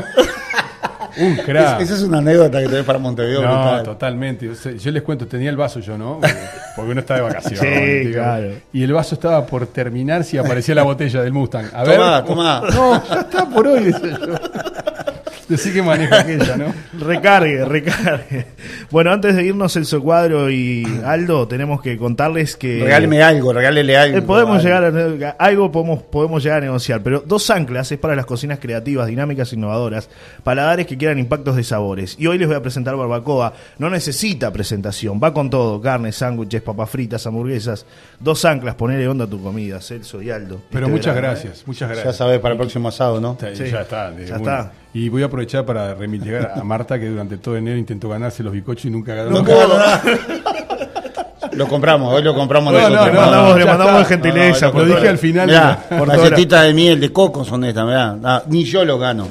Un 1.18 1.36
crack. 1.36 1.80
esa 1.80 1.94
es 1.94 2.02
una 2.02 2.18
anécdota 2.18 2.60
que 2.60 2.68
tenés 2.68 2.84
para 2.84 2.98
Montevideo. 2.98 3.42
No, 3.42 3.82
totalmente. 3.82 4.50
Yo 4.78 4.90
les 4.90 5.02
cuento, 5.02 5.26
tenía 5.26 5.50
el 5.50 5.56
vaso 5.56 5.80
yo, 5.80 5.96
¿no? 5.98 6.20
Porque 6.76 6.90
uno 6.92 7.00
está 7.00 7.16
de 7.16 7.20
vacaciones. 7.22 8.06
sí, 8.06 8.12
claro. 8.12 8.52
Y 8.72 8.82
el 8.82 8.92
vaso 8.92 9.14
estaba 9.14 9.44
por 9.46 9.66
terminar 9.66 10.24
si 10.24 10.38
aparecía 10.38 10.74
la 10.74 10.82
botella 10.82 11.22
del 11.22 11.32
Mustang. 11.32 11.66
A 11.74 11.84
ver. 11.84 11.96
Tomá, 11.96 12.24
tomá. 12.24 12.60
No, 12.72 13.02
ya 13.08 13.20
está 13.20 13.46
por 13.48 13.66
hoy, 13.66 13.92
yo. 13.92 13.98
Decí 15.50 15.72
que 15.72 15.82
maneja 15.82 16.20
aquella, 16.20 16.56
¿no? 16.56 16.72
recargue, 16.96 17.64
recargue. 17.64 18.46
Bueno, 18.88 19.10
antes 19.10 19.34
de 19.34 19.44
irnos 19.44 19.74
el 19.74 19.84
Cuadro 20.00 20.48
y 20.48 20.86
Aldo, 21.04 21.48
tenemos 21.48 21.82
que 21.82 21.98
contarles 21.98 22.56
que. 22.56 22.78
Regáleme 22.84 23.20
algo, 23.20 23.52
regálele 23.52 23.96
algo. 23.96 24.18
Eh, 24.18 24.22
podemos 24.22 24.62
llegar 24.62 24.84
a, 24.84 25.30
algo 25.44 25.72
podemos, 25.72 26.04
podemos 26.04 26.40
llegar 26.44 26.58
a 26.58 26.66
negociar, 26.66 27.02
pero 27.02 27.24
dos 27.26 27.50
anclas 27.50 27.90
es 27.90 27.98
para 27.98 28.14
las 28.14 28.26
cocinas 28.26 28.60
creativas, 28.60 29.08
dinámicas, 29.08 29.52
innovadoras, 29.52 30.08
paladares 30.44 30.86
que 30.86 30.96
quieran 30.96 31.18
impactos 31.18 31.56
de 31.56 31.64
sabores. 31.64 32.14
Y 32.16 32.28
hoy 32.28 32.38
les 32.38 32.46
voy 32.46 32.56
a 32.56 32.62
presentar 32.62 32.94
barbacoa. 32.94 33.52
No 33.78 33.90
necesita 33.90 34.52
presentación, 34.52 35.20
va 35.20 35.34
con 35.34 35.50
todo: 35.50 35.80
carne, 35.80 36.12
sándwiches, 36.12 36.62
papas 36.62 36.90
fritas, 36.90 37.26
hamburguesas. 37.26 37.86
Dos 38.20 38.44
anclas, 38.44 38.76
ponele 38.76 39.08
onda 39.08 39.24
a 39.24 39.28
tu 39.28 39.42
comida, 39.42 39.80
Celso 39.80 40.22
y 40.22 40.30
Aldo. 40.30 40.62
Pero 40.70 40.86
este 40.86 40.96
muchas 40.96 41.16
gracias, 41.16 41.66
muchas 41.66 41.88
gracias. 41.88 42.06
Ya 42.06 42.12
sabes 42.12 42.38
para 42.38 42.52
el 42.52 42.58
próximo 42.58 42.88
asado, 42.88 43.20
¿no? 43.20 43.36
Sí, 43.52 43.64
ya 43.68 43.80
está. 43.80 44.14
Ya 44.16 44.36
está. 44.36 44.72
Y 44.92 45.08
voy 45.08 45.22
a 45.22 45.26
aprovechar 45.26 45.64
para 45.64 45.94
remitigar 45.94 46.52
a 46.56 46.64
Marta, 46.64 46.98
que 46.98 47.08
durante 47.08 47.36
todo 47.36 47.56
enero 47.56 47.78
intentó 47.78 48.08
ganarse 48.08 48.42
los 48.42 48.52
bicochos 48.52 48.86
y 48.86 48.90
nunca 48.90 49.14
ganó. 49.14 49.42
No 49.42 49.44
Lo 51.52 51.68
compramos, 51.68 52.12
hoy 52.14 52.22
lo 52.22 52.34
compramos 52.34 52.72
no, 52.72 52.80
no, 52.80 52.88
no, 52.90 53.12
mandamos, 53.12 53.58
le 53.58 53.64
mandamos 53.64 54.06
gentileza. 54.06 54.70
lo 54.70 54.84
dije 54.84 55.08
al 55.08 55.18
final. 55.18 55.46
Mirá, 55.46 55.84
por 55.88 56.08
galletita 56.08 56.62
de 56.62 56.72
miel, 56.72 57.00
de 57.00 57.12
coco 57.12 57.44
son 57.44 57.64
estas, 57.64 57.84
mirá. 57.86 58.16
Ah, 58.22 58.42
ni 58.48 58.64
yo 58.64 58.84
lo 58.84 58.98
gano. 58.98 59.28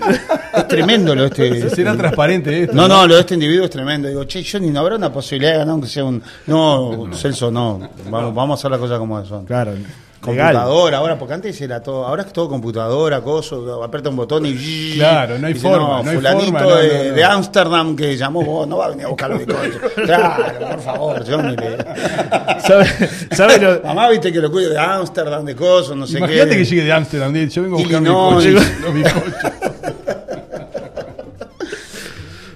Es 0.53 0.67
tremendo 0.67 1.15
lo 1.15 1.25
este. 1.25 1.69
Será 1.69 1.95
transparente 1.95 2.63
esto. 2.63 2.75
No, 2.75 2.87
no, 2.87 3.07
lo 3.07 3.15
de 3.15 3.21
este 3.21 3.35
individuo 3.35 3.65
es 3.65 3.71
tremendo. 3.71 4.07
Digo, 4.07 4.25
che, 4.25 4.43
yo 4.43 4.59
ni 4.59 4.69
no 4.69 4.81
habrá 4.81 4.95
una 4.95 5.11
posibilidad 5.11 5.53
de 5.53 5.57
ganar 5.59 5.71
aunque 5.71 5.87
sea 5.87 6.03
un. 6.03 6.21
No, 6.47 7.09
Celso, 7.13 7.51
no. 7.51 7.89
Vamos, 8.09 8.33
vamos 8.33 8.57
a 8.57 8.59
hacer 8.59 8.71
las 8.71 8.79
cosas 8.79 8.99
como 8.99 9.23
son. 9.25 9.45
Claro. 9.45 9.73
Computadora, 10.21 10.97
ahora, 10.97 11.17
porque 11.17 11.33
antes 11.33 11.61
era 11.61 11.81
todo, 11.81 12.05
ahora 12.05 12.23
es 12.23 12.33
todo 12.33 12.49
computadora, 12.49 13.21
coso, 13.21 13.81
aprieta 13.81 14.09
un 14.09 14.17
botón 14.17 14.45
y. 14.45 14.95
Claro, 14.95 15.39
no 15.39 15.47
hay 15.47 15.53
forma. 15.53 16.03
No, 16.03 16.09
hay 16.09 16.15
fulanito 16.17 16.59
forma, 16.59 16.75
de, 16.75 17.23
Ámsterdam 17.23 17.95
que 17.95 18.17
llamó 18.17 18.41
vos, 18.41 18.67
no 18.67 18.77
va 18.77 18.87
a 18.87 18.89
venir 18.89 19.05
a 19.05 19.09
buscar 19.09 19.29
los 19.29 19.41
claro, 19.95 20.67
por 20.71 20.81
favor, 20.81 21.23
yo 21.23 21.41
ni 21.41 21.55
le. 21.55 21.77
¿Sabe, 23.35 23.59
lo... 23.59 23.81
Mamá, 23.81 24.09
viste 24.09 24.33
que 24.33 24.39
lo 24.39 24.51
cuido 24.51 24.71
de 24.71 24.77
Ámsterdam, 24.77 25.45
de 25.45 25.55
cosas, 25.55 25.95
no 25.95 26.05
sé 26.05 26.13
qué. 26.13 26.19
Imagínate 26.19 26.57
que 26.57 26.65
llegue 26.65 26.83
de 26.83 26.91
Ámsterdam, 26.91 27.33
yo 27.33 27.61
vengo 27.63 27.77
a 27.77 27.79
buscar 27.79 28.01
no, 28.01 28.31
los 28.41 28.93
bizcochos. 28.93 29.33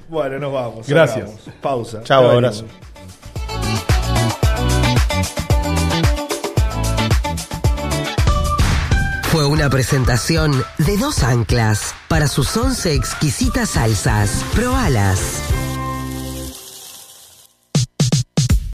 bueno, 0.09 0.39
nos 0.39 0.51
vamos. 0.51 0.88
Gracias. 0.88 1.32
Pausa. 1.61 2.01
Chao, 2.03 2.30
abrazo. 2.30 2.66
Una 9.64 9.70
presentación 9.70 10.61
de 10.78 10.97
dos 10.97 11.24
anclas 11.24 11.95
para 12.09 12.28
sus 12.28 12.57
once 12.57 12.93
exquisitas 12.93 13.70
salsas. 13.70 14.43
Probalas. 14.53 15.53